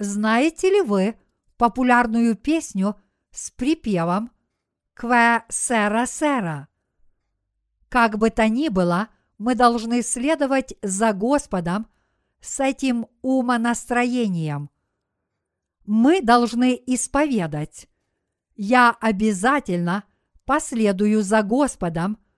Знаете 0.00 0.68
ли 0.68 0.80
вы 0.80 1.14
популярную 1.56 2.34
песню 2.34 2.96
с 3.32 3.50
припевом 3.50 4.30
«Кве 4.94 5.44
сера 5.48 6.06
сера»? 6.06 6.68
Как 7.88 8.16
бы 8.16 8.30
то 8.30 8.48
ни 8.48 8.68
было, 8.68 9.08
мы 9.38 9.54
должны 9.54 10.02
следовать 10.02 10.74
за 10.82 11.12
Господом 11.12 11.88
с 12.40 12.60
этим 12.60 13.06
умонастроением. 13.22 14.70
Мы 15.84 16.22
должны 16.22 16.80
исповедать. 16.86 17.88
Я 18.54 18.96
обязательно 19.00 20.04
последую 20.44 21.22
за 21.22 21.42
Господом– 21.42 22.18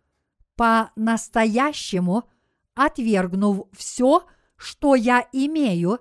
по-настоящему 0.57 2.28
отвергнув 2.74 3.68
все, 3.72 4.26
что 4.57 4.95
я 4.95 5.26
имею, 5.32 5.99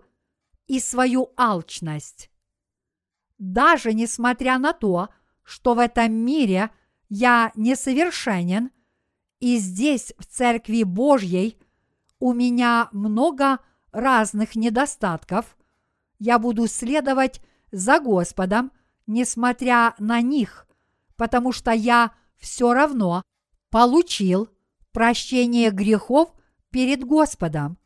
и 0.68 0.80
свою 0.80 1.34
алчность. 1.36 2.30
Даже 3.38 3.94
несмотря 3.94 4.58
на 4.58 4.74
то, 4.74 5.10
что 5.44 5.74
в 5.74 5.80
этом 5.80 6.14
мире 6.14 6.72
я 7.10 7.52
несовершенен, 7.56 8.72
и 9.40 9.58
здесь, 9.58 10.14
в 10.18 10.26
Церкви 10.26 10.84
Божьей, 10.84 11.58
у 12.20 12.34
меня 12.34 12.88
много 12.94 13.60
разных 13.92 14.56
недостатков, 14.56 15.58
я 16.18 16.40
буду 16.40 16.68
следовать 16.68 17.42
за 17.72 18.00
Господом, 18.00 18.72
несмотря 19.08 19.96
на 20.00 20.22
них, 20.22 20.68
потому 21.18 21.52
что 21.52 21.72
я 21.72 22.14
все 22.38 22.74
равно 22.74 23.24
получил 23.70 24.48
прощение 24.94 25.72
грехов 25.72 26.34
перед 26.70 27.04
Господом. 27.04 27.78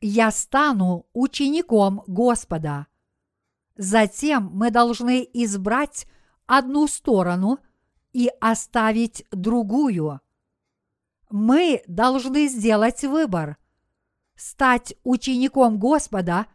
Я 0.00 0.30
стану 0.30 1.06
учеником 1.12 2.02
Господа. 2.06 2.86
Затем 3.76 4.50
мы 4.52 4.70
должны 4.70 5.28
избрать 5.32 6.06
одну 6.46 6.86
сторону 6.86 7.58
и 8.12 8.30
оставить 8.40 9.26
другую. 9.30 10.20
Мы 11.30 11.82
должны 11.86 12.46
сделать 12.48 13.02
выбор– 13.02 13.56
стать 14.36 14.94
учеником 15.04 15.78
Господа 15.78 16.46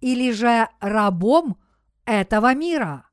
или 0.00 0.30
же 0.32 0.68
рабом 0.80 1.58
этого 2.04 2.54
мира. 2.54 3.08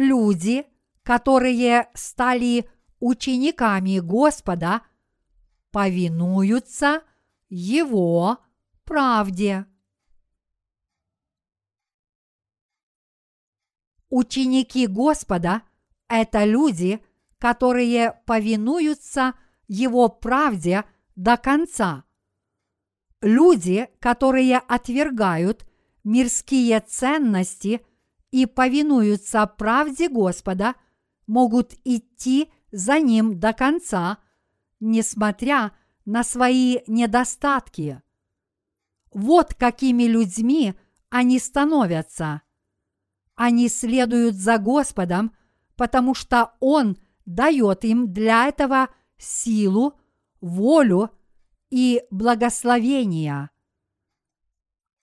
люди, 0.00 0.66
которые 1.02 1.88
стали 1.94 2.68
учениками 2.98 3.98
Господа, 3.98 4.82
повинуются 5.70 7.02
Его 7.48 8.38
правде. 8.90 9.66
Ученики 14.08 14.88
Господа– 14.88 15.62
это 16.08 16.44
люди, 16.44 17.00
которые 17.38 18.20
повинуются 18.26 19.34
Его 19.68 20.08
правде 20.08 20.84
до 21.14 21.36
конца. 21.36 22.04
Люди, 23.20 23.88
которые 24.00 24.58
отвергают 24.58 25.64
мирские 26.02 26.80
ценности– 26.80 27.86
и 28.30 28.46
повинуются 28.46 29.44
правде 29.46 30.08
Господа, 30.08 30.76
могут 31.26 31.74
идти 31.82 32.48
за 32.70 33.00
Ним 33.00 33.40
до 33.40 33.52
конца, 33.52 34.18
несмотря 34.78 35.72
на 36.04 36.22
свои 36.22 36.78
недостатки. 36.86 38.02
Вот 39.12 39.54
какими 39.54 40.04
людьми 40.04 40.74
они 41.08 41.38
становятся. 41.38 42.42
Они 43.34 43.68
следуют 43.68 44.34
за 44.34 44.58
Господом, 44.58 45.34
потому 45.76 46.14
что 46.14 46.52
Он 46.60 46.96
дает 47.24 47.84
им 47.84 48.12
для 48.12 48.48
этого 48.48 48.88
силу, 49.16 49.98
волю 50.40 51.10
и 51.70 52.02
благословения. 52.10 53.50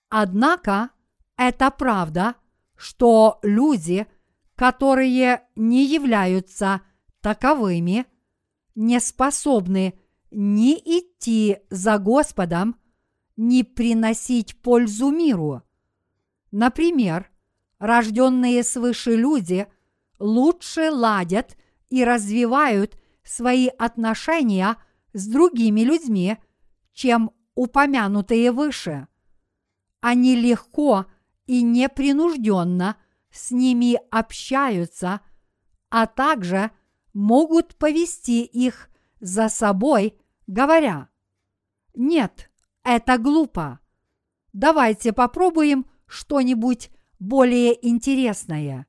Однако 0.10 0.92
это 1.36 1.72
правда– 1.72 2.36
что 2.78 3.40
люди, 3.42 4.08
которые 4.56 5.48
не 5.56 5.84
являются 5.86 6.82
таковыми, 7.22 8.06
не 8.76 9.00
способны 9.00 10.00
ни 10.32 10.76
идти 10.76 11.58
за 11.70 11.98
Господом, 11.98 12.80
ни 13.38 13.62
приносить 13.62 14.62
пользу 14.62 15.10
миру. 15.10 15.64
Например, 16.52 17.32
рожденные 17.80 18.64
свыше 18.64 19.16
люди 19.16 19.68
лучше 20.20 20.92
ладят 20.92 21.56
и 21.90 22.04
развивают 22.04 23.00
свои 23.24 23.68
отношения 23.68 24.76
с 25.14 25.28
другими 25.28 25.82
людьми, 25.82 26.38
чем 26.94 27.32
упомянутые 27.56 28.52
выше. 28.52 29.08
Они 30.02 30.36
легко– 30.36 31.06
и 31.48 31.64
непринужденно 31.64 32.98
с 33.32 33.52
ними 33.52 34.00
общаются, 34.12 35.22
а 35.90 36.06
также 36.06 36.72
могут 37.14 37.76
повести 37.76 38.44
их 38.44 38.90
за 39.20 39.50
собой, 39.50 40.20
говоря, 40.46 41.10
«Нет, 41.96 42.47
это 42.96 43.18
глупо. 43.18 43.80
Давайте 44.54 45.14
попробуем 45.14 45.86
что-нибудь 46.08 46.92
более 47.20 47.88
интересное». 47.88 48.88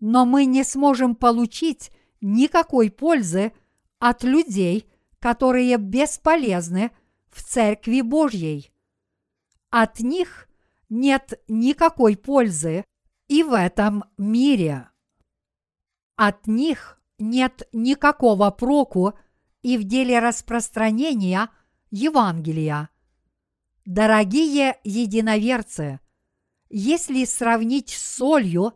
Но 0.00 0.24
мы 0.24 0.44
не 0.44 0.62
сможем 0.62 1.16
получить 1.16 1.90
никакой 2.20 2.90
пользы 2.90 3.52
от 3.98 4.22
людей, 4.22 4.88
которые 5.18 5.76
бесполезны 5.76 6.92
в 7.30 7.42
Церкви 7.42 8.00
Божьей. 8.00 8.72
От 9.70 10.00
них 10.00 10.48
нет 10.88 11.40
никакой 11.48 12.16
пользы 12.16 12.84
и 13.26 13.42
в 13.42 13.52
этом 13.52 14.04
мире. 14.16 14.88
От 16.16 16.46
них 16.46 17.00
нет 17.18 17.68
никакого 17.72 18.50
проку 18.50 19.14
и 19.62 19.76
в 19.76 19.84
деле 19.84 20.20
распространения 20.20 21.50
Евангелия. 21.90 22.90
Дорогие 23.84 24.78
единоверцы, 24.84 26.00
если 26.68 27.24
сравнить 27.24 27.88
с 27.90 28.16
солью, 28.16 28.74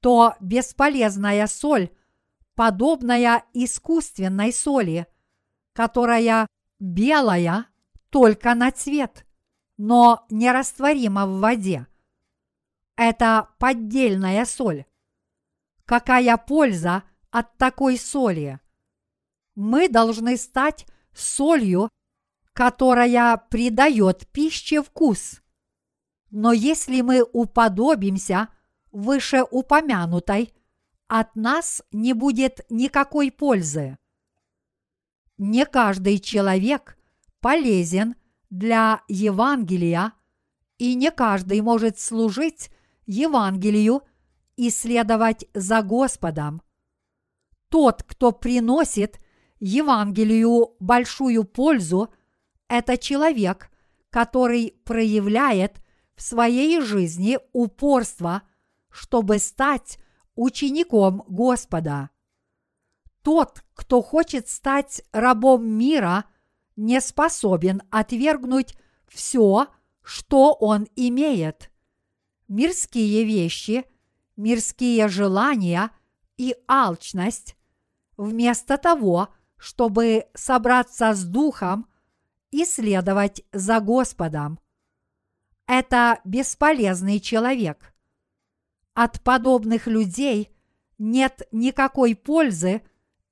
то 0.00 0.34
бесполезная 0.40 1.46
соль, 1.46 1.90
подобная 2.54 3.44
искусственной 3.52 4.52
соли, 4.52 5.06
которая 5.74 6.46
белая 6.78 7.66
только 8.08 8.54
на 8.54 8.70
цвет, 8.70 9.26
но 9.76 10.24
нерастворима 10.30 11.26
в 11.26 11.40
воде. 11.40 11.86
Это 12.96 13.50
поддельная 13.58 14.46
соль. 14.46 14.86
Какая 15.84 16.36
польза 16.38 17.02
от 17.30 17.58
такой 17.58 17.98
соли? 17.98 18.60
Мы 19.54 19.88
должны 19.88 20.38
стать 20.38 20.86
солью, 21.12 21.90
которая 22.60 23.38
придает 23.38 24.26
пище 24.32 24.82
вкус. 24.82 25.40
Но 26.30 26.52
если 26.52 27.00
мы 27.00 27.22
уподобимся 27.22 28.48
вышеупомянутой, 28.92 30.52
от 31.08 31.34
нас 31.34 31.82
не 31.90 32.12
будет 32.12 32.60
никакой 32.68 33.30
пользы. 33.32 33.96
Не 35.38 35.64
каждый 35.64 36.18
человек 36.18 36.98
полезен 37.40 38.14
для 38.50 39.04
Евангелия, 39.08 40.12
и 40.76 40.94
не 40.96 41.10
каждый 41.10 41.62
может 41.62 41.98
служить 41.98 42.70
Евангелию 43.06 44.02
и 44.56 44.68
следовать 44.68 45.46
за 45.54 45.80
Господом. 45.80 46.60
Тот, 47.70 48.02
кто 48.02 48.32
приносит 48.32 49.18
Евангелию 49.60 50.76
большую 50.78 51.44
пользу, 51.44 52.12
это 52.70 52.96
человек, 52.96 53.68
который 54.10 54.76
проявляет 54.84 55.82
в 56.14 56.22
своей 56.22 56.80
жизни 56.80 57.38
упорство, 57.52 58.42
чтобы 58.90 59.38
стать 59.38 59.98
учеником 60.36 61.24
Господа. 61.26 62.10
Тот, 63.22 63.64
кто 63.74 64.00
хочет 64.02 64.48
стать 64.48 65.02
рабом 65.10 65.66
мира, 65.68 66.26
не 66.76 67.00
способен 67.00 67.82
отвергнуть 67.90 68.76
все, 69.08 69.66
что 70.02 70.52
он 70.54 70.86
имеет. 70.94 71.72
Мирские 72.46 73.24
вещи, 73.24 73.84
мирские 74.36 75.08
желания 75.08 75.90
и 76.36 76.54
алчность, 76.68 77.56
вместо 78.16 78.78
того, 78.78 79.28
чтобы 79.56 80.26
собраться 80.34 81.12
с 81.14 81.24
Духом 81.24 81.89
и 82.50 82.64
следовать 82.64 83.42
за 83.52 83.80
Господом. 83.80 84.58
Это 85.66 86.20
бесполезный 86.24 87.20
человек. 87.20 87.94
От 88.94 89.20
подобных 89.22 89.86
людей 89.86 90.50
нет 90.98 91.46
никакой 91.52 92.14
пользы 92.16 92.82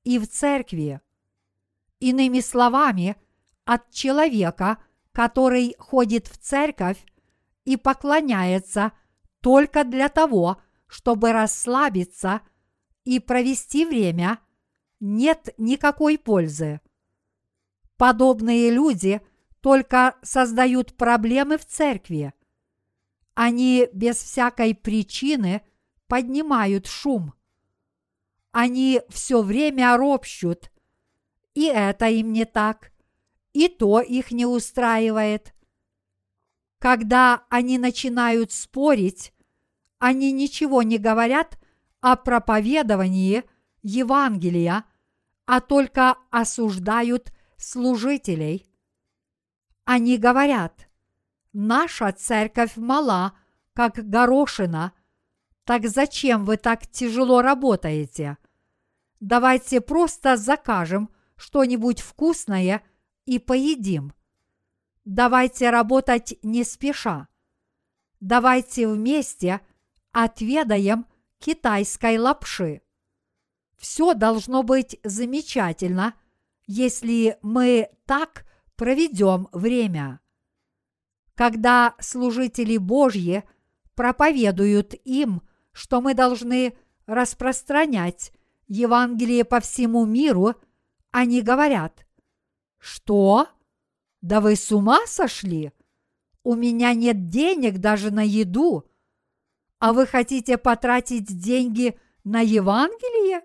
и 0.04 0.18
в 0.18 0.28
церкви. 0.28 1.00
Иными 2.00 2.40
словами, 2.40 3.16
от 3.64 3.90
человека, 3.90 4.78
который 5.12 5.74
ходит 5.78 6.28
в 6.28 6.38
церковь 6.38 7.04
и 7.64 7.76
поклоняется 7.76 8.92
только 9.40 9.84
для 9.84 10.08
того, 10.08 10.62
чтобы 10.86 11.32
расслабиться 11.32 12.40
и 13.04 13.18
провести 13.20 13.84
время, 13.84 14.38
нет 15.00 15.52
никакой 15.58 16.18
пользы. 16.18 16.80
Подобные 17.98 18.70
люди 18.70 19.20
только 19.60 20.16
создают 20.22 20.96
проблемы 20.96 21.58
в 21.58 21.66
церкви. 21.66 22.32
Они 23.34 23.88
без 23.92 24.16
всякой 24.16 24.74
причины 24.74 25.62
поднимают 26.06 26.86
шум. 26.86 27.34
Они 28.52 29.02
все 29.08 29.42
время 29.42 29.96
ропщут, 29.96 30.70
и 31.54 31.64
это 31.66 32.06
им 32.06 32.32
не 32.32 32.44
так, 32.44 32.92
и 33.52 33.66
то 33.66 34.00
их 34.00 34.30
не 34.30 34.46
устраивает. 34.46 35.52
Когда 36.78 37.44
они 37.48 37.78
начинают 37.78 38.52
спорить, 38.52 39.32
они 39.98 40.30
ничего 40.30 40.82
не 40.82 40.98
говорят 40.98 41.58
о 42.00 42.14
проповедовании 42.14 43.42
Евангелия, 43.82 44.84
а 45.46 45.60
только 45.60 46.16
осуждают 46.30 47.32
служителей. 47.58 48.66
Они 49.84 50.16
говорят, 50.16 50.88
наша 51.52 52.12
церковь 52.12 52.76
мала, 52.76 53.34
как 53.74 53.96
горошина, 54.08 54.92
так 55.64 55.86
зачем 55.86 56.44
вы 56.44 56.56
так 56.56 56.86
тяжело 56.86 57.42
работаете? 57.42 58.38
Давайте 59.20 59.80
просто 59.80 60.36
закажем 60.36 61.10
что-нибудь 61.36 62.00
вкусное 62.00 62.82
и 63.26 63.38
поедим. 63.38 64.14
Давайте 65.04 65.70
работать 65.70 66.38
не 66.42 66.64
спеша. 66.64 67.28
Давайте 68.20 68.88
вместе 68.88 69.60
отведаем 70.12 71.06
китайской 71.38 72.18
лапши. 72.18 72.82
Все 73.76 74.14
должно 74.14 74.62
быть 74.62 74.98
замечательно– 75.02 76.14
если 76.68 77.38
мы 77.40 77.88
так 78.04 78.46
проведем 78.76 79.48
время. 79.52 80.20
Когда 81.34 81.96
служители 81.98 82.76
Божьи 82.76 83.42
проповедуют 83.94 84.94
им, 85.04 85.42
что 85.72 86.00
мы 86.00 86.14
должны 86.14 86.76
распространять 87.06 88.32
Евангелие 88.66 89.44
по 89.44 89.60
всему 89.60 90.04
миру, 90.04 90.54
они 91.10 91.40
говорят, 91.40 92.06
что? 92.78 93.48
Да 94.20 94.40
вы 94.40 94.54
с 94.54 94.70
ума 94.70 95.06
сошли? 95.06 95.72
У 96.42 96.54
меня 96.54 96.92
нет 96.92 97.28
денег 97.28 97.78
даже 97.78 98.10
на 98.10 98.22
еду. 98.22 98.84
А 99.78 99.94
вы 99.94 100.06
хотите 100.06 100.58
потратить 100.58 101.26
деньги 101.26 101.98
на 102.24 102.40
Евангелие? 102.40 103.42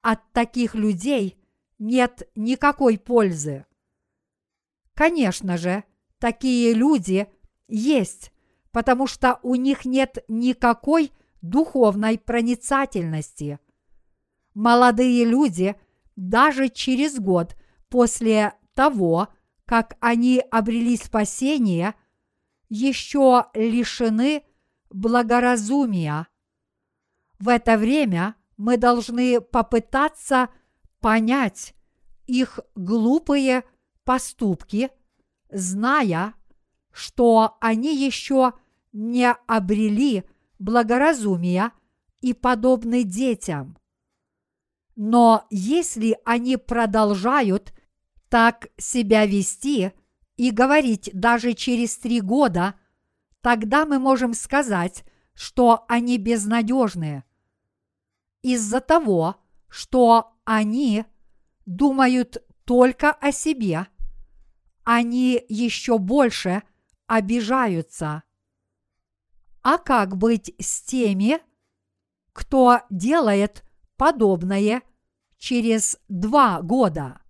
От 0.00 0.20
таких 0.32 0.74
людей 0.74 1.41
нет 1.82 2.28
никакой 2.36 2.96
пользы. 2.96 3.66
Конечно 4.94 5.58
же, 5.58 5.82
такие 6.18 6.74
люди 6.74 7.26
есть, 7.66 8.32
потому 8.70 9.08
что 9.08 9.40
у 9.42 9.56
них 9.56 9.84
нет 9.84 10.24
никакой 10.28 11.12
духовной 11.40 12.18
проницательности. 12.18 13.58
Молодые 14.54 15.24
люди 15.24 15.74
даже 16.14 16.68
через 16.68 17.18
год 17.18 17.56
после 17.88 18.54
того, 18.74 19.28
как 19.64 19.96
они 20.00 20.40
обрели 20.52 20.96
спасение, 20.96 21.94
еще 22.68 23.46
лишены 23.54 24.44
благоразумия. 24.90 26.28
В 27.40 27.48
это 27.48 27.76
время 27.76 28.36
мы 28.56 28.76
должны 28.76 29.40
попытаться– 29.40 30.48
понять 31.02 31.74
их 32.26 32.60
глупые 32.74 33.64
поступки, 34.04 34.90
зная, 35.50 36.32
что 36.92 37.58
они 37.60 37.94
еще 37.94 38.54
не 38.92 39.30
обрели 39.46 40.24
благоразумия 40.58 41.72
и 42.20 42.32
подобны 42.32 43.02
детям. 43.02 43.76
Но 44.94 45.46
если 45.50 46.18
они 46.24 46.56
продолжают 46.56 47.74
так 48.28 48.68
себя 48.78 49.26
вести 49.26 49.92
и 50.36 50.50
говорить 50.50 51.10
даже 51.12 51.54
через 51.54 51.96
три 51.98 52.20
года, 52.20 52.74
тогда 53.40 53.84
мы 53.84 53.98
можем 53.98 54.34
сказать, 54.34 55.04
что 55.34 55.84
они 55.88 56.18
безнадежны. 56.18 57.24
Из-за 58.42 58.80
того, 58.80 59.41
что 59.72 60.34
они 60.44 61.06
думают 61.64 62.46
только 62.66 63.10
о 63.10 63.32
себе, 63.32 63.86
они 64.84 65.42
еще 65.48 65.96
больше 65.96 66.62
обижаются. 67.06 68.22
А 69.62 69.78
как 69.78 70.18
быть 70.18 70.54
с 70.58 70.82
теми, 70.82 71.40
кто 72.34 72.80
делает 72.90 73.64
подобное 73.96 74.82
через 75.38 75.98
два 76.06 76.60
года? 76.60 77.22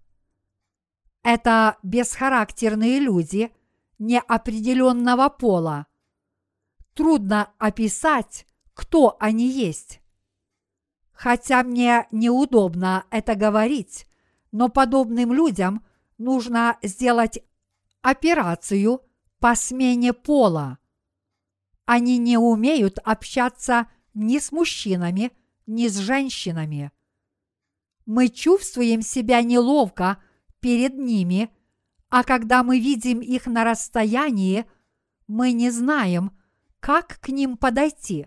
Это 1.23 1.79
бесхарактерные 1.85 2.99
люди, 2.99 3.55
неопределенного 4.01 5.29
пола. 5.29 5.87
Трудно 6.95 7.53
описать, 7.59 8.49
кто 8.75 9.17
они 9.21 9.49
есть. 9.49 10.02
Хотя 11.23 11.63
мне 11.63 12.09
неудобно 12.11 13.05
это 13.13 13.37
говорить, 13.37 14.09
но 14.51 14.69
подобным 14.69 15.33
людям 15.33 15.87
нужно 16.19 16.79
сделать 16.83 17.39
операцию 18.01 19.03
по 19.39 19.55
смене 19.55 20.15
пола. 20.15 20.79
Они 21.85 22.19
не 22.19 22.39
умеют 22.39 22.99
общаться 23.05 23.87
ни 24.15 24.41
с 24.41 24.51
мужчинами, 24.51 25.31
ни 25.65 25.87
с 25.87 25.97
женщинами. 25.97 26.91
Мы 28.05 28.29
чувствуем 28.29 29.01
себя 29.01 29.43
неловко 29.43 30.21
перед 30.59 30.99
ними, 30.99 31.51
а 32.09 32.25
когда 32.25 32.65
мы 32.65 32.81
видим 32.81 33.21
их 33.21 33.47
на 33.47 33.63
расстоянии, 33.63 34.65
мы 35.29 35.53
не 35.53 35.71
знаем, 35.71 36.37
как 36.81 37.21
к 37.21 37.29
ним 37.29 37.57
подойти. 37.57 38.27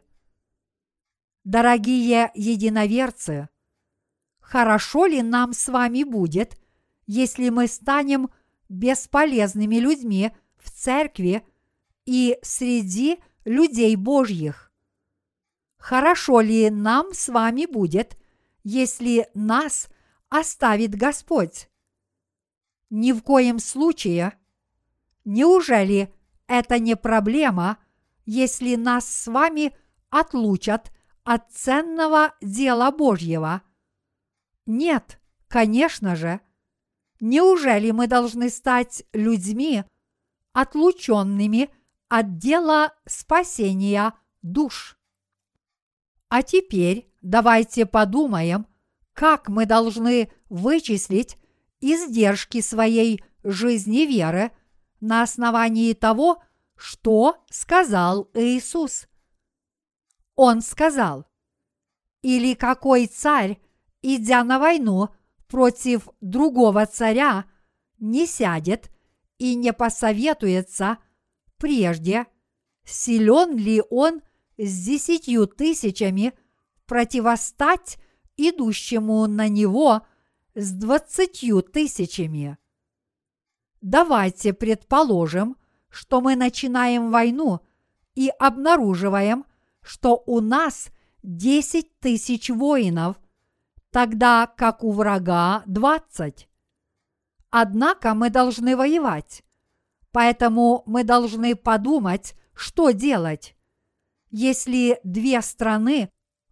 Дорогие 1.45 2.31
единоверцы, 2.33 3.49
хорошо 4.39 5.05
ли 5.05 5.21
нам 5.21 5.53
с 5.53 5.69
вами 5.69 6.03
будет, 6.03 6.59
если 7.05 7.49
мы 7.49 7.67
станем 7.67 8.31
бесполезными 8.67 9.75
людьми 9.75 10.31
в 10.57 10.71
церкви 10.71 11.45
и 12.03 12.39
среди 12.41 13.19
людей 13.45 13.95
Божьих? 13.95 14.73
Хорошо 15.77 16.39
ли 16.39 16.71
нам 16.71 17.13
с 17.13 17.29
вами 17.29 17.67
будет, 17.67 18.17
если 18.63 19.29
нас 19.35 19.87
оставит 20.29 20.95
Господь? 20.95 21.69
Ни 22.89 23.11
в 23.11 23.21
коем 23.21 23.59
случае. 23.59 24.33
Неужели 25.25 26.11
это 26.47 26.79
не 26.79 26.95
проблема, 26.95 27.77
если 28.25 28.73
нас 28.73 29.07
с 29.07 29.27
вами 29.27 29.77
отлучат 30.09 30.91
от 31.26 31.51
ценного 31.51 32.34
дела 32.39 32.91
Божьего? 32.91 33.63
Нет, 34.65 35.19
конечно 35.47 36.15
же. 36.15 36.39
Неужели 37.19 37.91
мы 37.91 38.07
должны 38.07 38.49
стать 38.49 39.03
людьми, 39.11 39.84
отлученными 40.53 41.69
от 42.07 42.38
дела 42.38 42.93
спасения 43.05 44.13
душ? 44.41 44.97
А 46.30 46.43
теперь 46.43 47.11
давайте 47.21 47.86
подумаем, 47.86 48.67
как 49.13 49.49
мы 49.49 49.65
должны 49.65 50.32
вычислить 50.49 51.38
издержки 51.80 52.61
своей 52.61 53.23
жизни 53.43 54.05
веры 54.05 54.51
на 54.99 55.23
основании 55.23 55.93
того, 55.93 56.43
что 56.76 57.43
сказал 57.49 58.30
Иисус. 58.34 59.07
Он 60.36 60.61
сказал, 60.61 61.25
или 62.21 62.53
какой 62.55 63.07
царь, 63.07 63.59
идя 64.01 64.43
на 64.43 64.59
войну 64.59 65.09
против 65.47 66.09
другого 66.21 66.86
царя, 66.86 67.45
не 67.99 68.25
сядет 68.25 68.91
и 69.38 69.55
не 69.55 69.71
посоветуется 69.73 70.97
прежде, 71.57 72.25
силен 72.83 73.55
ли 73.55 73.81
он 73.89 74.21
с 74.57 74.86
десятью 74.86 75.47
тысячами 75.47 76.33
противостать 76.86 77.97
идущему 78.38 79.25
на 79.27 79.47
него 79.47 80.05
с 80.53 80.71
двадцатью 80.71 81.61
тысячами. 81.61 82.57
Давайте 83.81 84.53
предположим, 84.53 85.57
что 85.89 86.21
мы 86.21 86.36
начинаем 86.36 87.11
войну 87.11 87.61
и 88.15 88.29
обнаруживаем, 88.39 89.45
что 89.86 90.23
у 90.25 90.39
нас 90.39 90.89
десять 91.21 91.99
тысяч 91.99 92.49
воинов, 92.49 93.17
тогда 93.91 94.47
как 94.47 94.83
у 94.83 94.91
врага 94.91 95.63
двадцать. 95.65 96.49
Однако 97.49 98.13
мы 98.13 98.29
должны 98.29 98.75
воевать, 98.75 99.43
поэтому 100.11 100.83
мы 100.86 101.03
должны 101.03 101.55
подумать, 101.55 102.36
что 102.53 102.91
делать. 102.91 103.55
Если 104.31 104.99
две 105.03 105.41
страны 105.41 106.09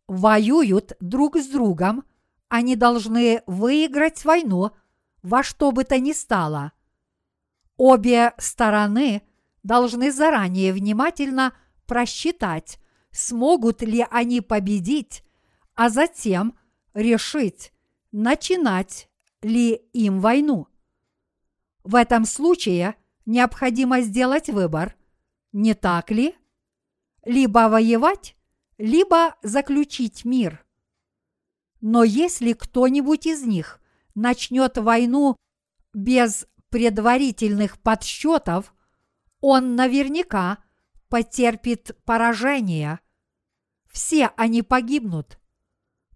воюют 0.08 0.94
друг 1.00 1.38
с 1.38 1.48
другом, 1.48 2.06
они 2.48 2.76
должны 2.76 3.42
выиграть 3.48 4.24
войну 4.24 4.72
во 5.22 5.44
что 5.44 5.72
бы 5.72 5.84
то 5.84 6.00
ни 6.00 6.14
стало. 6.14 6.72
Обе 7.78 8.34
стороны 8.38 9.24
должны 9.64 10.12
заранее 10.12 10.72
внимательно 10.72 11.54
просчитать, 11.88 12.80
смогут 13.14 13.82
ли 13.82 14.06
они 14.10 14.42
победить, 14.42 15.24
а 15.76 15.90
затем 15.90 16.58
решить, 16.94 17.72
начинать 18.12 19.08
ли 19.42 19.76
им 19.94 20.20
войну. 20.20 20.68
В 21.84 21.96
этом 21.96 22.26
случае 22.26 22.96
необходимо 23.26 24.02
сделать 24.02 24.50
выбор, 24.50 24.96
не 25.52 25.74
так 25.74 26.12
ли? 26.12 26.36
Либо 27.24 27.70
воевать, 27.70 28.36
либо 28.78 29.36
заключить 29.44 30.26
мир. 30.26 30.66
Но 31.80 32.04
если 32.04 32.54
кто-нибудь 32.54 33.28
из 33.28 33.44
них 33.44 33.82
начнет 34.16 34.78
войну 34.78 35.36
без 35.94 36.48
предварительных 36.70 37.78
подсчетов, 37.80 38.74
он 39.42 39.76
наверняка 39.76 40.60
потерпит 41.14 41.96
поражение. 42.06 43.00
Все 43.86 44.32
они 44.36 44.64
погибнут. 44.64 45.40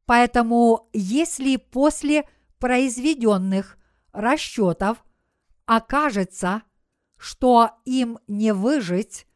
Поэтому, 0.06 0.90
если 0.92 1.58
после 1.58 2.28
произведенных 2.58 3.78
расчетов 4.12 5.06
окажется, 5.68 6.64
что 7.16 7.80
им 7.86 8.18
не 8.28 8.56
выжить, 8.56 9.28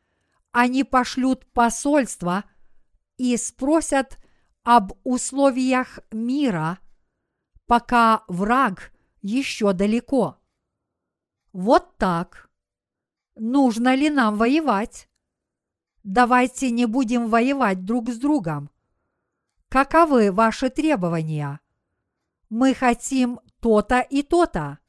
они 0.51 0.84
пошлют 0.84 1.45
посольство 1.53 2.43
и 3.18 3.38
спросят 3.38 4.18
об 4.64 4.93
условиях 5.03 5.99
мира, 6.09 6.80
пока 7.68 8.24
враг 8.28 8.91
еще 9.22 9.74
далеко. 9.74 10.39
Вот 11.53 11.97
так. 11.97 12.49
Нужно 13.36 13.93
ли 13.93 14.09
нам 14.09 14.38
воевать? 14.38 15.07
Давайте 16.03 16.71
не 16.71 16.85
будем 16.85 17.27
воевать 17.29 17.85
друг 17.85 18.09
с 18.09 18.17
другом. 18.17 18.69
Каковы 19.69 20.31
ваши 20.31 20.69
требования? 20.69 21.59
Мы 22.49 22.73
хотим 22.73 23.39
то-то 23.61 23.99
и 24.01 24.23
то-то. 24.23 24.79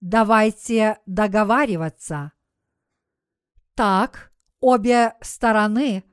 Давайте 0.00 0.98
договариваться. 1.06 2.32
Так 3.74 4.32
обе 4.60 5.14
стороны 5.20 6.04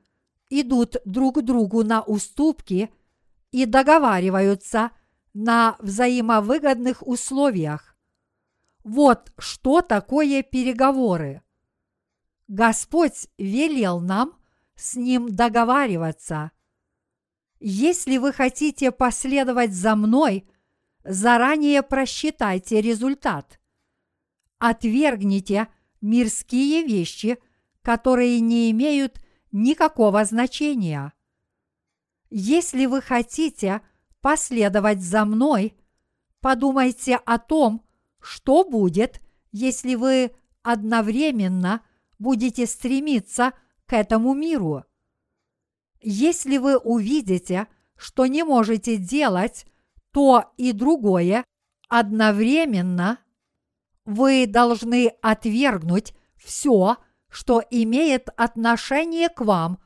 идут 0.48 0.96
друг 1.04 1.42
другу 1.42 1.84
на 1.84 2.02
уступки 2.02 2.90
и 3.50 3.66
договариваются 3.66 4.90
на 5.34 5.76
взаимовыгодных 5.78 7.06
условиях. 7.06 7.96
Вот 8.82 9.32
что 9.38 9.82
такое 9.82 10.42
переговоры. 10.42 11.42
Господь 12.52 13.28
велел 13.38 13.98
нам 14.00 14.34
с 14.76 14.94
Ним 14.94 15.34
договариваться. 15.34 16.50
Если 17.60 18.18
вы 18.18 18.34
хотите 18.34 18.92
последовать 18.92 19.72
за 19.72 19.96
мной, 19.96 20.46
заранее 21.02 21.82
просчитайте 21.82 22.82
результат. 22.82 23.58
Отвергните 24.58 25.68
мирские 26.02 26.84
вещи, 26.84 27.38
которые 27.80 28.38
не 28.40 28.70
имеют 28.70 29.18
никакого 29.50 30.22
значения. 30.26 31.14
Если 32.28 32.84
вы 32.84 33.00
хотите 33.00 33.80
последовать 34.20 35.00
за 35.00 35.24
мной, 35.24 35.74
подумайте 36.40 37.16
о 37.16 37.38
том, 37.38 37.82
что 38.20 38.62
будет, 38.62 39.22
если 39.52 39.94
вы 39.94 40.32
одновременно 40.62 41.80
будете 42.22 42.66
стремиться 42.66 43.52
к 43.86 43.92
этому 43.92 44.32
миру. 44.32 44.84
Если 46.00 46.56
вы 46.56 46.78
увидите, 46.78 47.66
что 47.96 48.26
не 48.26 48.44
можете 48.44 48.96
делать 48.96 49.66
то 50.12 50.52
и 50.56 50.72
другое 50.72 51.44
одновременно, 51.88 53.18
вы 54.04 54.46
должны 54.46 55.08
отвергнуть 55.22 56.14
все, 56.36 56.96
что 57.28 57.62
имеет 57.70 58.28
отношение 58.36 59.28
к 59.28 59.40
вам, 59.40 59.78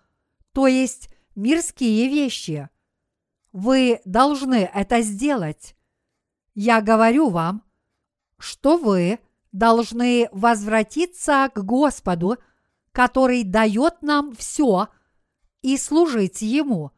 то 0.52 0.66
есть 0.66 1.10
мирские 1.34 2.08
вещи. 2.08 2.68
Вы 3.52 4.00
должны 4.04 4.70
это 4.74 5.00
сделать. 5.02 5.76
Я 6.54 6.80
говорю 6.80 7.28
вам, 7.28 7.62
что 8.38 8.78
вы 8.78 9.20
должны 9.56 10.28
возвратиться 10.32 11.50
к 11.54 11.64
Господу, 11.64 12.36
который 12.92 13.42
дает 13.42 14.02
нам 14.02 14.34
все, 14.36 14.88
и 15.62 15.76
служить 15.78 16.42
Ему, 16.42 16.92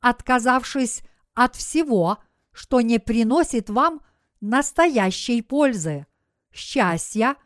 отказавшись 0.00 1.02
от 1.34 1.56
всего, 1.56 2.18
что 2.52 2.80
не 2.80 2.98
приносит 2.98 3.68
вам 3.70 4.00
настоящей 4.40 5.42
пользы, 5.42 6.06
счастья 6.52 7.36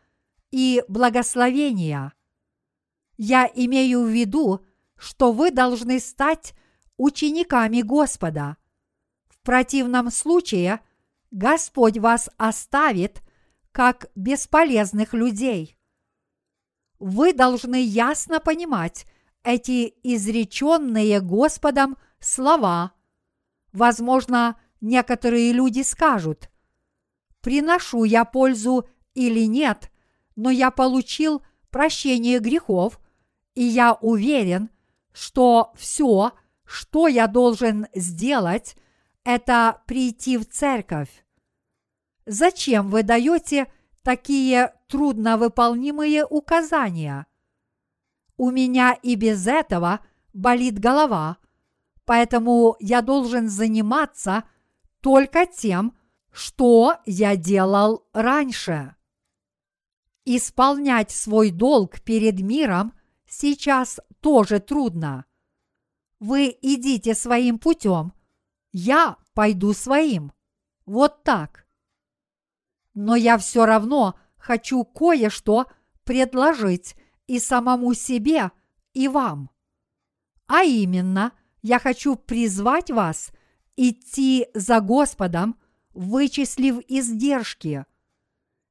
и 0.51 0.83
благословения. 0.87 2.13
Я 3.17 3.49
имею 3.53 4.03
в 4.03 4.09
виду, 4.09 4.65
что 4.95 5.31
вы 5.31 5.51
должны 5.51 5.99
стать 5.99 6.53
учениками 6.97 7.81
Господа. 7.81 8.57
В 9.27 9.41
противном 9.41 10.11
случае 10.11 10.81
Господь 11.31 11.97
вас 11.97 12.29
оставит 12.37 13.21
как 13.71 14.07
бесполезных 14.15 15.13
людей. 15.13 15.77
Вы 16.99 17.33
должны 17.33 17.83
ясно 17.83 18.39
понимать 18.39 19.05
эти 19.43 19.93
изреченные 20.03 21.19
Господом 21.19 21.97
слова. 22.19 22.93
Возможно, 23.73 24.59
некоторые 24.81 25.51
люди 25.51 25.81
скажут, 25.81 26.49
приношу 27.41 28.03
я 28.03 28.25
пользу 28.25 28.87
или 29.13 29.45
нет, 29.45 29.91
но 30.35 30.49
я 30.49 30.69
получил 30.69 31.43
прощение 31.69 32.39
грехов, 32.39 32.99
и 33.55 33.63
я 33.63 33.93
уверен, 33.93 34.69
что 35.11 35.73
все, 35.75 36.33
что 36.65 37.07
я 37.07 37.27
должен 37.27 37.87
сделать, 37.95 38.75
это 39.23 39.81
прийти 39.87 40.37
в 40.37 40.47
церковь. 40.47 41.09
Зачем 42.25 42.89
вы 42.89 43.03
даете 43.03 43.71
такие 44.03 44.73
трудновыполнимые 44.87 46.25
указания? 46.25 47.25
У 48.37 48.51
меня 48.51 48.93
и 48.93 49.15
без 49.15 49.47
этого 49.47 49.99
болит 50.33 50.79
голова, 50.79 51.37
поэтому 52.05 52.75
я 52.79 53.01
должен 53.01 53.49
заниматься 53.49 54.43
только 55.01 55.45
тем, 55.45 55.97
что 56.31 56.97
я 57.05 57.35
делал 57.35 58.07
раньше. 58.13 58.95
Исполнять 60.25 61.11
свой 61.11 61.51
долг 61.51 62.01
перед 62.01 62.39
миром 62.39 62.93
сейчас 63.27 63.99
тоже 64.21 64.59
трудно. 64.59 65.25
Вы 66.19 66.55
идите 66.61 67.15
своим 67.15 67.57
путем, 67.57 68.13
я 68.71 69.17
пойду 69.33 69.73
своим. 69.73 70.31
Вот 70.85 71.23
так. 71.23 71.65
Но 73.03 73.15
я 73.15 73.39
все 73.39 73.65
равно 73.65 74.13
хочу 74.37 74.83
кое-что 74.83 75.65
предложить 76.03 76.95
и 77.25 77.39
самому 77.39 77.95
себе, 77.95 78.51
и 78.93 79.07
вам. 79.07 79.49
А 80.45 80.61
именно, 80.61 81.31
я 81.63 81.79
хочу 81.79 82.15
призвать 82.15 82.91
вас 82.91 83.31
идти 83.75 84.45
за 84.53 84.81
Господом, 84.81 85.59
вычислив 85.95 86.77
издержки. 86.87 87.87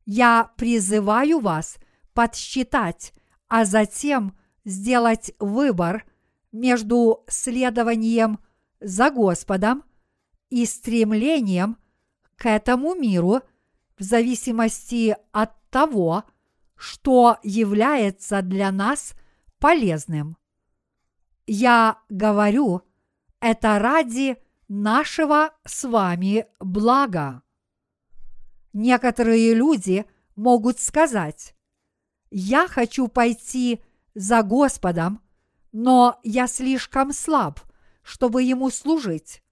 Я 0.05 0.53
призываю 0.57 1.41
вас 1.41 1.79
подсчитать, 2.15 3.13
а 3.49 3.65
затем 3.65 4.39
сделать 4.65 5.33
выбор 5.41 6.05
между 6.53 7.25
следованием 7.27 8.39
за 8.79 9.11
Господом 9.11 9.83
и 10.51 10.67
стремлением 10.67 11.79
к 12.37 12.47
этому 12.47 12.95
миру 12.95 13.43
в 14.01 14.03
зависимости 14.03 15.15
от 15.31 15.53
того, 15.69 16.25
что 16.75 17.37
является 17.43 18.41
для 18.41 18.73
нас 18.73 19.13
полезным. 19.59 20.39
Я 21.47 21.99
говорю 22.09 22.81
это 23.41 23.79
ради 23.79 24.39
нашего 24.69 25.51
с 25.67 25.87
вами 25.87 26.47
блага. 26.61 27.43
Некоторые 28.73 29.53
люди 29.53 30.07
могут 30.35 30.81
сказать, 30.81 31.55
я 32.31 32.69
хочу 32.69 33.07
пойти 33.09 33.83
за 34.15 34.43
Господом, 34.43 35.21
но 35.73 36.19
я 36.23 36.47
слишком 36.47 37.13
слаб, 37.13 37.61
чтобы 38.03 38.45
Ему 38.45 38.71
служить. 38.71 39.43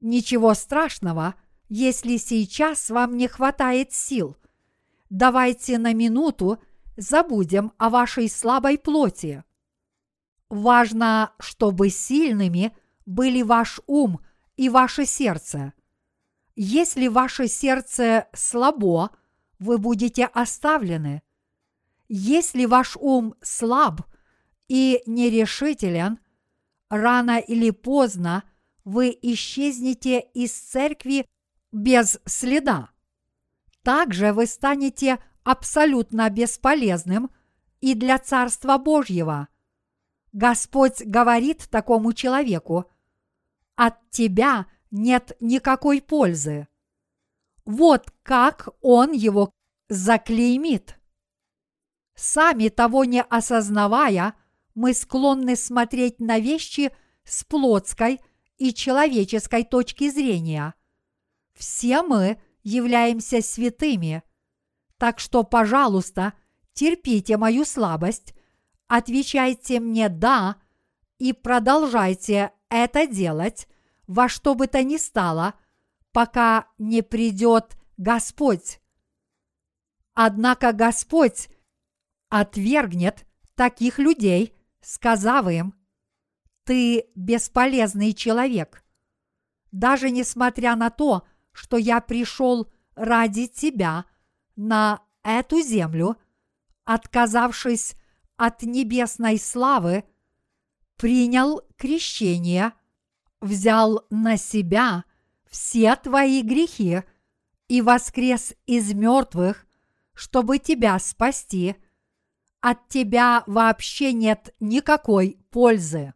Ничего 0.00 0.52
страшного, 0.52 1.34
если 1.74 2.18
сейчас 2.18 2.90
вам 2.90 3.16
не 3.16 3.28
хватает 3.28 3.94
сил. 3.94 4.36
Давайте 5.08 5.78
на 5.78 5.94
минуту 5.94 6.62
забудем 6.98 7.72
о 7.78 7.88
вашей 7.88 8.28
слабой 8.28 8.76
плоти. 8.76 9.42
Важно, 10.50 11.32
чтобы 11.38 11.88
сильными 11.88 12.76
были 13.06 13.40
ваш 13.40 13.80
ум 13.86 14.20
и 14.58 14.68
ваше 14.68 15.06
сердце. 15.06 15.72
Если 16.56 17.08
ваше 17.08 17.48
сердце 17.48 18.28
слабо, 18.34 19.08
вы 19.58 19.78
будете 19.78 20.26
оставлены. 20.26 21.22
Если 22.06 22.66
ваш 22.66 22.98
ум 23.00 23.34
слаб 23.40 24.02
и 24.68 25.02
нерешителен, 25.06 26.18
рано 26.90 27.38
или 27.38 27.70
поздно 27.70 28.44
вы 28.84 29.18
исчезнете 29.22 30.20
из 30.20 30.52
церкви 30.52 31.26
без 31.72 32.20
следа. 32.26 32.90
Также 33.82 34.32
вы 34.32 34.46
станете 34.46 35.18
абсолютно 35.42 36.30
бесполезным 36.30 37.30
и 37.80 37.94
для 37.94 38.18
Царства 38.18 38.78
Божьего. 38.78 39.48
Господь 40.32 41.02
говорит 41.02 41.68
такому 41.68 42.12
человеку, 42.12 42.86
от 43.74 43.98
тебя 44.10 44.66
нет 44.90 45.36
никакой 45.40 46.00
пользы. 46.00 46.68
Вот 47.64 48.12
как 48.22 48.68
он 48.80 49.12
его 49.12 49.50
заклеймит. 49.88 50.98
Сами 52.14 52.68
того 52.68 53.04
не 53.04 53.22
осознавая, 53.22 54.34
мы 54.74 54.94
склонны 54.94 55.56
смотреть 55.56 56.20
на 56.20 56.38
вещи 56.38 56.92
с 57.24 57.44
плотской 57.44 58.20
и 58.58 58.72
человеческой 58.72 59.64
точки 59.64 60.10
зрения. 60.10 60.74
Все 61.54 62.02
мы 62.02 62.40
являемся 62.62 63.42
святыми, 63.42 64.22
так 64.98 65.18
что, 65.18 65.42
пожалуйста, 65.42 66.34
терпите 66.74 67.36
мою 67.36 67.64
слабость, 67.64 68.34
отвечайте 68.86 69.80
мне 69.80 70.08
«да» 70.08 70.56
и 71.18 71.32
продолжайте 71.32 72.52
это 72.68 73.06
делать 73.06 73.68
во 74.06 74.28
что 74.28 74.54
бы 74.54 74.66
то 74.66 74.82
ни 74.82 74.96
стало, 74.96 75.54
пока 76.12 76.68
не 76.78 77.02
придет 77.02 77.76
Господь. 77.96 78.80
Однако 80.14 80.72
Господь 80.72 81.48
отвергнет 82.28 83.26
таких 83.54 83.98
людей, 83.98 84.54
сказав 84.80 85.48
им, 85.48 85.74
«Ты 86.64 87.06
бесполезный 87.14 88.12
человек». 88.12 88.84
Даже 89.70 90.10
несмотря 90.10 90.76
на 90.76 90.90
то, 90.90 91.26
что 91.52 91.76
я 91.76 92.00
пришел 92.00 92.70
ради 92.94 93.46
тебя 93.46 94.04
на 94.56 95.02
эту 95.22 95.60
землю, 95.60 96.16
отказавшись 96.84 97.94
от 98.36 98.62
небесной 98.62 99.38
славы, 99.38 100.04
принял 100.96 101.62
крещение, 101.76 102.72
взял 103.40 104.04
на 104.10 104.36
себя 104.36 105.04
все 105.48 105.94
твои 105.96 106.42
грехи 106.42 107.02
и 107.68 107.82
воскрес 107.82 108.54
из 108.66 108.92
мертвых, 108.92 109.66
чтобы 110.14 110.58
тебя 110.58 110.98
спасти– 110.98 111.76
от 112.62 112.88
тебя 112.88 113.42
вообще 113.48 114.12
нет 114.12 114.54
никакой 114.60 115.36
пользы. 115.50 116.14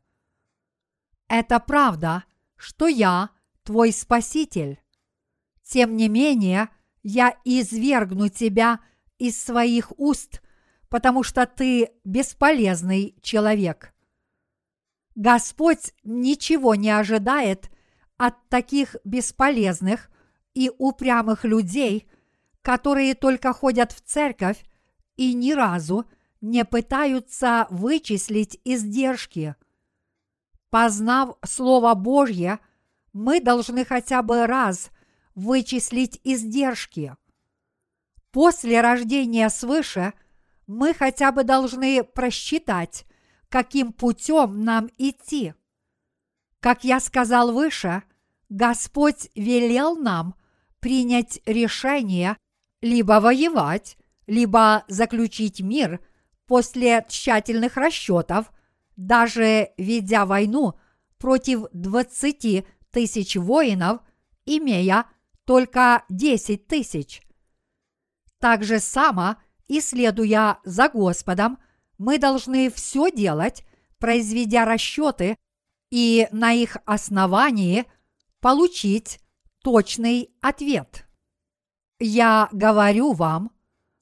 Это 1.26 1.58
правда, 1.58 2.22
что 2.54 2.86
я 2.86 3.30
твой 3.64 3.92
Спаситель. 3.92 4.80
Тем 5.66 5.96
не 5.96 6.08
менее, 6.08 6.68
я 7.02 7.36
извергну 7.44 8.28
тебя 8.28 8.78
из 9.18 9.42
своих 9.42 9.92
уст, 9.98 10.40
потому 10.88 11.24
что 11.24 11.44
ты 11.44 11.90
бесполезный 12.04 13.16
человек. 13.20 13.92
Господь 15.16 15.92
ничего 16.04 16.74
не 16.76 16.90
ожидает 16.90 17.70
от 18.16 18.48
таких 18.48 18.96
бесполезных 19.04 20.10
и 20.54 20.70
упрямых 20.78 21.44
людей, 21.44 22.06
которые 22.62 23.14
только 23.14 23.52
ходят 23.52 23.90
в 23.90 24.02
церковь 24.02 24.64
и 25.16 25.34
ни 25.34 25.52
разу 25.52 26.06
не 26.40 26.64
пытаются 26.64 27.66
вычислить 27.70 28.60
издержки. 28.64 29.56
Познав 30.70 31.36
Слово 31.44 31.94
Божье, 31.94 32.60
мы 33.12 33.40
должны 33.40 33.84
хотя 33.84 34.22
бы 34.22 34.46
раз 34.46 34.90
вычислить 35.36 36.20
издержки. 36.24 37.14
После 38.32 38.80
рождения 38.80 39.48
свыше 39.48 40.14
мы 40.66 40.92
хотя 40.92 41.30
бы 41.30 41.44
должны 41.44 42.02
просчитать, 42.02 43.06
каким 43.48 43.92
путем 43.92 44.64
нам 44.64 44.90
идти. 44.98 45.54
Как 46.58 46.82
я 46.82 46.98
сказал 46.98 47.52
выше, 47.52 48.02
Господь 48.48 49.30
велел 49.36 49.96
нам 49.96 50.34
принять 50.80 51.40
решение 51.46 52.36
либо 52.80 53.20
воевать, 53.20 53.98
либо 54.26 54.84
заключить 54.88 55.60
мир 55.60 56.00
после 56.46 57.04
тщательных 57.08 57.76
расчетов, 57.76 58.52
даже 58.96 59.70
ведя 59.76 60.24
войну 60.26 60.74
против 61.18 61.66
20 61.72 62.66
тысяч 62.90 63.36
воинов, 63.36 64.00
имея 64.46 65.06
только 65.46 66.04
10 66.08 66.66
тысяч. 66.66 67.22
Так 68.38 68.64
же 68.64 68.80
само, 68.80 69.36
и 69.68 69.80
следуя 69.80 70.58
за 70.64 70.88
Господом, 70.88 71.58
мы 71.98 72.18
должны 72.18 72.70
все 72.70 73.10
делать, 73.10 73.64
произведя 73.98 74.64
расчеты 74.64 75.36
и 75.90 76.28
на 76.32 76.52
их 76.52 76.76
основании 76.84 77.86
получить 78.40 79.20
точный 79.62 80.30
ответ. 80.42 81.06
Я 81.98 82.48
говорю 82.52 83.12
вам, 83.12 83.50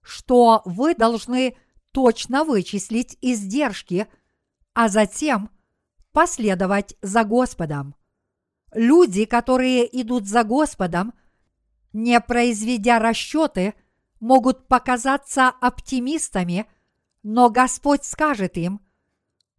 что 0.03 0.63
вы 0.65 0.95
должны 0.95 1.57
точно 1.93 2.45
вычислить 2.45 3.17
издержки, 3.21 4.09
а 4.73 4.89
затем 4.89 5.51
последовать 6.13 6.97
за 7.01 7.23
Господом. 7.23 7.95
Люди, 8.73 9.25
которые 9.25 9.87
идут 10.01 10.27
за 10.27 10.43
Господом, 10.43 11.15
не 11.95 12.21
произведя 12.21 12.99
расчеты, 12.99 13.75
могут 14.21 14.69
показаться 14.69 15.49
оптимистами, 15.49 16.67
но 17.23 17.49
Господь 17.49 18.05
скажет 18.05 18.59
им, 18.59 18.81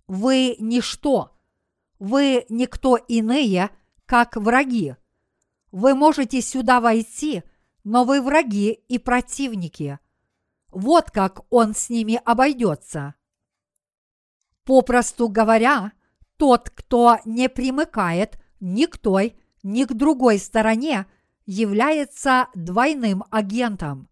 вы 0.06 0.56
ничто, 0.60 1.36
вы 1.98 2.46
никто 2.50 2.98
иные, 2.98 3.72
как 4.06 4.36
враги. 4.36 4.96
Вы 5.72 5.96
можете 5.96 6.42
сюда 6.42 6.80
войти, 6.80 7.44
но 7.84 8.04
вы 8.04 8.22
враги 8.22 8.72
и 8.72 9.00
противники. 9.00 10.00
Вот 10.70 11.10
как 11.10 11.42
он 11.50 11.74
с 11.74 11.90
ними 11.90 12.22
обойдется. 12.24 13.16
Попросту 14.64 15.30
говоря, 15.30 15.94
тот, 16.38 16.70
кто 16.70 17.18
не 17.24 17.50
примыкает 17.50 18.40
ни 18.60 18.86
к 18.86 18.98
той, 18.98 19.36
ни 19.64 19.86
к 19.86 19.94
другой 19.94 20.38
стороне, 20.38 21.06
является 21.46 22.48
двойным 22.56 23.24
агентом. 23.30 24.10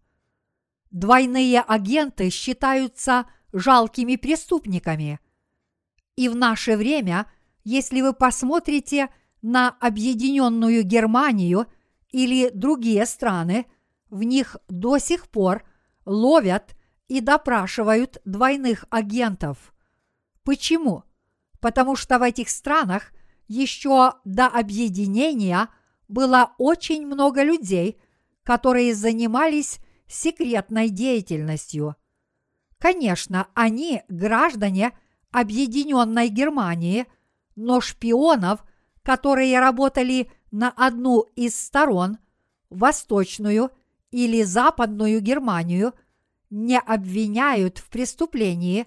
Двойные 0.90 1.60
агенты 1.60 2.30
считаются 2.30 3.26
жалкими 3.52 4.16
преступниками. 4.16 5.20
И 6.16 6.28
в 6.28 6.36
наше 6.36 6.76
время, 6.76 7.26
если 7.64 8.00
вы 8.00 8.12
посмотрите 8.12 9.08
на 9.42 9.70
объединенную 9.80 10.84
Германию 10.84 11.66
или 12.10 12.50
другие 12.50 13.06
страны, 13.06 13.66
в 14.08 14.22
них 14.22 14.56
до 14.68 14.98
сих 14.98 15.28
пор 15.28 15.64
ловят 16.04 16.76
и 17.08 17.20
допрашивают 17.20 18.18
двойных 18.24 18.84
агентов. 18.90 19.74
Почему? 20.44 21.04
Потому 21.60 21.96
что 21.96 22.18
в 22.18 22.22
этих 22.22 22.48
странах 22.48 23.12
еще 23.48 24.14
до 24.24 24.46
объединения 24.46 25.68
было 26.14 26.54
очень 26.58 27.06
много 27.06 27.42
людей, 27.42 28.00
которые 28.44 28.94
занимались 28.94 29.80
секретной 30.06 30.88
деятельностью. 30.88 31.96
Конечно, 32.78 33.48
они 33.54 34.02
граждане 34.08 34.96
Объединенной 35.32 36.28
Германии, 36.28 37.06
но 37.56 37.80
шпионов, 37.80 38.64
которые 39.02 39.58
работали 39.58 40.30
на 40.52 40.70
одну 40.70 41.22
из 41.34 41.58
сторон, 41.58 42.18
восточную 42.70 43.70
или 44.12 44.44
западную 44.44 45.20
Германию, 45.20 45.94
не 46.50 46.78
обвиняют 46.78 47.78
в 47.78 47.88
преступлении, 47.90 48.86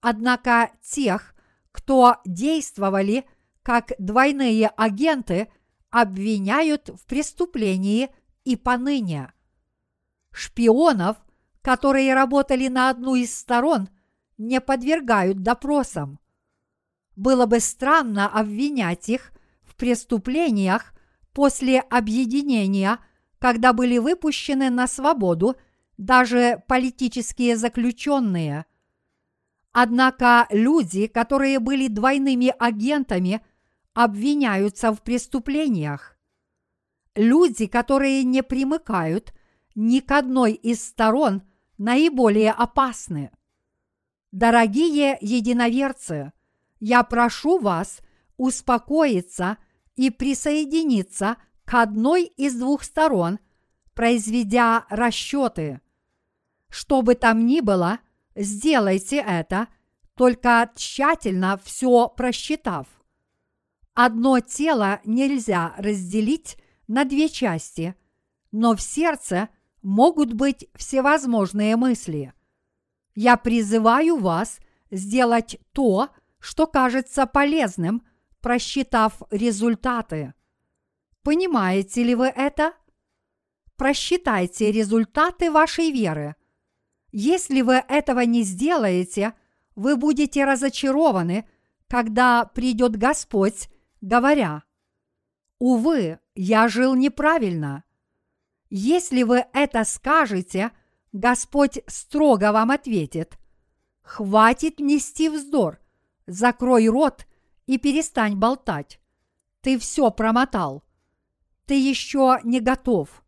однако 0.00 0.72
тех, 0.82 1.36
кто 1.70 2.16
действовали 2.24 3.24
как 3.62 3.92
двойные 3.98 4.68
агенты, 4.68 5.48
обвиняют 5.94 6.88
в 6.88 7.06
преступлении 7.06 8.10
и 8.44 8.56
поныне. 8.56 9.32
Шпионов, 10.32 11.18
которые 11.62 12.14
работали 12.14 12.66
на 12.66 12.90
одну 12.90 13.14
из 13.14 13.32
сторон, 13.32 13.88
не 14.36 14.60
подвергают 14.60 15.44
допросам. 15.44 16.18
Было 17.14 17.46
бы 17.46 17.60
странно 17.60 18.26
обвинять 18.26 19.08
их 19.08 19.32
в 19.62 19.76
преступлениях 19.76 20.94
после 21.32 21.78
объединения, 21.78 22.98
когда 23.38 23.72
были 23.72 23.98
выпущены 23.98 24.70
на 24.70 24.88
свободу 24.88 25.54
даже 25.96 26.60
политические 26.66 27.56
заключенные. 27.56 28.66
Однако 29.70 30.48
люди, 30.50 31.06
которые 31.06 31.60
были 31.60 31.86
двойными 31.86 32.52
агентами, 32.58 33.46
обвиняются 33.94 34.92
в 34.92 35.02
преступлениях. 35.02 36.18
Люди, 37.14 37.66
которые 37.66 38.24
не 38.24 38.42
примыкают– 38.42 39.32
ни 39.74 40.00
к 40.00 40.10
одной 40.12 40.52
из 40.52 40.84
сторон 40.84 41.42
наиболее 41.78 42.52
опасны. 42.52 43.30
Дорогие 44.30 45.18
единоверцы, 45.20 46.32
я 46.80 47.02
прошу 47.02 47.58
вас 47.58 48.00
успокоиться 48.36 49.58
и 49.96 50.10
присоединиться 50.10 51.36
к 51.64 51.74
одной 51.74 52.24
из 52.24 52.56
двух 52.56 52.82
сторон, 52.84 53.38
произведя 53.94 54.86
расчеты. 54.90 55.80
Что 56.68 57.02
бы 57.02 57.14
там 57.14 57.46
ни 57.46 57.60
было, 57.60 58.00
сделайте 58.34 59.16
это, 59.16 59.68
только 60.16 60.70
тщательно 60.74 61.60
все 61.62 62.08
просчитав. 62.08 62.86
Одно 63.94 64.40
тело 64.40 65.00
нельзя 65.04 65.74
разделить 65.78 66.56
на 66.88 67.04
две 67.04 67.28
части, 67.28 67.94
но 68.52 68.76
в 68.76 68.80
сердце– 68.82 69.48
могут 69.84 70.32
быть 70.32 70.66
всевозможные 70.74 71.76
мысли. 71.76 72.32
Я 73.14 73.36
призываю 73.36 74.16
вас 74.16 74.58
сделать 74.90 75.58
то, 75.72 76.08
что 76.40 76.66
кажется 76.66 77.26
полезным, 77.26 78.02
просчитав 78.40 79.22
результаты. 79.30 80.34
Понимаете 81.22 82.02
ли 82.02 82.14
вы 82.14 82.26
это? 82.26 82.72
Просчитайте 83.76 84.72
результаты 84.72 85.50
вашей 85.50 85.90
веры. 85.90 86.34
Если 87.12 87.60
вы 87.60 87.74
этого 87.74 88.20
не 88.20 88.42
сделаете, 88.42 89.34
вы 89.76 89.96
будете 89.96 90.44
разочарованы, 90.44 91.46
когда 91.88 92.46
придет 92.46 92.96
Господь, 92.96 93.68
говоря, 94.04 94.64
«Увы, 95.58 96.20
я 96.34 96.68
жил 96.68 96.94
неправильно», 96.94 97.84
если 98.68 99.22
вы 99.22 99.46
это 99.52 99.84
скажете, 99.84 100.72
Господь 101.12 101.78
строго 101.86 102.52
вам 102.52 102.70
ответит, 102.70 103.38
«Хватит 104.02 104.78
нести 104.80 105.28
вздор, 105.30 105.80
закрой 106.26 106.88
рот 106.88 107.26
и 107.66 107.78
перестань 107.78 108.36
болтать. 108.36 109.00
Ты 109.62 109.78
все 109.78 110.10
промотал. 110.10 110.84
Ты 111.64 111.74
еще 111.74 112.40
не 112.44 112.60
готов». 112.60 113.22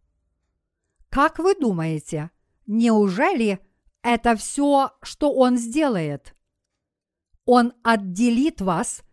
Как 1.08 1.38
вы 1.38 1.54
думаете, 1.54 2.30
неужели 2.66 3.60
это 4.02 4.36
все, 4.36 4.90
что 5.00 5.32
Он 5.32 5.56
сделает? 5.56 6.36
Он 7.46 7.72
отделит 7.82 8.60
вас 8.60 9.05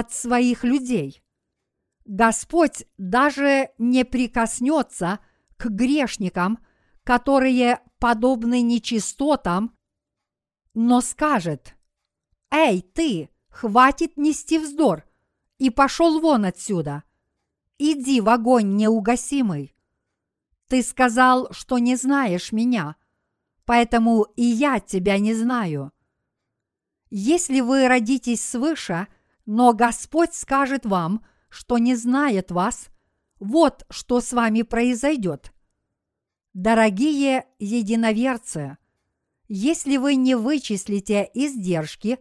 от 0.00 0.12
своих 0.12 0.64
людей. 0.64 1.22
Господь 2.04 2.86
даже 2.96 3.70
не 3.78 4.04
прикоснется– 4.04 5.20
к 5.62 5.68
грешникам, 5.70 6.58
которые 7.04 7.80
подобны 8.00 8.62
нечистотам, 8.62 9.76
но 10.74 11.00
скажет, 11.00 11.76
«Эй, 12.50 12.82
ты, 12.82 13.30
хватит 13.48 14.16
нести 14.16 14.58
вздор, 14.58 15.04
и 15.58 15.70
пошел 15.70 16.20
вон 16.20 16.46
отсюда, 16.46 17.04
иди 17.78 18.20
в 18.20 18.28
огонь 18.28 18.74
неугасимый. 18.74 19.76
Ты 20.66 20.82
сказал, 20.82 21.52
что 21.52 21.78
не 21.78 21.94
знаешь 21.94 22.50
меня, 22.50 22.96
поэтому 23.64 24.24
и 24.34 24.42
я 24.42 24.80
тебя 24.80 25.20
не 25.20 25.32
знаю. 25.32 25.92
Если 27.10 27.60
вы 27.60 27.86
родитесь 27.86 28.44
свыше, 28.44 29.06
но 29.46 29.72
Господь 29.72 30.34
скажет 30.34 30.86
вам, 30.86 31.24
что 31.48 31.78
не 31.78 31.94
знает 31.94 32.50
вас, 32.50 32.88
вот 33.38 33.84
что 33.90 34.20
с 34.20 34.32
вами 34.32 34.62
произойдет. 34.62 35.52
Дорогие 36.54 37.46
единоверцы, 37.58 38.78
если 39.48 39.96
вы 39.96 40.14
не 40.14 40.34
вычислите 40.34 41.28
издержки 41.34 42.18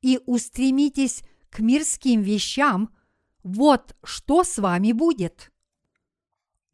и 0.00 0.20
устремитесь 0.26 1.22
к 1.50 1.60
мирским 1.60 2.22
вещам, 2.22 2.94
вот 3.42 3.94
что 4.02 4.44
с 4.44 4.58
вами 4.58 4.92
будет. 4.92 5.52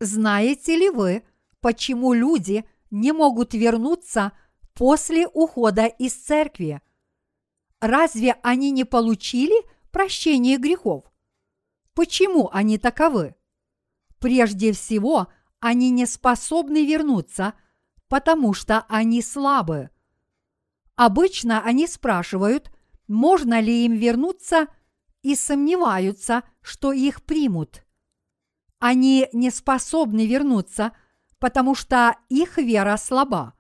Знаете 0.01 0.77
ли 0.77 0.91
вы, 0.91 1.25
почему 1.61 2.13
люди 2.13 2.65
не 2.91 3.13
могут 3.13 3.53
вернуться 3.53 4.33
после 4.75 5.27
ухода 5.27 5.87
из 5.87 6.15
церкви? 6.15 6.81
Разве 7.81 8.37
они 8.43 8.71
не 8.71 8.85
получили 8.85 9.55
прощение 9.99 10.59
грехов? 10.59 11.03
Почему 11.93 12.51
они 12.53 12.79
таковы? 12.79 13.35
Прежде 14.21 14.71
всего, 14.71 15.27
они 15.59 15.91
не 15.91 16.07
способны 16.07 16.87
вернуться, 16.87 17.55
потому 18.07 18.55
что 18.55 18.87
они 18.89 19.23
слабы. 19.23 19.91
Обычно 20.95 21.65
они 21.65 21.89
спрашивают, 21.89 22.71
можно 23.09 23.59
ли 23.59 23.87
им 23.87 23.95
вернуться, 23.97 24.69
и 25.23 25.35
сомневаются, 25.35 26.45
что 26.61 26.93
их 26.93 27.25
примут. 27.25 27.85
Они 28.79 29.29
не 29.33 29.51
способны 29.51 30.29
вернуться, 30.29 30.93
потому 31.41 31.75
что 31.75 32.15
их 32.29 32.57
вера 32.59 32.97
слаба. 32.99 33.55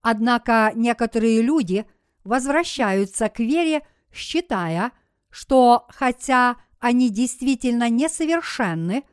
Однако 0.00 0.70
некоторые 0.76 1.42
люди 1.42 1.86
возвращаются 2.22 3.28
к 3.28 3.40
вере, 3.40 3.84
считая, 4.12 4.92
что 5.30 5.86
хотя 5.88 6.56
они 6.78 7.10
действительно 7.10 7.88
несовершенны, 7.88 9.04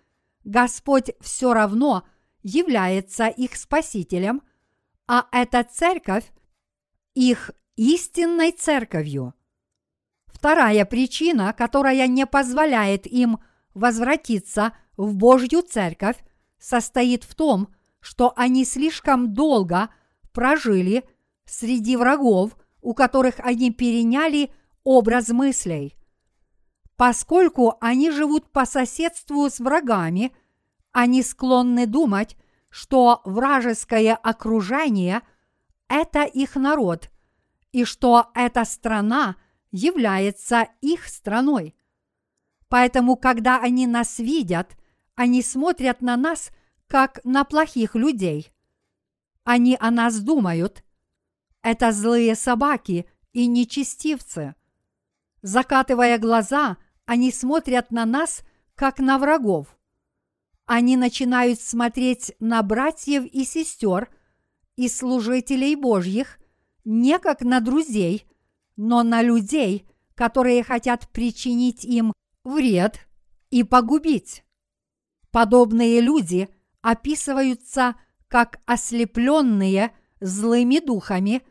Господь 0.44 1.12
все 1.20 1.54
равно 1.54 2.04
является 2.42 3.28
их 3.28 3.56
спасителем, 3.56 4.42
а 5.08 5.28
эта 5.32 5.64
церковь 5.64 6.32
их 7.14 7.52
истинной 7.76 8.52
церковью. 8.52 9.34
Вторая 10.28 10.86
причина, 10.86 11.54
которая 11.54 12.08
не 12.08 12.26
позволяет 12.26 13.08
им 13.08 13.40
возвратиться 13.74 14.74
в 14.96 15.16
Божью 15.16 15.62
церковь, 15.62 16.18
состоит 16.60 17.24
в 17.24 17.36
том, 17.36 17.70
что 18.00 18.34
они 18.36 18.66
слишком 18.66 19.34
долго 19.34 19.90
прожили 20.32 21.04
среди 21.46 21.98
врагов, 21.98 22.56
у 22.82 22.94
которых 22.94 23.40
они 23.40 23.72
переняли 23.72 24.52
образ 24.84 25.30
мыслей. 25.30 25.96
Поскольку 26.98 27.78
они 27.80 28.10
живут 28.10 28.52
по 28.52 28.66
соседству 28.66 29.48
с 29.48 29.60
врагами, 29.60 30.36
они 30.92 31.22
склонны 31.22 31.86
думать, 31.86 32.36
что 32.70 33.22
вражеское 33.24 34.16
окружение– 34.16 35.22
это 35.88 36.24
их 36.24 36.56
народ, 36.56 37.12
и 37.72 37.86
что 37.86 38.32
эта 38.34 38.66
страна 38.66 39.36
является 39.72 40.70
их 40.82 41.08
страной. 41.08 41.76
Поэтому, 42.68 43.16
когда 43.16 43.60
они 43.62 43.86
нас 43.86 44.18
видят, 44.18 44.76
они 45.14 45.44
смотрят 45.44 46.02
на 46.02 46.18
нас, 46.18 46.50
как 46.88 47.24
на 47.24 47.44
плохих 47.44 47.94
людей. 47.94 48.52
Они 49.44 49.78
о 49.80 49.92
нас 49.92 50.20
думают. 50.20 50.84
Это 51.62 51.92
злые 51.92 52.34
собаки 52.34 53.08
и 53.34 53.46
нечестивцы. 53.46 54.56
Закатывая 55.44 56.18
глаза– 56.18 56.78
они 57.08 57.32
смотрят 57.32 57.90
на 57.90 58.06
нас, 58.06 58.44
как 58.76 59.00
на 59.00 59.18
врагов. 59.18 59.76
Они 60.66 60.98
начинают 60.98 61.60
смотреть 61.62 62.34
на 62.40 62.62
братьев 62.62 63.24
и 63.24 63.46
сестер 63.46 64.10
и 64.76 64.90
служителей 64.90 65.76
Божьих 65.76 66.38
не 66.84 67.18
как 67.18 67.42
на 67.42 67.62
друзей, 67.62 68.28
но 68.76 69.04
на 69.04 69.22
людей, 69.22 69.88
которые 70.16 70.64
хотят 70.64 71.10
причинить 71.10 71.86
им 71.86 72.14
вред 72.44 73.00
и 73.52 73.64
погубить. 73.64 74.44
Подобные 75.32 76.02
люди 76.02 76.50
описываются 76.82 77.96
как 78.28 78.60
ослепленные 78.66 79.96
злыми 80.20 80.80
духами 80.80 81.42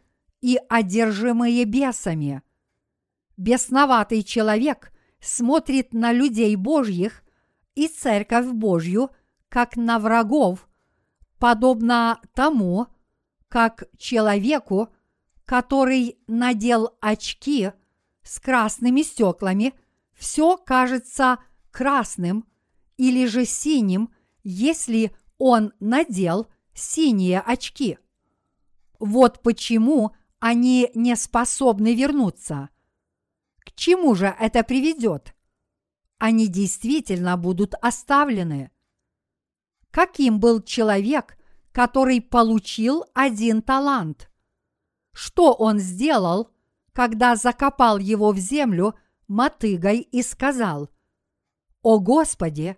и 0.42 0.60
одержимые 0.68 1.64
бесами. 1.64 2.42
Бесноватый 3.38 4.22
человек 4.22 4.92
смотрит 5.20 5.92
на 5.92 6.12
людей 6.12 6.54
Божьих 6.56 7.22
и 7.74 7.88
Церковь 7.88 8.46
Божью 8.46 9.10
как 9.48 9.76
на 9.76 9.98
врагов, 9.98 10.68
подобно 11.38 12.20
тому, 12.34 12.88
как 13.48 13.84
человеку, 13.96 14.88
который 15.44 16.18
надел 16.26 16.96
очки 17.00 17.72
с 18.22 18.40
красными 18.40 19.02
стеклами, 19.02 19.74
все 20.12 20.56
кажется 20.56 21.38
красным 21.70 22.44
или 22.96 23.26
же 23.26 23.44
синим, 23.44 24.10
если 24.42 25.14
он 25.38 25.72
надел 25.80 26.48
синие 26.74 27.40
очки. 27.40 27.98
Вот 28.98 29.42
почему 29.42 30.12
они 30.38 30.90
не 30.94 31.16
способны 31.16 31.94
вернуться 31.94 32.70
чему 33.74 34.14
же 34.14 34.34
это 34.38 34.62
приведет? 34.62 35.34
Они 36.18 36.46
действительно 36.48 37.36
будут 37.36 37.74
оставлены. 37.80 38.70
Каким 39.90 40.40
был 40.40 40.62
человек, 40.62 41.38
который 41.72 42.20
получил 42.20 43.04
один 43.14 43.62
талант? 43.62 44.30
Что 45.12 45.52
он 45.52 45.78
сделал, 45.78 46.50
когда 46.92 47.36
закопал 47.36 47.98
его 47.98 48.32
в 48.32 48.38
землю 48.38 48.94
мотыгой 49.28 50.00
и 50.00 50.22
сказал, 50.22 50.90
«О 51.82 51.98
Господи, 51.98 52.76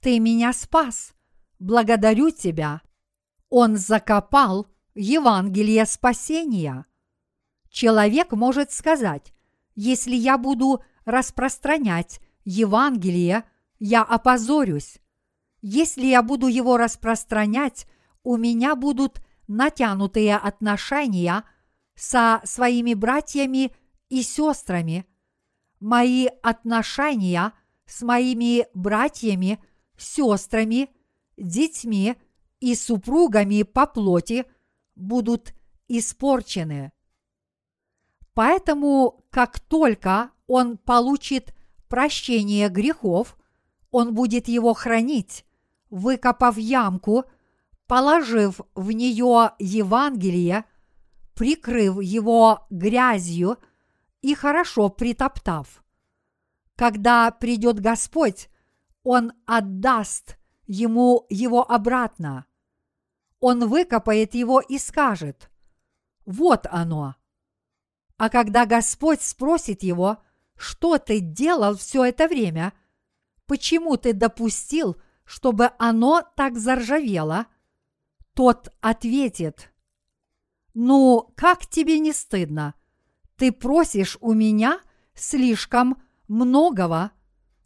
Ты 0.00 0.18
меня 0.18 0.52
спас! 0.52 1.14
Благодарю 1.58 2.30
Тебя!» 2.30 2.82
Он 3.48 3.76
закопал 3.76 4.66
Евангелие 4.94 5.86
спасения. 5.86 6.86
Человек 7.68 8.32
может 8.32 8.72
сказать, 8.72 9.32
если 9.82 10.14
я 10.14 10.36
буду 10.36 10.84
распространять 11.06 12.20
Евангелие, 12.44 13.44
я 13.78 14.02
опозорюсь. 14.02 14.98
Если 15.62 16.04
я 16.04 16.22
буду 16.22 16.48
его 16.48 16.76
распространять, 16.76 17.86
у 18.22 18.36
меня 18.36 18.76
будут 18.76 19.22
натянутые 19.48 20.36
отношения 20.36 21.44
со 21.94 22.42
своими 22.44 22.92
братьями 22.92 23.72
и 24.10 24.22
сестрами. 24.22 25.06
Мои 25.80 26.26
отношения 26.42 27.54
с 27.86 28.02
моими 28.02 28.66
братьями, 28.74 29.64
сестрами, 29.96 30.90
детьми 31.38 32.16
и 32.60 32.74
супругами 32.74 33.62
по 33.62 33.86
плоти 33.86 34.44
будут 34.94 35.54
испорчены. 35.88 36.92
Поэтому, 38.34 39.19
как 39.30 39.60
только 39.60 40.30
он 40.46 40.76
получит 40.76 41.54
прощение 41.88 42.68
грехов, 42.68 43.36
он 43.90 44.14
будет 44.14 44.48
его 44.48 44.74
хранить, 44.74 45.44
выкопав 45.88 46.56
ямку, 46.58 47.24
положив 47.86 48.60
в 48.74 48.90
нее 48.92 49.52
Евангелие, 49.58 50.64
прикрыв 51.34 52.00
его 52.00 52.66
грязью 52.70 53.58
и 54.20 54.34
хорошо 54.34 54.88
притоптав. 54.88 55.82
Когда 56.76 57.30
придет 57.30 57.80
Господь, 57.80 58.48
Он 59.02 59.32
отдаст 59.46 60.38
ему 60.66 61.24
его 61.30 61.68
обратно. 61.70 62.44
Он 63.40 63.66
выкопает 63.66 64.34
его 64.34 64.60
и 64.60 64.76
скажет, 64.78 65.50
вот 66.26 66.66
оно– 66.70 67.14
а 68.20 68.28
когда 68.28 68.66
Господь 68.66 69.22
спросит 69.22 69.82
его, 69.82 70.18
что 70.54 70.98
ты 70.98 71.20
делал 71.20 71.74
все 71.78 72.04
это 72.04 72.28
время, 72.28 72.74
почему 73.46 73.96
ты 73.96 74.12
допустил, 74.12 75.00
чтобы 75.24 75.70
оно 75.78 76.22
так 76.36 76.58
заржавело, 76.58 77.46
тот 78.34 78.68
ответит, 78.82 79.72
«Ну, 80.74 81.32
как 81.34 81.66
тебе 81.66 81.98
не 81.98 82.12
стыдно? 82.12 82.74
Ты 83.36 83.52
просишь 83.52 84.18
у 84.20 84.34
меня 84.34 84.80
слишком 85.14 86.02
многого, 86.28 87.12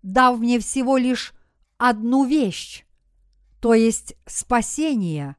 дав 0.03 0.39
мне 0.39 0.61
всего 0.61 0.97
лишь 0.99 1.35
одну 1.79 2.25
вещь, 2.27 2.85
то 3.59 3.75
есть 3.75 4.15
спасение. 4.25 5.35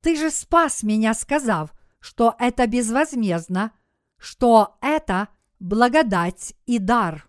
Ты 0.00 0.16
же 0.16 0.30
спас 0.30 0.82
меня, 0.82 1.12
сказав, 1.12 1.74
что 2.00 2.34
это 2.38 2.66
безвозмездно, 2.66 3.72
что 4.18 4.76
это 4.80 5.28
благодать 5.60 6.54
и 6.66 6.78
дар. 6.78 7.28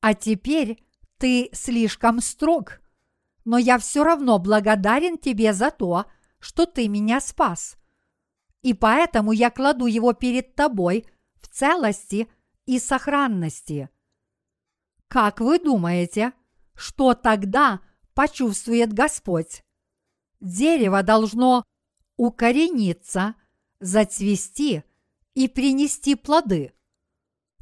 А 0.00 0.14
теперь 0.14 0.82
ты 1.18 1.50
слишком 1.52 2.20
строг, 2.20 2.80
но 3.44 3.58
я 3.58 3.78
все 3.78 4.04
равно 4.04 4.38
благодарен 4.38 5.18
тебе 5.18 5.52
за 5.52 5.70
то, 5.70 6.06
что 6.38 6.66
ты 6.66 6.88
меня 6.88 7.20
спас. 7.20 7.76
И 8.62 8.74
поэтому 8.74 9.32
я 9.32 9.50
кладу 9.50 9.86
его 9.86 10.12
перед 10.12 10.54
тобой 10.54 11.06
в 11.40 11.48
целости 11.48 12.28
и 12.66 12.78
сохранности. 12.78 13.88
Как 15.08 15.40
вы 15.40 15.58
думаете, 15.58 16.32
что 16.74 17.14
тогда 17.14 17.80
почувствует 18.14 18.92
Господь? 18.92 19.62
Дерево 20.40 21.02
должно 21.02 21.64
укорениться, 22.16 23.34
зацвести 23.80 24.84
и 25.34 25.48
принести 25.48 26.14
плоды. 26.14 26.72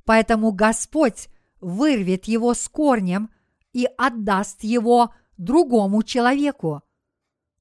Поэтому 0.05 0.53
Господь 0.53 1.29
вырвет 1.61 2.25
его 2.25 2.55
с 2.55 2.69
корнем 2.69 3.31
и 3.73 3.89
отдаст 3.97 4.65
его 4.65 5.15
другому 5.37 6.03
человеку. 6.03 6.83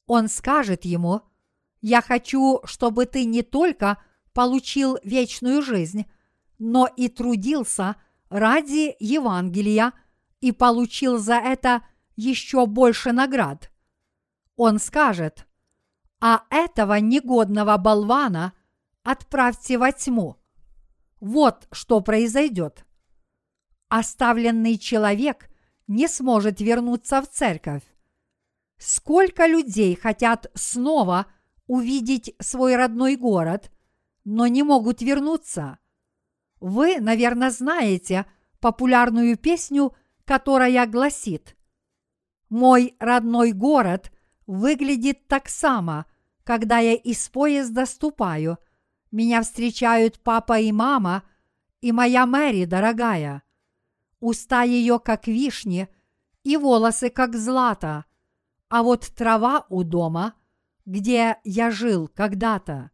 Он 0.07 0.27
скажет 0.27 0.85
ему, 0.85 1.21
«Я 1.81 2.01
хочу, 2.01 2.61
чтобы 2.65 3.05
ты 3.05 3.25
не 3.25 3.43
только 3.43 4.01
получил 4.33 4.97
вечную 5.03 5.61
жизнь, 5.61 6.05
но 6.57 6.87
и 6.87 7.07
трудился 7.07 7.95
ради 8.29 8.95
Евангелия 8.99 9.93
и 10.41 10.51
получил 10.51 11.17
за 11.17 11.35
это 11.35 11.83
еще 12.15 12.65
больше 12.65 13.11
наград». 13.11 13.71
Он 14.55 14.79
скажет, 14.79 15.47
«А 16.19 16.43
этого 16.49 16.99
негодного 16.99 17.77
болвана 17.77 18.53
отправьте 19.03 19.77
во 19.77 19.91
тьму». 19.91 20.37
Вот 21.19 21.67
что 21.71 21.99
произойдет. 22.01 22.85
Оставленный 23.89 24.77
человек 24.77 25.49
не 25.87 26.07
сможет 26.07 26.61
вернуться 26.61 27.21
в 27.21 27.27
церковь. 27.27 27.83
Сколько 28.77 29.47
людей 29.47 29.95
хотят 29.95 30.49
снова 30.53 31.25
увидеть 31.67 32.35
свой 32.39 32.75
родной 32.75 33.15
город, 33.15 33.71
но 34.23 34.47
не 34.47 34.63
могут 34.63 35.01
вернуться. 35.01 35.79
Вы, 36.59 36.99
наверное, 36.99 37.49
знаете 37.49 38.25
популярную 38.59 39.37
песню, 39.37 39.93
которая 40.23 40.85
гласит 40.85 41.57
«Мой 42.49 42.95
родной 42.99 43.51
город 43.51 44.11
выглядит 44.45 45.27
так 45.27 45.49
само, 45.49 46.05
когда 46.43 46.77
я 46.79 46.93
из 46.93 47.27
поезда 47.29 47.85
ступаю. 47.85 48.59
Меня 49.11 49.41
встречают 49.41 50.19
папа 50.19 50.59
и 50.59 50.71
мама, 50.71 51.23
и 51.81 51.91
моя 51.91 52.25
Мэри 52.25 52.65
дорогая 52.65 53.43
уста 54.19 54.63
ее, 54.63 54.99
как 54.99 55.27
вишни, 55.27 55.89
и 56.43 56.57
волосы, 56.57 57.09
как 57.09 57.35
злато, 57.35 58.05
а 58.69 58.83
вот 58.83 59.07
трава 59.15 59.65
у 59.69 59.83
дома, 59.83 60.35
где 60.85 61.37
я 61.43 61.71
жил 61.71 62.07
когда-то. 62.07 62.91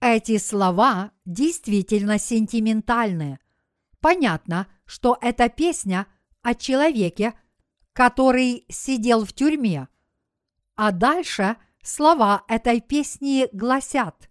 Эти 0.00 0.38
слова 0.38 1.12
действительно 1.24 2.18
сентиментальны. 2.18 3.38
Понятно, 4.00 4.66
что 4.84 5.16
это 5.20 5.48
песня 5.48 6.06
о 6.42 6.54
человеке, 6.54 7.34
который 7.92 8.66
сидел 8.68 9.24
в 9.24 9.32
тюрьме. 9.32 9.88
А 10.74 10.90
дальше 10.90 11.56
слова 11.82 12.44
этой 12.48 12.80
песни 12.80 13.48
гласят 13.52 14.28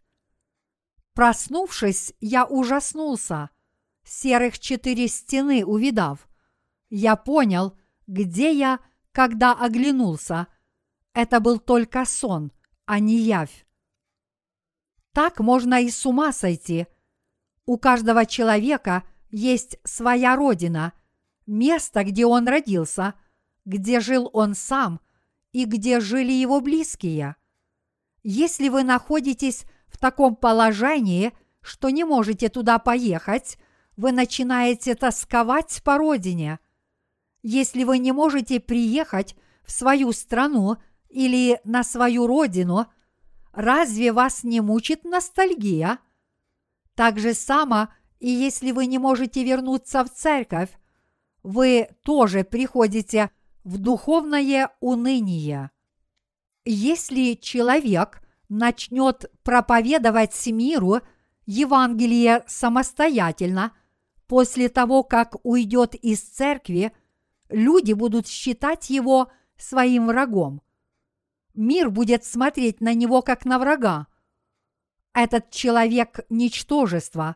«Проснувшись, 1.13 2.13
я 2.19 2.45
ужаснулся– 2.45 3.49
серых 4.03 4.59
четыре 4.59 5.07
стены 5.07 5.65
увидав, 5.65 6.27
я 6.89 7.15
понял, 7.15 7.77
где 8.07 8.51
я, 8.51 8.79
когда 9.11 9.53
оглянулся. 9.53 10.47
Это 11.13 11.39
был 11.39 11.59
только 11.59 12.05
сон, 12.05 12.51
а 12.85 12.99
не 12.99 13.17
явь. 13.17 13.65
Так 15.13 15.39
можно 15.39 15.81
и 15.81 15.89
с 15.89 16.05
ума 16.05 16.31
сойти. 16.31 16.87
У 17.65 17.77
каждого 17.77 18.25
человека 18.25 19.03
есть 19.29 19.77
своя 19.83 20.35
родина, 20.35 20.93
место, 21.45 22.03
где 22.03 22.25
он 22.25 22.47
родился, 22.47 23.13
где 23.65 23.99
жил 23.99 24.29
он 24.33 24.55
сам 24.55 24.99
и 25.51 25.65
где 25.65 25.99
жили 25.99 26.31
его 26.31 26.61
близкие. 26.61 27.35
Если 28.23 28.69
вы 28.69 28.83
находитесь 28.83 29.65
в 29.91 29.97
таком 29.97 30.35
положении, 30.35 31.33
что 31.61 31.89
не 31.89 32.03
можете 32.03 32.49
туда 32.49 32.79
поехать– 32.79 33.57
вы 34.01 34.11
начинаете 34.11 34.95
тосковать 34.95 35.81
по 35.83 35.97
родине. 35.97 36.59
Если 37.43 37.83
вы 37.83 37.99
не 37.99 38.11
можете 38.11 38.59
приехать 38.59 39.35
в 39.63 39.71
свою 39.71 40.11
страну 40.11 40.77
или 41.09 41.59
на 41.63 41.83
свою 41.83 42.25
родину, 42.25 42.87
разве 43.51 44.11
вас 44.11 44.43
не 44.43 44.61
мучит 44.61 45.03
ностальгия? 45.03 45.99
Так 46.95 47.19
же 47.19 47.33
само, 47.33 47.89
и 48.19 48.29
если 48.29 48.71
вы 48.71 48.85
не 48.85 48.97
можете 48.97 49.43
вернуться 49.43 50.03
в 50.03 50.09
церковь, 50.09 50.69
вы 51.43 51.89
тоже 52.03 52.43
приходите 52.43 53.31
в 53.63 53.77
духовное 53.77 54.71
уныние. 54.79 55.71
Если 56.65 57.33
человек 57.33 58.21
начнет 58.51 59.31
проповедовать 59.43 60.45
миру 60.45 61.01
Евангелие 61.45 62.43
самостоятельно– 62.47 63.71
После 64.31 64.69
того, 64.69 65.03
как 65.03 65.35
уйдет 65.43 65.93
из 65.93 66.21
церкви, 66.21 66.93
люди 67.49 67.91
будут 67.91 68.27
считать 68.27 68.89
его 68.89 69.29
своим 69.57 70.07
врагом. 70.07 70.61
Мир 71.53 71.89
будет 71.89 72.23
смотреть 72.23 72.79
на 72.79 72.93
него 72.93 73.21
как 73.23 73.43
на 73.43 73.59
врага. 73.59 74.07
Этот 75.13 75.51
человек– 75.51 76.21
ничтожество. 76.29 77.35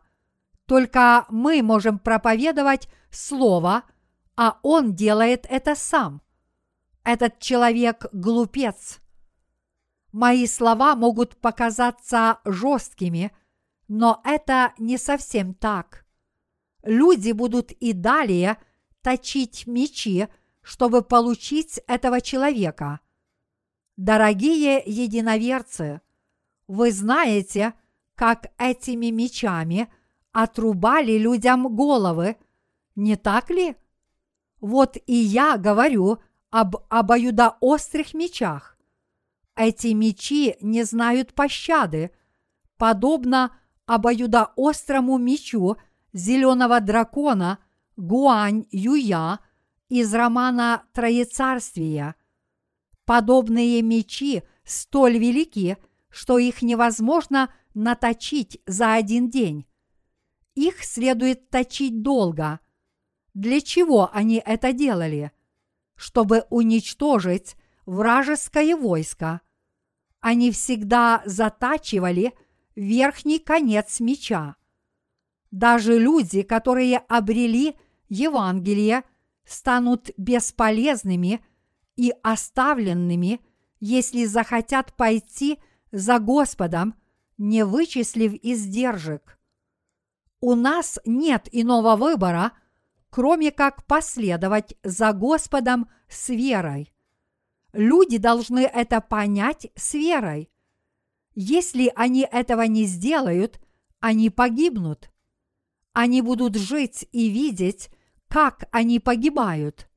Только 0.68 1.26
мы 1.28 1.61
можем 1.61 1.99
проповедовать 1.99 2.88
Слово, 3.11 3.84
а 4.38 4.57
он 4.63 4.95
делает 4.95 5.45
это 5.49 5.76
сам. 5.76 6.22
Этот 7.04 7.39
человек– 7.39 8.05
глупец. 8.13 9.01
Мои 10.16 10.47
слова 10.47 10.96
могут 10.96 11.36
показаться 11.36 12.39
жесткими, 12.46 13.32
но 13.89 14.21
это 14.24 14.74
не 14.78 14.97
совсем 14.97 15.54
так 15.54 16.05
люди 16.86 17.32
будут 17.32 17.71
и 17.71 17.92
далее 17.92 18.58
точить 19.01 19.67
мечи, 19.67 20.28
чтобы 20.62 21.01
получить 21.01 21.79
этого 21.87 22.21
человека. 22.21 23.01
Дорогие 23.97 24.82
единоверцы, 24.86 26.01
вы 26.67 26.92
знаете, 26.92 27.74
как 28.16 28.51
этими 28.58 29.08
мечами 29.08 29.92
отрубали 30.32 31.17
людям 31.17 31.75
головы, 31.75 32.37
не 32.96 33.16
так 33.16 33.50
ли? 33.50 33.75
Вот 34.62 34.97
и 35.05 35.13
я 35.13 35.58
говорю 35.58 36.20
об 36.50 36.78
обоюдоострых 36.89 38.13
мечах. 38.13 38.75
Эти 39.56 39.88
мечи 39.88 40.58
не 40.62 40.84
знают 40.84 41.34
пощады, 41.34 42.12
подобно 42.78 43.56
обоюдоострому 43.86 45.18
мечу– 45.18 45.78
зеленого 46.16 46.80
дракона 46.80 47.60
Гуань 47.98 48.66
Юя 48.72 49.40
из 49.90 50.14
романа 50.14 50.86
Троецарствия. 50.94 52.16
Подобные 53.04 53.82
мечи 53.82 54.44
столь 54.64 55.18
велики, 55.18 55.78
что 56.10 56.40
их 56.40 56.62
невозможно 56.62 57.54
наточить 57.74 58.62
за 58.66 58.94
один 58.94 59.30
день. 59.30 59.68
Их 60.56 60.86
следует 60.86 61.50
точить 61.50 62.02
долго. 62.02 62.62
Для 63.34 63.60
чего 63.60 64.10
они 64.14 64.42
это 64.44 64.72
делали? 64.72 65.34
Чтобы 65.96 66.46
уничтожить 66.50 67.58
вражеское 67.86 68.76
войско. 68.78 69.42
Они 70.26 70.50
всегда 70.50 71.22
затачивали 71.28 72.34
верхний 72.76 73.38
конец 73.38 74.00
меча. 74.00 74.56
Даже 75.52 76.00
люди, 76.00 76.42
которые 76.42 76.97
обрели 76.97 77.76
Евангелие, 78.10 79.04
станут 79.46 80.10
бесполезными 80.18 81.46
и 81.96 82.12
оставленными, 82.24 83.39
если 83.80 84.26
захотят 84.26 84.96
пойти 84.96 85.60
за 85.92 86.18
Господом, 86.18 86.96
не 87.38 87.64
вычислив 87.64 88.34
издержек. 88.42 89.38
У 90.42 90.56
нас 90.56 90.97
нет 91.06 91.47
иного 91.52 91.96
выбора, 91.96 92.54
кроме 93.12 93.52
как 93.52 93.86
последовать 93.86 94.74
за 94.82 95.14
Господом 95.14 95.88
с 96.10 96.30
верой. 96.30 96.95
Люди 97.76 98.18
должны 98.18 98.60
это 98.60 99.02
понять 99.02 99.68
с 99.76 99.93
верой. 99.93 100.50
Если 101.34 101.92
они 101.96 102.28
этого 102.32 102.64
не 102.64 102.86
сделают, 102.86 103.60
они 104.00 104.30
погибнут 104.30 105.12
они 105.96 106.22
будут 106.22 106.58
жить 106.58 107.08
и 107.14 107.30
видеть, 107.30 107.89
как 108.28 108.66
они 108.72 109.00
погибают. 109.00 109.89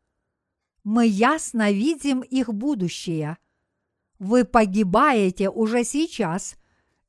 Мы 0.84 1.08
ясно 1.08 1.72
видим 1.72 2.20
их 2.20 2.54
будущее. 2.54 3.36
Вы 4.20 4.44
погибаете 4.44 5.50
уже 5.50 5.82
сейчас, 5.82 6.56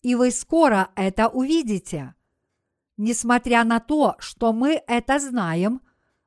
и 0.02 0.16
вы 0.16 0.32
скоро 0.32 0.90
это 0.96 1.30
увидите. 1.30 2.16
Несмотря 2.98 3.64
на 3.64 3.80
то, 3.80 4.16
что 4.18 4.54
мы 4.54 4.82
это 4.88 5.20
знаем, 5.20 5.82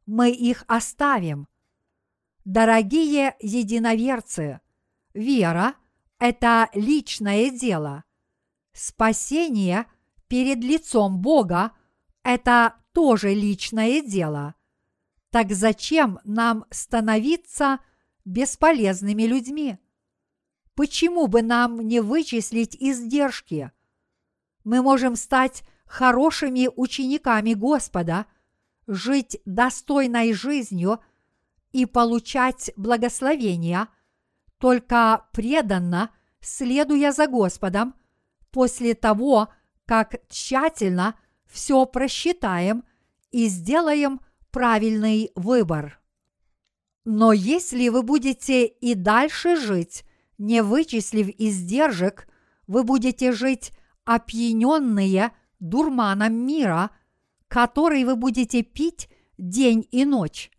мы 0.06 0.30
их 0.30 0.64
оставим. 0.68 1.48
Дорогие 2.44 3.36
единоверцы, 3.40 4.60
вера– 5.14 5.76
это 6.18 6.68
личное 6.74 7.50
дело. 7.50 8.02
Спасение 8.72 9.86
перед 10.26 10.58
лицом 10.58 11.20
Бога– 11.20 11.70
это 12.24 12.74
тоже 12.92 13.32
личное 13.32 14.00
дело. 14.00 14.56
Так 15.30 15.52
зачем 15.52 16.18
нам 16.24 16.64
становиться 16.70 17.78
бесполезными 18.24 19.22
людьми? 19.22 19.78
Почему 20.74 21.28
бы 21.28 21.42
нам 21.42 21.80
не 21.86 22.00
вычислить 22.00 22.74
издержки? 22.74 23.70
Мы 24.64 24.82
можем 24.82 25.14
стать 25.14 25.62
хорошими 25.86 26.68
учениками 26.74 27.54
Господа, 27.54 28.26
жить 28.88 29.40
достойной 29.44 30.32
жизнью 30.32 30.98
и 31.72 31.86
получать 31.86 32.70
благословения, 32.76 33.88
только 34.58 35.26
преданно 35.32 36.10
следуя 36.40 37.12
за 37.12 37.26
Господом 37.26 37.94
после 38.50 38.94
того, 38.94 39.48
как 39.86 40.16
тщательно 40.28 41.16
все 41.46 41.84
просчитаем 41.86 42.84
и 43.30 43.46
сделаем 43.48 44.20
правильный 44.50 45.32
выбор. 45.34 46.00
Но 47.04 47.32
если 47.32 47.88
вы 47.88 48.02
будете 48.02 48.66
и 48.66 48.94
дальше 48.94 49.56
жить, 49.56 50.04
не 50.38 50.62
вычислив 50.62 51.28
издержек, 51.38 52.28
вы 52.66 52.84
будете 52.84 53.32
жить 53.32 53.72
опьяненные 54.04 55.32
дурманом 55.58 56.34
мира, 56.34 56.90
который 57.48 58.04
вы 58.04 58.16
будете 58.16 58.62
пить 58.62 59.08
день 59.36 59.86
и 59.90 60.04
ночь. 60.04 60.51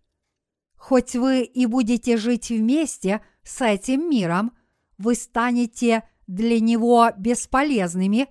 Хоть 0.84 1.15
вы 1.15 1.43
и 1.43 1.65
будете 1.65 2.18
жить 2.18 2.49
вместе 2.49 3.22
с 3.41 3.61
этим 3.61 4.10
миром, 4.10 4.51
вы 4.97 5.15
станете 5.15 6.03
для 6.27 6.60
него 6.60 7.10
бесполезными, 7.18 8.27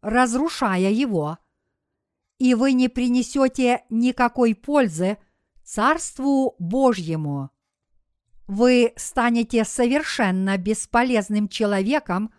разрушая 0.00 0.90
его. 0.90 1.38
И 2.38 2.54
вы 2.54 2.72
не 2.72 2.88
принесете 2.88 3.84
никакой 3.88 4.56
пользы 4.56 5.18
Царству 5.62 6.56
Божьему. 6.58 7.50
Вы 8.48 8.94
станете 8.96 9.64
совершенно 9.64 10.58
бесполезным 10.58 11.46
человеком 11.46 12.34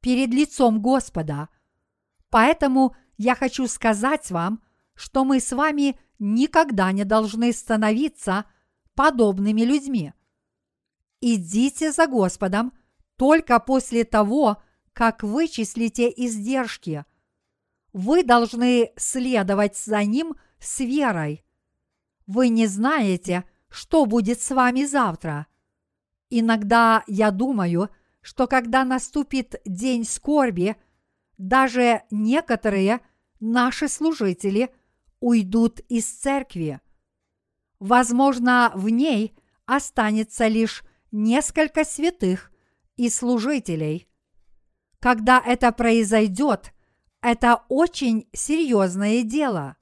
перед 0.00 0.28
лицом 0.28 0.80
Господа. 0.80 1.48
Поэтому 2.30 2.94
я 3.16 3.34
хочу 3.34 3.66
сказать 3.66 4.30
вам, 4.30 4.62
что 4.94 5.24
мы 5.24 5.40
с 5.40 5.50
вами 5.50 5.98
никогда 6.20 6.92
не 6.92 7.02
должны 7.02 7.52
становиться 7.52 8.44
подобными 8.98 9.62
людьми. 9.62 10.12
Идите 11.20 11.92
за 11.92 12.08
Господом 12.08 12.72
только 13.16 13.60
после 13.60 14.02
того, 14.02 14.60
как 14.92 15.22
вычислите 15.22 16.12
издержки. 16.16 17.04
Вы 17.92 18.24
должны 18.24 18.90
следовать 18.96 19.76
за 19.76 20.02
Ним 20.02 20.34
с 20.58 20.80
верой. 20.80 21.44
Вы 22.26 22.48
не 22.48 22.66
знаете, 22.66 23.44
что 23.68 24.04
будет 24.04 24.40
с 24.42 24.50
вами 24.50 24.84
завтра. 24.84 25.46
Иногда 26.28 27.04
я 27.06 27.30
думаю, 27.30 27.90
что 28.20 28.48
когда 28.48 28.84
наступит 28.84 29.60
день 29.64 30.04
скорби– 30.04 30.76
даже 31.38 32.02
некоторые 32.10 33.00
наши 33.38 33.86
служители 33.86 34.74
уйдут 35.20 35.78
из 35.88 36.04
церкви. 36.06 36.80
Возможно, 37.80 38.72
в 38.74 38.88
ней 38.88 39.34
останется 39.66 40.46
лишь 40.46 40.82
несколько 41.10 41.84
святых 41.84 42.50
и 42.96 43.08
служителей. 43.08 44.08
Когда 44.98 45.40
это 45.44 45.72
произойдет, 45.72 46.72
это 47.20 47.64
очень 47.68 48.28
серьезное 48.32 49.22
дело. 49.22 49.76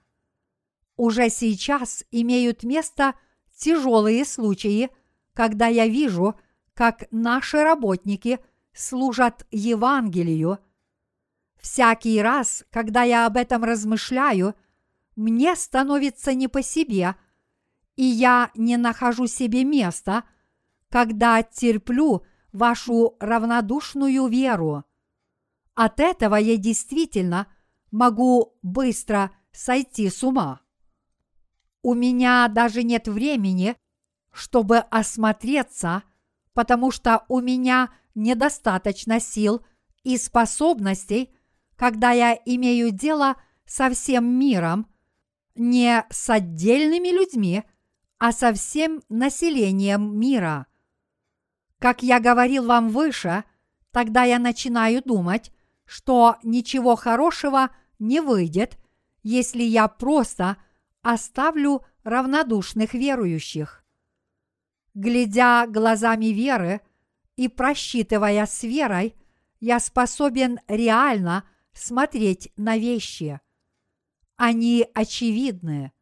Уже 0.96 1.30
сейчас 1.30 2.04
имеют 2.10 2.62
место 2.62 3.14
тяжелые 3.56 4.24
случаи, 4.24 4.90
когда 5.32 5.66
я 5.66 5.86
вижу, 5.86 6.38
как 6.74 7.04
наши 7.10 7.62
работники 7.62 8.38
служат 8.72 9.46
Евангелию– 9.50 10.58
Всякий 11.66 12.22
раз, 12.22 12.64
когда 12.70 13.02
я 13.02 13.26
об 13.26 13.36
этом 13.36 13.64
размышляю, 13.64 14.54
мне 15.16 15.56
становится 15.56 16.32
не 16.32 16.46
по 16.46 16.62
себе, 16.62 17.16
и 17.96 18.04
я 18.04 18.50
не 18.54 18.76
нахожу 18.76 19.26
себе 19.26 19.64
места, 19.64 20.24
когда 20.88 21.42
терплю 21.42 22.24
вашу 22.52 23.16
равнодушную 23.20 24.26
веру. 24.28 24.84
От 25.74 26.00
этого 26.00 26.36
я 26.36 26.56
действительно 26.56 27.46
могу 27.90 28.56
быстро 28.62 29.32
сойти 29.52 30.08
с 30.08 30.22
ума. 30.22 30.60
У 31.82 31.94
меня 31.94 32.48
даже 32.48 32.82
нет 32.82 33.08
времени, 33.08 33.76
чтобы 34.32 34.78
осмотреться, 34.78 36.02
потому 36.52 36.90
что 36.90 37.24
у 37.28 37.40
меня 37.40 37.90
недостаточно 38.14 39.20
сил 39.20 39.64
и 40.02 40.16
способностей 40.16 41.36
когда 41.76 42.10
я 42.12 42.38
имею 42.44 42.90
дело 42.90 43.36
со 43.66 43.90
всем 43.90 44.26
миром, 44.26 44.86
не 45.54 46.04
с 46.10 46.28
отдельными 46.28 47.08
людьми, 47.08 47.62
а 48.18 48.32
со 48.32 48.52
всем 48.52 49.02
населением 49.08 50.18
мира. 50.18 50.66
Как 51.78 52.02
я 52.02 52.20
говорил 52.20 52.66
вам 52.66 52.88
выше, 52.88 53.44
тогда 53.90 54.24
я 54.24 54.38
начинаю 54.38 55.02
думать, 55.02 55.52
что 55.84 56.36
ничего 56.42 56.96
хорошего 56.96 57.70
не 57.98 58.20
выйдет, 58.20 58.78
если 59.22 59.62
я 59.62 59.88
просто 59.88 60.56
оставлю 61.02 61.84
равнодушных 62.04 62.94
верующих. 62.94 63.84
Глядя 64.94 65.66
глазами 65.66 66.26
веры 66.26 66.80
и 67.36 67.48
просчитывая 67.48 68.46
с 68.46 68.62
верой, 68.62 69.14
я 69.60 69.80
способен 69.80 70.58
реально– 70.68 71.44
смотреть 71.76 72.52
на 72.56 72.76
вещи. 72.76 73.40
Они 74.36 74.86
очевидны. 74.94 75.92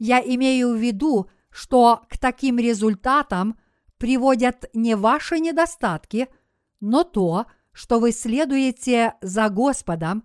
Я 0.00 0.18
имею 0.20 0.72
в 0.72 0.76
виду, 0.76 1.30
что 1.50 2.00
к 2.08 2.16
таким 2.16 2.58
результатам 2.58 3.60
приводят 3.98 4.64
не 4.72 4.96
ваши 4.96 5.38
недостатки, 5.38 6.28
но 6.80 7.04
то, 7.04 7.44
что 7.72 8.00
вы 8.00 8.12
следуете 8.12 9.14
за 9.20 9.50
Господом, 9.50 10.24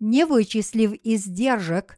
не 0.00 0.26
вычислив 0.26 0.94
издержек, 1.04 1.96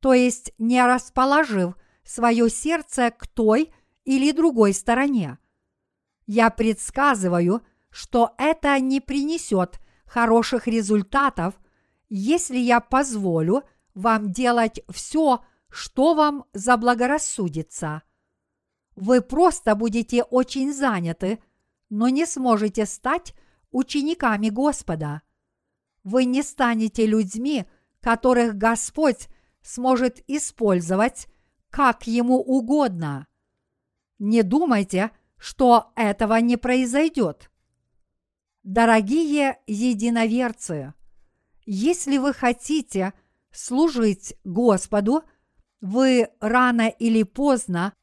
то 0.00 0.12
есть 0.12 0.52
не 0.58 0.84
расположив 0.84 1.76
свое 2.04 2.50
сердце 2.50 3.10
к 3.10 3.26
той 3.26 3.72
или 4.04 4.30
другой 4.30 4.74
стороне. 4.74 5.38
Я 6.26 6.50
предсказываю, 6.50 7.62
что 7.88 8.34
это 8.36 8.78
не 8.80 9.00
принесет 9.00 9.80
хороших 10.04 10.66
результатов, 10.66 11.54
если 12.10 12.58
я 12.58 12.80
позволю 12.80 13.62
вам 13.94 14.30
делать 14.30 14.82
все, 14.90 15.42
что 15.70 16.14
вам 16.14 16.44
заблагорассудится. 16.52 18.02
Вы 18.96 19.22
просто 19.22 19.74
будете 19.74 20.22
очень 20.22 20.72
заняты, 20.72 21.42
но 21.88 22.08
не 22.08 22.26
сможете 22.26 22.86
стать 22.86 23.34
учениками 23.70 24.48
Господа. 24.48 25.22
Вы 26.02 26.24
не 26.24 26.42
станете 26.42 27.06
людьми, 27.06 27.66
которых 28.00 28.56
Господь 28.56 29.28
сможет 29.62 30.22
использовать 30.28 31.28
как 31.70 32.06
ему 32.06 32.38
угодно. 32.40 33.26
Не 34.18 34.42
думайте, 34.42 35.12
что 35.38 35.92
этого 35.96 36.40
не 36.40 36.56
произойдет. 36.56 37.50
Дорогие 38.62 39.58
единоверцы, 39.66 40.94
если 41.64 42.18
вы 42.18 42.34
хотите 42.34 43.14
служить 43.52 44.34
Господу, 44.44 45.22
вы 45.80 46.28
рано 46.40 46.88
или 46.88 47.22
поздно 47.22 47.94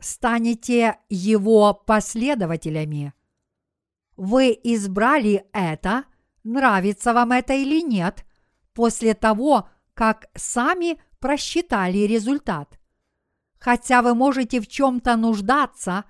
станете 0.00 0.98
Его 1.08 1.74
последователями. 1.74 3.12
Вы 4.16 4.58
избрали 4.62 5.44
это, 5.52 6.04
нравится 6.44 7.12
вам 7.12 7.32
это 7.32 7.54
или 7.54 7.80
нет, 7.82 8.24
после 8.72 9.14
того, 9.14 9.68
как 9.94 10.28
сами 10.34 11.00
просчитали 11.18 11.98
результат. 11.98 12.78
Хотя 13.58 14.02
вы 14.02 14.14
можете 14.14 14.60
в 14.60 14.68
чем-то 14.68 15.16
нуждаться, 15.16 16.04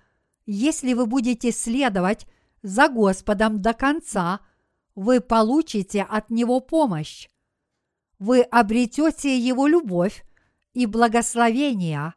если 0.46 0.94
вы 0.94 1.06
будете 1.06 1.52
следовать 1.52 2.26
за 2.62 2.88
Господом 2.88 3.62
до 3.62 3.72
конца, 3.72 4.40
вы 4.94 5.20
получите 5.20 6.02
от 6.02 6.30
Него 6.30 6.60
помощь. 6.60 7.28
Вы 8.18 8.42
обретете 8.42 9.38
Его 9.38 9.66
любовь 9.66 10.25
и 10.76 10.84
благословение. 10.84 12.12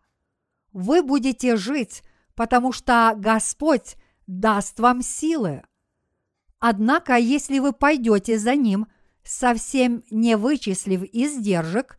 Вы 0.73 1.01
будете 1.01 1.55
жить, 1.55 2.03
потому 2.35 2.73
что 2.73 3.13
Господь 3.15 3.95
даст 4.27 4.81
вам 4.81 5.01
силы. 5.01 5.63
Однако, 6.59 7.15
если 7.15 7.59
вы 7.59 7.71
пойдете 7.71 8.37
за 8.37 8.55
Ним, 8.55 8.87
совсем 9.23 10.03
не 10.11 10.35
вычислив 10.35 11.03
издержек, 11.03 11.97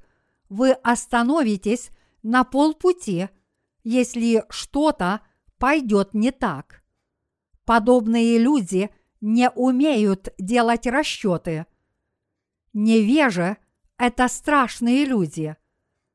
вы 0.51 0.73
остановитесь 0.73 1.93
на 2.23 2.45
полпути, 2.45 3.31
если 3.83 4.45
что-то 4.51 5.23
пойдет 5.57 6.13
не 6.13 6.31
так. 6.31 6.83
Подобные 7.65 8.37
люди 8.37 8.91
не 9.23 9.49
умеют 9.49 10.29
делать 10.39 10.87
расчеты. 10.87 11.65
Невеже– 12.75 13.57
это 13.97 14.29
страшные 14.29 15.07
люди. 15.07 15.57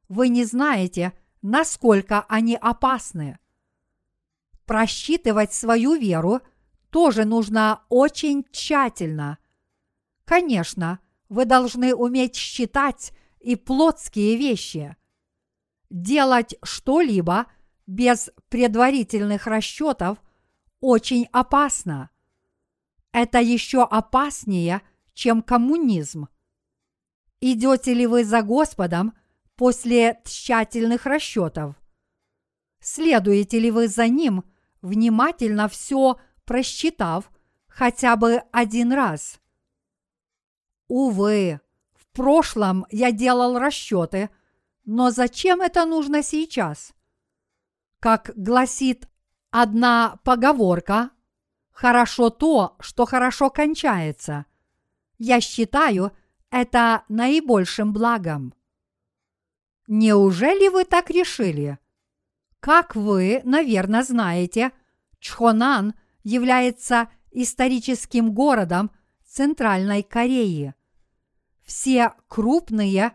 Вы 0.08 0.30
не 0.30 0.46
знаете, 0.46 1.14
насколько 1.42 2.22
они 2.28 2.56
опасны. 2.56 3.40
Просчитывать 4.66 5.54
свою 5.54 5.96
веру 5.96 6.42
тоже 6.90 7.26
нужно 7.26 7.84
очень 7.90 8.46
тщательно. 8.52 9.38
Конечно, 10.26 11.00
вы 11.30 11.46
должны 11.46 11.94
уметь 11.94 12.36
считать 12.36 13.12
и 13.40 13.56
плотские 13.56 14.38
вещи. 14.38 14.96
Делать 15.90 16.56
что-либо 16.64 17.48
без 17.86 18.32
предварительных 18.50 19.46
расчетов 19.46 20.18
очень 20.80 21.28
опасно. 21.32 22.10
Это 23.12 23.40
еще 23.40 23.84
опаснее, 23.84 24.82
чем 25.14 25.42
коммунизм. 25.42 26.28
Идете 27.40 27.94
ли 27.94 28.08
вы 28.08 28.24
за 28.24 28.42
Господом 28.42 29.14
после 29.56 30.22
тщательных 30.26 31.06
расчетов? 31.06 31.76
Следуете 32.80 33.60
ли 33.60 33.72
вы 33.72 33.88
за 33.88 34.08
Ним, 34.08 34.44
внимательно 34.82 35.68
все 35.68 36.20
просчитав 36.46 37.32
хотя 37.68 38.16
бы 38.16 38.44
один 38.52 38.94
раз? 38.94 39.40
Увы, 40.88 41.62
в 41.94 42.08
прошлом 42.16 42.86
я 42.92 43.12
делал 43.12 43.58
расчеты, 43.58 44.30
но 44.86 45.10
зачем 45.10 45.62
это 45.62 45.86
нужно 45.86 46.22
сейчас? 46.22 46.94
Как 48.00 48.32
гласит 48.36 49.10
одна 49.50 50.20
поговорка, 50.24 51.10
хорошо 51.72 52.30
то, 52.30 52.76
что 52.80 53.06
хорошо 53.06 53.50
кончается. 53.50 54.46
Я 55.18 55.42
считаю 55.42 56.12
это 56.52 57.04
наибольшим 57.10 57.94
благом. 57.94 58.54
Неужели 59.88 60.68
вы 60.68 60.84
так 60.86 61.10
решили? 61.10 61.78
Как 62.60 62.96
вы, 62.96 63.42
наверное, 63.44 64.04
знаете, 64.04 64.72
Чхонан 65.20 65.94
является 66.24 67.10
историческим 67.32 68.34
городом 68.34 68.92
Центральной 69.28 70.02
Кореи. 70.02 70.74
Все 71.64 72.14
крупные 72.28 73.14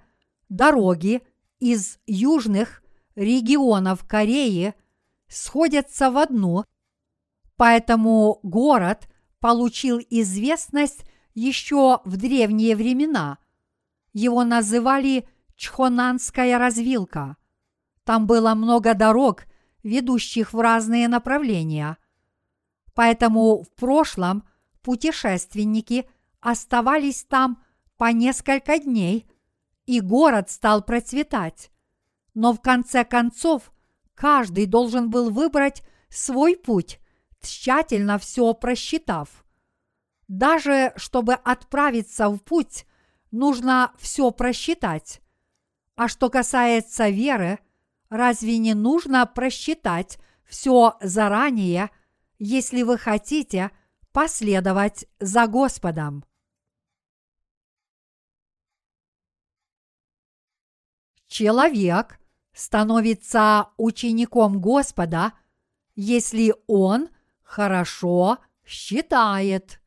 дороги 0.48 1.22
из 1.58 1.98
южных 2.06 2.82
регионов 3.14 4.06
Кореи 4.06 4.74
сходятся 5.28 6.10
в 6.10 6.18
одну, 6.18 6.64
поэтому 7.56 8.40
город 8.42 9.08
получил 9.40 10.00
известность 10.10 11.04
еще 11.34 12.00
в 12.04 12.16
древние 12.16 12.76
времена. 12.76 13.38
Его 14.12 14.44
называли 14.44 15.28
Чхонанская 15.60 16.58
развилка. 16.58 17.36
Там 18.04 18.26
было 18.26 18.54
много 18.54 18.94
дорог, 18.94 19.44
ведущих 19.82 20.54
в 20.54 20.58
разные 20.58 21.06
направления. 21.06 21.98
Поэтому 22.94 23.64
в 23.64 23.70
прошлом 23.74 24.48
путешественники 24.80 26.08
оставались 26.40 27.24
там 27.24 27.62
по 27.98 28.10
несколько 28.10 28.78
дней, 28.78 29.30
и 29.84 30.00
город 30.00 30.48
стал 30.48 30.82
процветать. 30.82 31.70
Но 32.32 32.54
в 32.54 32.62
конце 32.62 33.04
концов 33.04 33.70
каждый 34.14 34.64
должен 34.64 35.10
был 35.10 35.28
выбрать 35.28 35.82
свой 36.08 36.56
путь, 36.56 36.98
тщательно 37.42 38.18
все 38.18 38.54
просчитав. 38.54 39.44
Даже 40.26 40.94
чтобы 40.96 41.34
отправиться 41.34 42.30
в 42.30 42.38
путь, 42.38 42.86
нужно 43.30 43.92
все 43.98 44.30
просчитать. 44.30 45.20
А 46.00 46.08
что 46.08 46.30
касается 46.30 47.10
веры, 47.10 47.58
разве 48.08 48.56
не 48.56 48.72
нужно 48.72 49.26
просчитать 49.26 50.18
все 50.46 50.96
заранее, 51.02 51.90
если 52.38 52.84
вы 52.84 52.96
хотите 52.96 53.70
последовать 54.10 55.04
за 55.18 55.46
Господом? 55.46 56.24
Человек 61.26 62.18
становится 62.54 63.68
учеником 63.76 64.58
Господа, 64.58 65.34
если 65.96 66.54
он 66.66 67.10
хорошо 67.42 68.38
считает. 68.64 69.79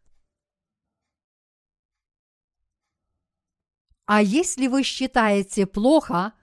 А 4.05 4.21
если 4.21 4.67
вы 4.67 4.84
считаете 4.84 5.65
плохо, 5.65 6.34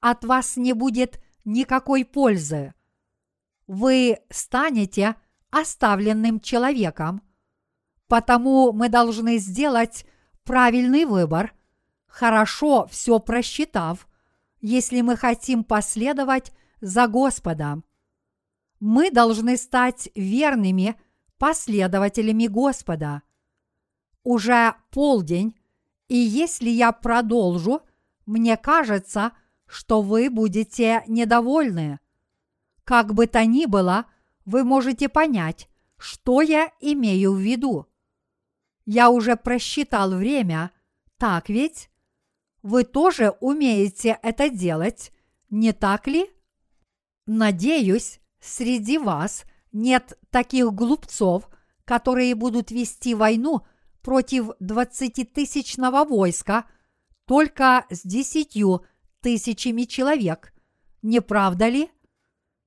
от 0.00 0.24
вас 0.24 0.56
не 0.56 0.72
будет 0.72 1.20
никакой 1.44 2.04
пользы. 2.04 2.74
Вы 3.66 4.18
станете 4.30 5.16
оставленным 5.50 6.40
человеком, 6.40 7.22
потому 8.06 8.72
мы 8.72 8.88
должны 8.88 9.38
сделать 9.38 10.04
правильный 10.44 11.04
выбор, 11.06 11.54
хорошо 12.06 12.86
все 12.90 13.18
просчитав, 13.18 14.06
если 14.60 15.00
мы 15.00 15.16
хотим 15.16 15.64
последовать 15.64 16.52
за 16.80 17.08
Господом. 17.08 17.84
Мы 18.78 19.10
должны 19.10 19.56
стать 19.56 20.10
верными 20.14 20.96
последователями 21.38 22.46
Господа. 22.46 23.22
Уже 24.22 24.74
полдень, 24.90 25.56
и 26.08 26.16
если 26.16 26.68
я 26.68 26.92
продолжу, 26.92 27.82
мне 28.26 28.56
кажется, 28.56 29.32
что 29.66 30.02
вы 30.02 30.30
будете 30.30 31.02
недовольны. 31.06 32.00
Как 32.84 33.14
бы 33.14 33.26
то 33.26 33.44
ни 33.44 33.66
было, 33.66 34.06
вы 34.44 34.62
можете 34.62 35.08
понять, 35.08 35.68
что 35.98 36.40
я 36.40 36.70
имею 36.80 37.32
в 37.32 37.38
виду. 37.38 37.86
Я 38.84 39.10
уже 39.10 39.36
просчитал 39.36 40.12
время, 40.14 40.70
так 41.18 41.48
ведь? 41.48 41.90
Вы 42.62 42.84
тоже 42.84 43.30
умеете 43.40 44.18
это 44.22 44.48
делать, 44.48 45.12
не 45.50 45.72
так 45.72 46.06
ли? 46.06 46.30
Надеюсь, 47.26 48.20
среди 48.40 48.98
вас 48.98 49.44
нет 49.72 50.18
таких 50.30 50.72
глупцов, 50.72 51.48
которые 51.84 52.34
будут 52.34 52.70
вести 52.70 53.14
войну 53.14 53.62
против 54.06 54.50
двадцатитысячного 54.60 56.04
войска 56.04 56.66
только 57.24 57.86
с 57.90 58.06
десятью 58.06 58.86
тысячами 59.20 59.82
человек, 59.82 60.54
не 61.02 61.20
правда 61.20 61.66
ли? 61.66 61.90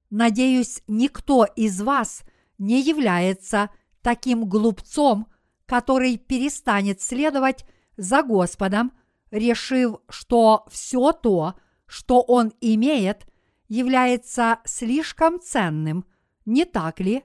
Надеюсь, 0.10 0.84
никто 0.90 1.46
из 1.46 1.82
вас 1.82 2.24
не 2.58 2.82
является 2.82 3.70
таким 4.02 4.50
глупцом, 4.50 5.28
который 5.66 6.18
перестанет 6.18 7.02
следовать 7.02 7.64
за 7.96 8.22
Господом, 8.22 8.92
решив, 9.32 9.96
что 10.10 10.66
все 10.70 11.14
то, 11.14 11.56
что 11.86 12.20
он 12.20 12.52
имеет, 12.60 13.26
является 13.70 14.60
слишком 14.66 15.40
ценным, 15.40 16.06
не 16.44 16.66
так 16.66 17.00
ли? 17.00 17.24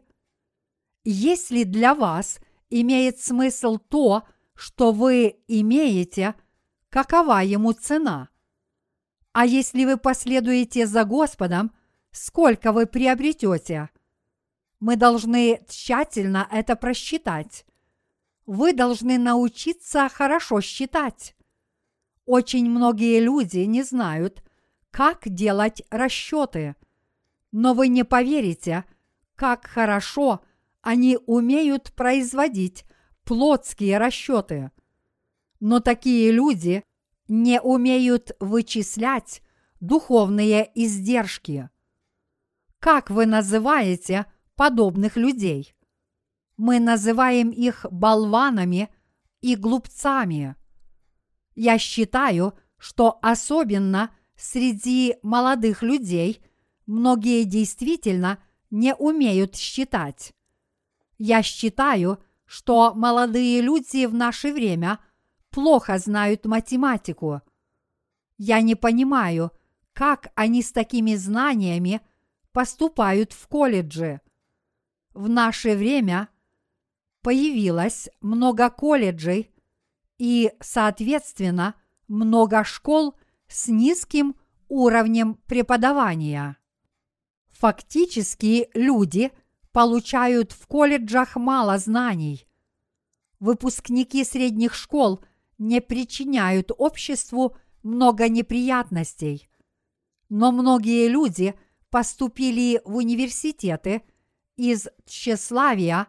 Если 1.02 1.64
для 1.64 1.96
вас 1.96 2.38
имеет 2.70 3.20
смысл 3.20 3.78
то, 3.78 4.24
что 4.54 4.92
вы 4.92 5.36
имеете, 5.48 6.34
какова 6.88 7.42
ему 7.42 7.72
цена? 7.72 8.28
А 9.32 9.46
если 9.46 9.84
вы 9.84 9.96
последуете 9.96 10.86
за 10.86 11.04
Господом, 11.04 11.72
сколько 12.12 12.72
вы 12.72 12.86
приобретете? 12.86 13.90
Мы 14.80 14.96
должны 14.96 15.64
тщательно 15.68 16.46
это 16.50 16.76
просчитать. 16.76 17.66
Вы 18.46 18.72
должны 18.72 19.18
научиться 19.18 20.08
хорошо 20.08 20.60
считать. 20.60 21.34
Очень 22.26 22.70
многие 22.70 23.20
люди 23.20 23.58
не 23.58 23.82
знают, 23.82 24.42
как 24.90 25.28
делать 25.28 25.82
расчеты, 25.90 26.76
но 27.50 27.74
вы 27.74 27.88
не 27.88 28.04
поверите, 28.04 28.84
как 29.34 29.66
хорошо 29.66 30.42
Они 30.84 31.16
умеют 31.26 31.94
производить 31.94 32.84
плотские 33.24 33.96
расчеты. 33.96 34.70
Но 35.58 35.80
такие 35.80 36.30
люди 36.30 36.84
не 37.26 37.58
умеют 37.58 38.32
вычислять 38.38 39.40
духовные 39.80 40.70
издержки. 40.74 41.70
Как 42.80 43.08
вы 43.08 43.24
называете 43.24 44.26
подобных 44.56 45.16
людей? 45.16 45.74
Мы 46.58 46.80
называем 46.80 47.48
их 47.48 47.86
болванами 47.90 48.90
и 49.40 49.56
глупцами. 49.56 50.54
Я 51.54 51.78
считаю, 51.78 52.52
что 52.76 53.18
особенно 53.22 54.14
среди 54.36 55.16
молодых 55.22 55.82
людей 55.82 56.42
многие 56.84 57.44
действительно 57.44 58.38
не 58.68 58.94
умеют 58.94 59.56
считать. 59.56 60.33
Я 61.18 61.42
считаю, 61.42 62.22
что 62.44 62.94
молодые 62.94 63.60
люди 63.60 64.06
в 64.06 64.14
наше 64.14 64.52
время 64.52 64.98
плохо 65.50 65.98
знают 65.98 66.44
математику. 66.46 67.42
Я 68.36 68.60
не 68.60 68.74
понимаю, 68.74 69.52
как 69.92 70.32
они 70.34 70.62
с 70.62 70.72
такими 70.72 71.14
знаниями 71.14 72.00
поступают 72.52 73.32
в 73.32 73.46
колледжи. 73.48 74.20
В 75.12 75.28
наше 75.28 75.76
время 75.76 76.28
появилось 77.22 78.08
много 78.20 78.68
колледжей 78.70 79.52
и, 80.18 80.52
соответственно, 80.60 81.74
много 82.08 82.64
школ 82.64 83.14
с 83.48 83.68
низким 83.68 84.36
уровнем 84.68 85.34
преподавания. 85.46 86.56
Фактически 87.52 88.68
люди 88.74 89.30
получают 89.74 90.52
в 90.52 90.68
колледжах 90.68 91.34
мало 91.34 91.78
знаний. 91.78 92.46
Выпускники 93.40 94.22
средних 94.22 94.72
школ 94.72 95.20
не 95.58 95.80
причиняют 95.80 96.70
обществу 96.78 97.56
много 97.82 98.28
неприятностей. 98.28 99.50
Но 100.28 100.52
многие 100.52 101.08
люди 101.08 101.54
поступили 101.90 102.80
в 102.84 102.94
университеты 102.94 104.02
из 104.56 104.86
тщеславия 105.06 106.06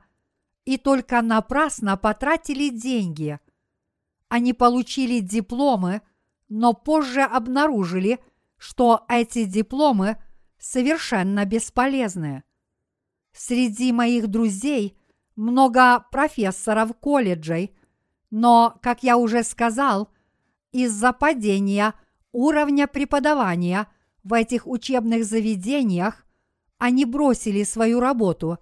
и 0.66 0.78
только 0.78 1.24
напрасно 1.24 1.98
потратили 1.98 2.70
деньги. 2.70 3.40
Они 4.30 4.54
получили 4.54 5.22
дипломы, 5.22 6.04
но 6.50 6.74
позже 6.74 7.24
обнаружили, 7.24 8.20
что 8.58 9.06
эти 9.10 9.46
дипломы 9.46 10.22
совершенно 10.60 11.46
бесполезны. 11.46 12.44
Среди 13.36 13.92
моих 13.92 14.28
друзей 14.28 14.98
много 15.36 16.06
профессоров 16.10 16.96
колледжей, 16.98 17.76
но, 18.32 18.80
как 18.82 19.04
я 19.04 19.18
уже 19.18 19.44
сказал, 19.44 20.10
из-за 20.72 21.12
падения 21.12 21.94
уровня 22.32 22.88
преподавания 22.88 23.88
в 24.24 24.34
этих 24.34 24.66
учебных 24.66 25.26
заведениях 25.26 26.26
они 26.78 27.04
бросили 27.04 27.64
свою 27.64 28.00
работу. 28.00 28.58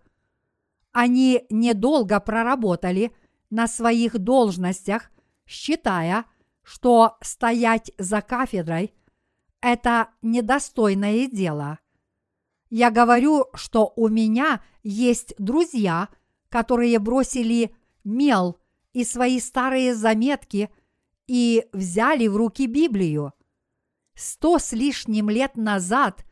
Они 0.91 1.45
недолго 1.51 2.19
проработали 2.19 3.15
на 3.51 3.67
своих 3.67 4.17
должностях, 4.17 5.11
считая, 5.45 6.25
что 6.63 7.17
стоять 7.21 7.91
за 7.99 8.21
кафедрой– 8.21 8.91
это 9.61 10.09
недостойное 10.23 11.27
дело. 11.27 11.77
Я 12.75 12.89
говорю, 12.89 13.47
что 13.53 13.93
у 13.95 14.07
меня 14.07 14.63
есть 14.81 15.35
друзья, 15.37 16.09
которые 16.49 16.99
бросили 16.99 17.75
мел 18.03 18.57
и 18.93 19.03
свои 19.03 19.39
старые 19.39 19.95
заметки– 19.95 20.69
и 21.27 21.65
взяли 21.71 22.27
в 22.27 22.35
руки 22.35 22.67
Библию. 22.67 23.33
Сто 24.15 24.59
с 24.59 24.73
лишним 24.73 25.29
лет 25.29 25.55
назад 25.55 26.25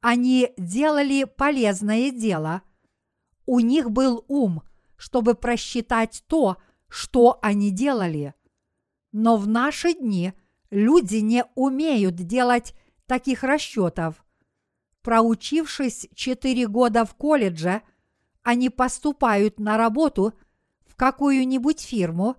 они 0.00 0.52
делали 0.56 1.24
полезное 1.24 2.10
дело. 2.10 2.62
У 3.46 3.60
них 3.60 3.90
был 3.90 4.24
ум, 4.28 4.62
чтобы 4.96 5.34
просчитать 5.34 6.24
то, 6.26 6.56
что 6.88 7.38
они 7.42 7.70
делали. 7.70 8.34
Но 9.12 9.36
в 9.36 9.46
наши 9.46 9.94
дни 9.94 10.32
люди 10.70 11.16
не 11.16 11.44
умеют 11.54 12.16
делать 12.16 12.74
таких 13.06 13.42
расчетов. 13.42 14.24
Проучившись 15.02 16.08
четыре 16.14 16.66
года 16.66 17.04
в 17.04 17.14
колледже, 17.14 17.82
они 18.42 18.70
поступают 18.70 19.60
на 19.60 19.76
работу 19.76 20.34
в 20.86 20.96
какую-нибудь 20.96 21.80
фирму 21.80 22.36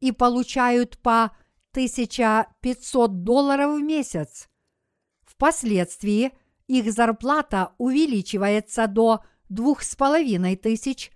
и 0.00 0.12
получают 0.12 0.98
по 0.98 1.32
1500 1.72 3.22
долларов 3.24 3.78
в 3.78 3.82
месяц. 3.82 4.48
Впоследствии 5.22 6.32
их 6.66 6.92
зарплата 6.92 7.72
увеличивается 7.78 8.86
до 8.86 9.24
двух 9.48 9.82
с 9.82 9.96
половиной 9.96 10.56
тысяч 10.56 11.10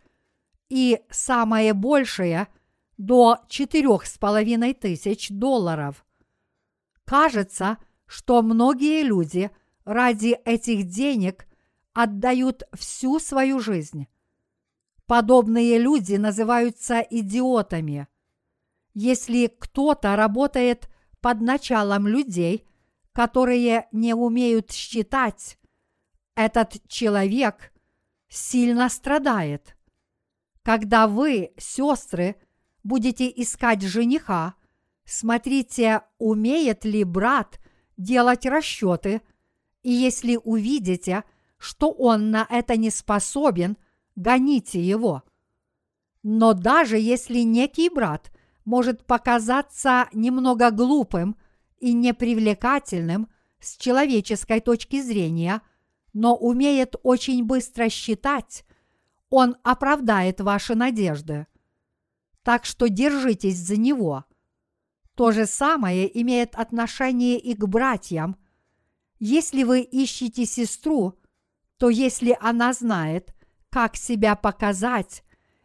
и 0.68 1.00
самое 1.10 1.72
большее 1.72 2.48
до 2.96 3.38
четырех 3.48 4.06
с 4.06 4.18
половиной 4.18 4.74
тысяч 4.74 5.28
долларов. 5.30 6.04
Кажется, 7.04 7.78
что 8.06 8.42
многие 8.42 9.02
люди 9.02 9.50
ради 9.88 10.38
этих 10.44 10.88
денег 10.88 11.46
отдают 11.92 12.62
всю 12.74 13.18
свою 13.18 13.58
жизнь. 13.58 14.06
Подобные 15.06 15.78
люди 15.78 16.14
называются 16.14 17.00
идиотами– 17.00 18.06
если 19.00 19.46
кто-то 19.46 20.16
работает 20.16 20.90
под 21.20 21.40
началом 21.40 22.08
людей, 22.08 22.66
которые 23.12 23.86
не 23.92 24.12
умеют 24.12 24.72
считать, 24.72 25.56
этот 26.34 26.80
человек 26.88 27.72
сильно 28.28 28.88
страдает. 28.88 29.76
Когда 30.64 31.06
вы, 31.06 31.52
сестры, 31.58 32.34
будете 32.82 33.32
искать 33.36 33.82
жениха, 33.82 34.54
смотрите, 35.04 36.02
умеет 36.18 36.84
ли 36.84 37.04
брат 37.04 37.60
делать 37.96 38.46
расчеты, 38.46 39.22
и 39.88 39.90
если 39.90 40.38
увидите, 40.44 41.24
что 41.56 41.90
он 41.90 42.30
на 42.30 42.46
это 42.50 42.76
не 42.76 42.90
способен, 42.90 43.78
гоните 44.16 44.82
его. 44.82 45.22
Но 46.22 46.52
даже 46.52 46.98
если 46.98 47.38
некий 47.38 47.88
брат 47.88 48.30
может 48.66 49.06
показаться 49.06 50.10
немного 50.12 50.70
глупым 50.72 51.36
и 51.78 51.94
непривлекательным 51.94 53.30
с 53.60 53.78
человеческой 53.78 54.60
точки 54.60 55.00
зрения, 55.00 55.62
но 56.12 56.36
умеет 56.36 56.96
очень 57.02 57.46
быстро 57.46 57.88
считать, 57.88 58.66
он 59.30 59.56
оправдает 59.62 60.42
ваши 60.42 60.74
надежды. 60.74 61.46
Так 62.42 62.66
что 62.66 62.90
держитесь 62.90 63.56
за 63.56 63.78
него. 63.78 64.26
То 65.14 65.32
же 65.32 65.46
самое 65.46 66.20
имеет 66.20 66.54
отношение 66.56 67.38
и 67.38 67.54
к 67.54 67.66
братьям. 67.66 68.36
Если 69.18 69.62
вы 69.64 69.80
ищете 69.80 70.46
сестру, 70.46 71.14
то 71.76 71.90
если 71.90 72.36
она 72.40 72.72
знает, 72.72 73.34
как 73.70 73.96
себя 73.96 74.36
показать, 74.36 75.24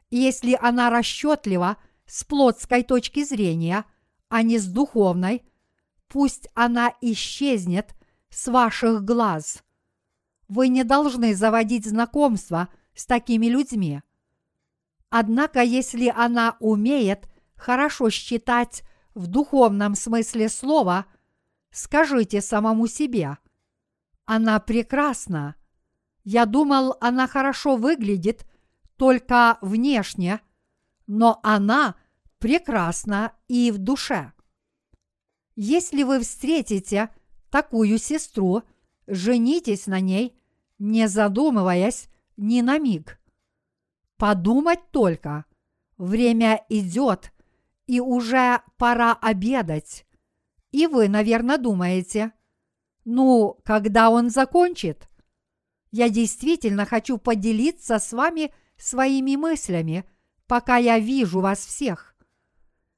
если 0.10 0.58
она 0.62 0.90
расчетлива– 0.90 1.78
с 2.06 2.24
плотской 2.24 2.84
точки 2.84 3.24
зрения, 3.24 3.86
а 4.30 4.42
не 4.42 4.58
с 4.58 4.68
духовной, 4.68 5.44
пусть 6.08 6.48
она 6.54 6.94
исчезнет 7.02 7.96
с 8.30 8.48
ваших 8.48 9.04
глаз. 9.04 9.64
Вы 10.48 10.68
не 10.68 10.84
должны 10.84 11.36
заводить 11.36 11.86
знакомства 11.86 12.70
с 12.94 13.06
такими 13.06 13.48
людьми. 13.48 14.02
Однако, 15.10 15.62
если 15.62 16.14
она 16.16 16.58
умеет 16.60 17.28
хорошо 17.56 18.10
считать 18.10 18.84
в 19.14 19.28
духовном 19.28 19.96
смысле 19.96 20.50
слова, 20.50 21.06
скажите 21.74 22.40
самому 22.42 22.88
себе, 22.88 23.38
она 24.26 24.60
прекрасна. 24.62 25.56
Я 26.24 26.46
думал, 26.46 26.96
она 27.02 27.28
хорошо 27.28 27.76
выглядит 27.76 28.46
только 28.96 29.58
внешне– 29.62 30.40
но 31.08 31.40
она 31.44 31.96
прекрасна 32.40 33.34
и 33.48 33.72
в 33.72 33.78
душе. 33.78 34.34
Если 35.56 36.04
вы 36.04 36.20
встретите 36.20 37.10
такую 37.50 37.98
сестру, 38.00 38.64
женитесь 39.08 39.88
на 39.88 40.00
ней, 40.00 40.36
не 40.80 41.08
задумываясь 41.08 42.10
ни 42.38 42.62
на 42.62 42.80
миг. 42.80 43.20
Подумать 44.18 44.90
только, 44.92 45.46
время 45.98 46.66
идет, 46.70 47.32
и 47.86 48.00
уже 48.00 48.62
пора 48.78 49.14
обедать. 49.14 50.06
И 50.74 50.88
вы, 50.88 51.08
наверное, 51.08 51.60
думаете, 51.60 52.34
ну, 53.06 53.60
когда 53.64 54.10
он 54.10 54.32
закончит? 54.32 55.08
Я 55.92 56.10
действительно 56.10 56.88
хочу 56.88 57.20
поделиться 57.20 58.00
с 58.00 58.12
вами 58.12 58.52
своими 58.76 59.36
мыслями, 59.36 60.04
пока 60.48 60.78
я 60.78 60.98
вижу 60.98 61.42
вас 61.42 61.64
всех. 61.64 62.16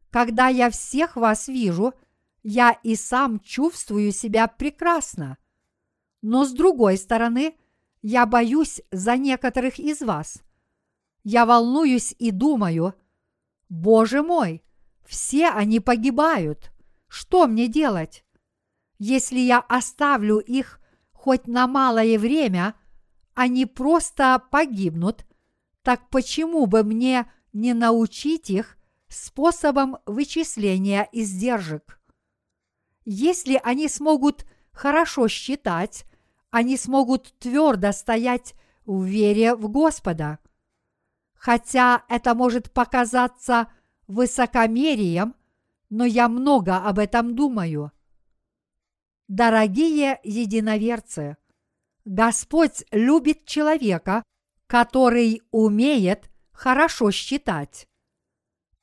Когда 0.09 0.47
я 0.47 0.69
всех 0.69 1.17
вас 1.17 1.49
вижу, 1.49 1.93
я 2.43 2.71
и 2.71 2.95
сам 2.95 3.41
чувствую 3.41 4.13
себя 4.13 4.47
прекрасно. 4.47 5.37
Но 6.21 6.45
с 6.45 6.53
другой 6.53 6.97
стороны, 6.97 7.57
я 8.01 8.25
боюсь 8.25 8.81
за 8.91 9.17
некоторых 9.17 9.79
из 9.79 9.99
вас. 9.99 10.41
Я 11.25 11.45
волнуюсь 11.45 12.15
и 12.19 12.31
думаю, 12.31 12.95
Боже 13.67 14.23
мой, 14.23 14.63
все 15.05 15.49
они 15.49 15.81
погибают. 15.81 16.71
Что 17.15 17.47
мне 17.47 17.69
делать? 17.69 18.25
Если 18.99 19.39
я 19.39 19.59
оставлю 19.59 20.39
их 20.39 20.81
хоть 21.13 21.47
на 21.47 21.65
малое 21.65 22.19
время, 22.19 22.75
они 23.33 23.65
просто 23.65 24.43
погибнут, 24.51 25.25
так 25.81 26.09
почему 26.09 26.65
бы 26.65 26.83
мне 26.83 27.31
не 27.53 27.73
научить 27.73 28.49
их 28.49 28.77
способом 29.07 29.99
вычисления 30.05 31.07
издержек? 31.13 32.01
Если 33.05 33.61
они 33.63 33.87
смогут 33.87 34.45
хорошо 34.73 35.29
считать, 35.29 36.03
они 36.49 36.75
смогут 36.75 37.33
твердо 37.39 37.93
стоять 37.93 38.55
в 38.85 39.05
вере 39.05 39.55
в 39.55 39.69
Господа. 39.69 40.39
Хотя 41.33 42.03
это 42.09 42.35
может 42.35 42.73
показаться 42.73 43.71
высокомерием, 44.05 45.33
но 45.95 46.03
я 46.03 46.27
много 46.27 46.75
об 46.75 46.99
этом 46.99 47.35
думаю. 47.37 47.93
Дорогие 49.29 50.19
единоверцы, 50.25 51.37
Господь 52.03 52.83
любит 52.91 53.45
человека, 53.45 54.21
который 54.67 55.41
умеет 55.51 56.29
хорошо 56.51 57.11
считать. 57.11 57.87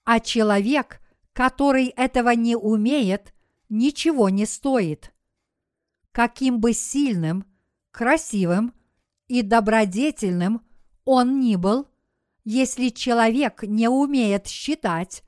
А 0.04 0.20
человек, 0.20 1.02
который 1.34 1.88
этого 1.88 2.30
не 2.30 2.56
умеет, 2.56 3.34
ничего 3.68 4.30
не 4.30 4.46
стоит. 4.46 5.12
Каким 6.12 6.60
бы 6.60 6.72
сильным, 6.72 7.44
красивым 7.90 8.72
и 9.28 9.42
добродетельным 9.42 10.62
он 11.04 11.40
ни 11.40 11.56
был, 11.56 11.88
если 12.44 12.88
человек 12.88 13.64
не 13.64 13.88
умеет 13.88 14.46
считать, 14.46 15.22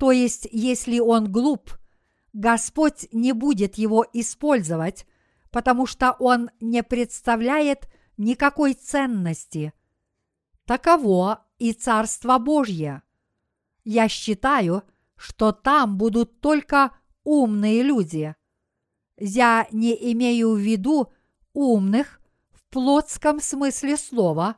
то 0.00 0.12
есть 0.12 0.48
если 0.50 0.98
он 0.98 1.30
глуп, 1.30 1.78
Господь 2.32 3.06
не 3.12 3.32
будет 3.32 3.74
его 3.74 4.06
использовать, 4.14 5.04
потому 5.50 5.84
что 5.84 6.12
он 6.12 6.48
не 6.58 6.82
представляет 6.82 7.86
никакой 8.16 8.72
ценности. 8.72 9.74
Таково 10.64 11.44
и 11.58 11.74
Царство 11.74 12.38
Божье. 12.38 13.02
Я 13.84 14.08
считаю, 14.08 14.84
что 15.16 15.52
там 15.52 15.98
будут 15.98 16.40
только 16.40 16.92
умные 17.22 17.82
люди. 17.82 18.34
Я 19.18 19.68
не 19.70 19.92
имею 20.12 20.52
в 20.52 20.60
виду 20.60 21.12
умных 21.52 22.22
в 22.52 22.64
плотском 22.70 23.38
смысле 23.38 23.98
слова, 23.98 24.56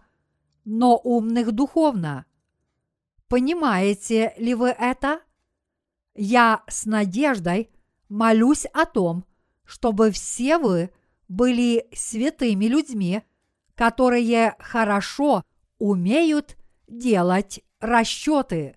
но 0.64 0.96
умных 0.98 1.50
духовно. 1.50 2.26
Понимаете 3.26 4.34
ли 4.38 4.54
вы 4.54 4.68
это? 4.68 5.20
Я 6.14 6.62
с 6.68 6.84
надеждой 6.84 7.70
молюсь 8.08 8.66
о 8.66 8.84
том, 8.84 9.24
чтобы 9.64 10.10
все 10.10 10.58
вы 10.58 10.90
были 11.28 11.88
святыми 11.94 12.66
людьми, 12.66 13.22
которые 13.74 14.54
хорошо 14.58 15.42
умеют 15.78 16.56
делать 16.86 17.60
расчеты. 17.80 18.76